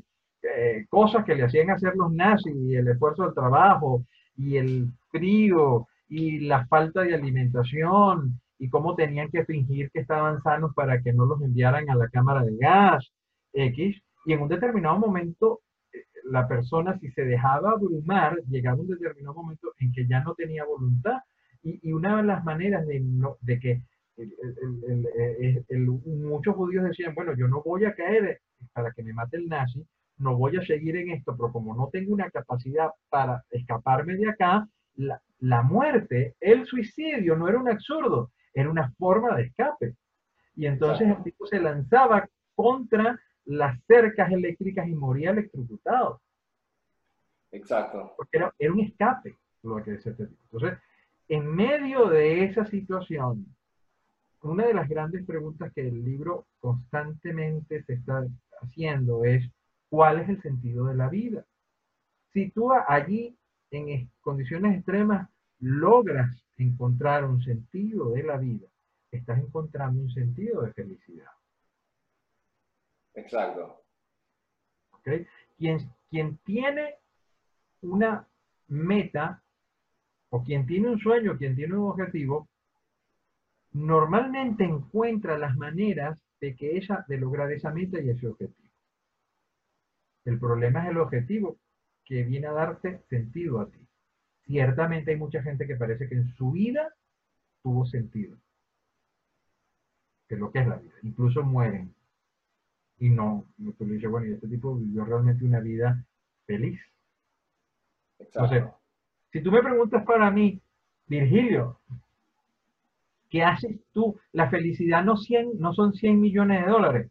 eh, 0.56 0.86
cosas 0.88 1.24
que 1.24 1.34
le 1.34 1.44
hacían 1.44 1.70
hacer 1.70 1.94
los 1.96 2.12
nazis 2.12 2.54
y 2.54 2.76
el 2.76 2.88
esfuerzo 2.88 3.24
del 3.24 3.34
trabajo 3.34 4.04
y 4.36 4.56
el 4.56 4.88
frío 5.10 5.86
y 6.08 6.40
la 6.40 6.66
falta 6.66 7.02
de 7.02 7.14
alimentación 7.14 8.40
y 8.58 8.68
cómo 8.68 8.94
tenían 8.94 9.30
que 9.30 9.44
fingir 9.44 9.90
que 9.90 10.00
estaban 10.00 10.40
sanos 10.42 10.74
para 10.74 11.00
que 11.00 11.12
no 11.12 11.26
los 11.26 11.40
enviaran 11.42 11.90
a 11.90 11.94
la 11.94 12.08
cámara 12.08 12.42
de 12.42 12.56
gas 12.56 13.10
X. 13.52 14.00
Y 14.24 14.32
en 14.32 14.42
un 14.42 14.48
determinado 14.48 14.98
momento 14.98 15.60
la 16.24 16.46
persona 16.46 16.98
si 16.98 17.10
se 17.12 17.24
dejaba 17.24 17.72
abrumar, 17.72 18.36
llegaba 18.48 18.80
un 18.80 18.88
determinado 18.88 19.34
momento 19.34 19.72
en 19.78 19.92
que 19.92 20.06
ya 20.06 20.20
no 20.20 20.34
tenía 20.34 20.64
voluntad. 20.64 21.18
Y, 21.62 21.92
una 21.92 22.18
de 22.18 22.22
las 22.22 22.44
maneras 22.44 22.86
de, 22.86 23.02
de 23.40 23.58
que 23.58 23.82
muchos 26.06 26.54
judíos 26.54 26.84
decían, 26.84 27.14
bueno, 27.14 27.34
yo 27.36 27.48
no 27.48 27.62
voy 27.62 27.84
a 27.84 27.94
caer 27.94 28.40
para 28.72 28.92
que 28.92 29.02
me 29.02 29.12
mate 29.12 29.36
el 29.36 29.48
nazi, 29.48 29.84
no 30.18 30.36
voy 30.36 30.56
a 30.56 30.62
seguir 30.62 30.96
en 30.96 31.10
esto, 31.10 31.36
pero 31.36 31.52
como 31.52 31.74
no 31.74 31.88
tengo 31.92 32.12
una 32.12 32.30
capacidad 32.30 32.90
para 33.08 33.44
escaparme 33.50 34.16
de 34.16 34.30
acá, 34.30 34.68
la, 34.96 35.20
la 35.40 35.62
muerte, 35.62 36.34
el 36.40 36.66
suicidio 36.66 37.36
no 37.36 37.48
era 37.48 37.58
un 37.58 37.68
absurdo, 37.68 38.32
era 38.52 38.70
una 38.70 38.90
forma 38.98 39.36
de 39.36 39.44
escape. 39.44 39.94
Y 40.56 40.66
entonces 40.66 41.08
el 41.08 41.22
tipo 41.22 41.46
se 41.46 41.60
lanzaba 41.60 42.28
contra 42.54 43.18
las 43.44 43.80
cercas 43.86 44.30
eléctricas 44.32 44.88
y 44.88 44.94
moría 44.94 45.30
electrocutado. 45.30 46.20
Exacto. 47.52 48.14
Porque 48.16 48.38
era, 48.38 48.72
un 48.72 48.80
escape 48.80 49.36
lo 49.62 49.82
que 49.82 49.92
decía 49.92 50.12
este 50.12 50.26
tipo. 50.26 50.42
Entonces, 50.52 50.78
en 51.28 51.46
medio 51.46 52.08
de 52.08 52.44
esa 52.44 52.64
situación, 52.66 53.46
una 54.42 54.66
de 54.66 54.74
las 54.74 54.88
grandes 54.88 55.24
preguntas 55.24 55.72
que 55.74 55.86
el 55.86 56.04
libro 56.04 56.46
constantemente 56.60 57.82
se 57.84 57.94
está 57.94 58.26
haciendo 58.62 59.24
es, 59.24 59.48
¿cuál 59.88 60.20
es 60.20 60.28
el 60.28 60.42
sentido 60.42 60.86
de 60.86 60.94
la 60.94 61.08
vida? 61.08 61.44
Si 62.32 62.50
tú 62.50 62.72
allí, 62.72 63.36
en 63.70 64.10
condiciones 64.20 64.76
extremas, 64.76 65.28
logras 65.60 66.44
encontrar 66.56 67.24
un 67.24 67.42
sentido 67.42 68.10
de 68.10 68.22
la 68.22 68.36
vida, 68.36 68.66
estás 69.10 69.38
encontrando 69.38 70.00
un 70.00 70.10
sentido 70.10 70.62
de 70.62 70.72
felicidad. 70.72 71.30
Exacto. 73.14 73.82
¿Okay? 74.92 75.26
Quien, 75.56 75.78
quien 76.10 76.36
tiene 76.38 76.94
una 77.82 78.26
meta 78.68 79.42
o 80.30 80.44
quien 80.44 80.66
tiene 80.66 80.90
un 80.90 80.98
sueño, 80.98 81.36
quien 81.36 81.56
tiene 81.56 81.74
un 81.74 81.90
objetivo, 81.90 82.48
normalmente 83.72 84.64
encuentra 84.64 85.38
las 85.38 85.56
maneras 85.56 86.18
de 86.40 86.54
que 86.54 86.76
ella, 86.76 87.04
de 87.08 87.18
lograr 87.18 87.50
esa 87.52 87.70
meta 87.72 88.00
y 88.00 88.10
ese 88.10 88.28
objetivo. 88.28 88.67
El 90.28 90.38
problema 90.38 90.84
es 90.84 90.90
el 90.90 90.98
objetivo 90.98 91.56
que 92.04 92.22
viene 92.22 92.48
a 92.48 92.52
darte 92.52 93.00
sentido 93.08 93.60
a 93.60 93.70
ti. 93.70 93.78
Ciertamente 94.44 95.10
hay 95.10 95.16
mucha 95.16 95.42
gente 95.42 95.66
que 95.66 95.74
parece 95.74 96.06
que 96.06 96.16
en 96.16 96.28
su 96.34 96.52
vida 96.52 96.94
tuvo 97.62 97.86
sentido. 97.86 98.36
Que 100.28 100.34
es 100.34 100.40
lo 100.40 100.52
que 100.52 100.58
es 100.58 100.66
la 100.66 100.76
vida. 100.76 100.92
Incluso 101.02 101.42
mueren 101.42 101.94
y 102.98 103.08
no, 103.08 103.46
tú 103.78 103.86
le 103.86 103.94
dices, 103.94 104.10
bueno, 104.10 104.26
y 104.26 104.32
este 104.32 104.48
tipo 104.48 104.76
vivió 104.76 105.06
realmente 105.06 105.46
una 105.46 105.60
vida 105.60 106.04
feliz. 106.44 106.78
Entonces, 108.18 108.64
si 109.32 109.40
tú 109.40 109.50
me 109.50 109.62
preguntas 109.62 110.04
para 110.04 110.30
mí, 110.30 110.60
Virgilio, 111.06 111.80
¿qué 113.30 113.44
haces 113.44 113.80
tú? 113.92 114.20
La 114.32 114.50
felicidad 114.50 115.02
no, 115.02 115.16
100, 115.16 115.58
no 115.58 115.72
son 115.72 115.94
100 115.94 116.20
millones 116.20 116.66
de 116.66 116.70
dólares. 116.70 117.10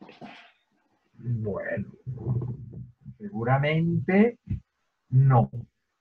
Bueno, 1.18 1.86
seguramente 3.18 4.38
no, 5.10 5.50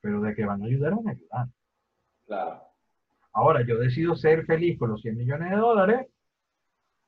pero 0.01 0.21
de 0.21 0.35
que 0.35 0.45
van 0.45 0.61
a 0.61 0.65
ayudar, 0.65 0.95
van 0.95 1.07
a 1.07 1.11
ayudar. 1.11 1.47
Claro. 2.25 2.61
Ahora, 3.33 3.65
yo 3.65 3.77
decido 3.79 4.15
ser 4.15 4.45
feliz 4.45 4.77
con 4.77 4.91
los 4.91 5.01
100 5.01 5.17
millones 5.17 5.49
de 5.49 5.55
dólares 5.55 6.07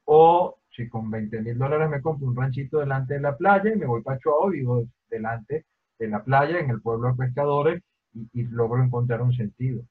o 0.05 0.57
si 0.71 0.89
con 0.89 1.09
20 1.09 1.41
mil 1.41 1.57
dólares 1.57 1.89
me 1.89 2.01
compro 2.01 2.27
un 2.27 2.35
ranchito 2.35 2.79
delante 2.79 3.15
de 3.15 3.21
la 3.21 3.37
playa 3.37 3.73
y 3.73 3.77
me 3.77 3.85
voy 3.85 4.01
para 4.01 4.19
Chuao, 4.19 4.49
vivo 4.49 4.85
delante 5.09 5.65
de 5.97 6.07
la 6.07 6.23
playa, 6.23 6.59
en 6.59 6.69
el 6.69 6.81
pueblo 6.81 7.09
de 7.09 7.15
pescadores, 7.15 7.83
y, 8.13 8.43
logro 8.43 8.83
encontrar 8.83 9.21
un 9.21 9.33
sentido. 9.33 9.83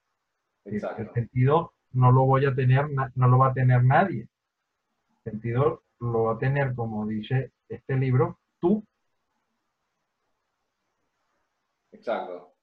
Exacto. 0.64 1.02
El 1.02 1.12
sentido 1.12 1.72
no 1.92 2.12
lo 2.12 2.24
voy 2.24 2.44
a 2.46 2.54
tener, 2.54 2.86
no 3.14 3.28
lo 3.28 3.38
va 3.38 3.48
a 3.48 3.54
tener 3.54 3.84
nadie. 3.84 4.28
El 5.24 5.32
sentido 5.32 5.82
lo 6.00 6.24
va 6.24 6.34
a 6.34 6.38
tener, 6.38 6.74
como 6.74 7.06
dice 7.06 7.52
este 7.68 7.96
libro, 7.96 8.40
tú. 8.60 8.84
Exacto. 11.92 12.54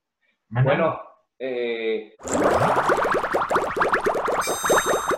Bueno, 0.49 0.99
eh... 1.39 2.15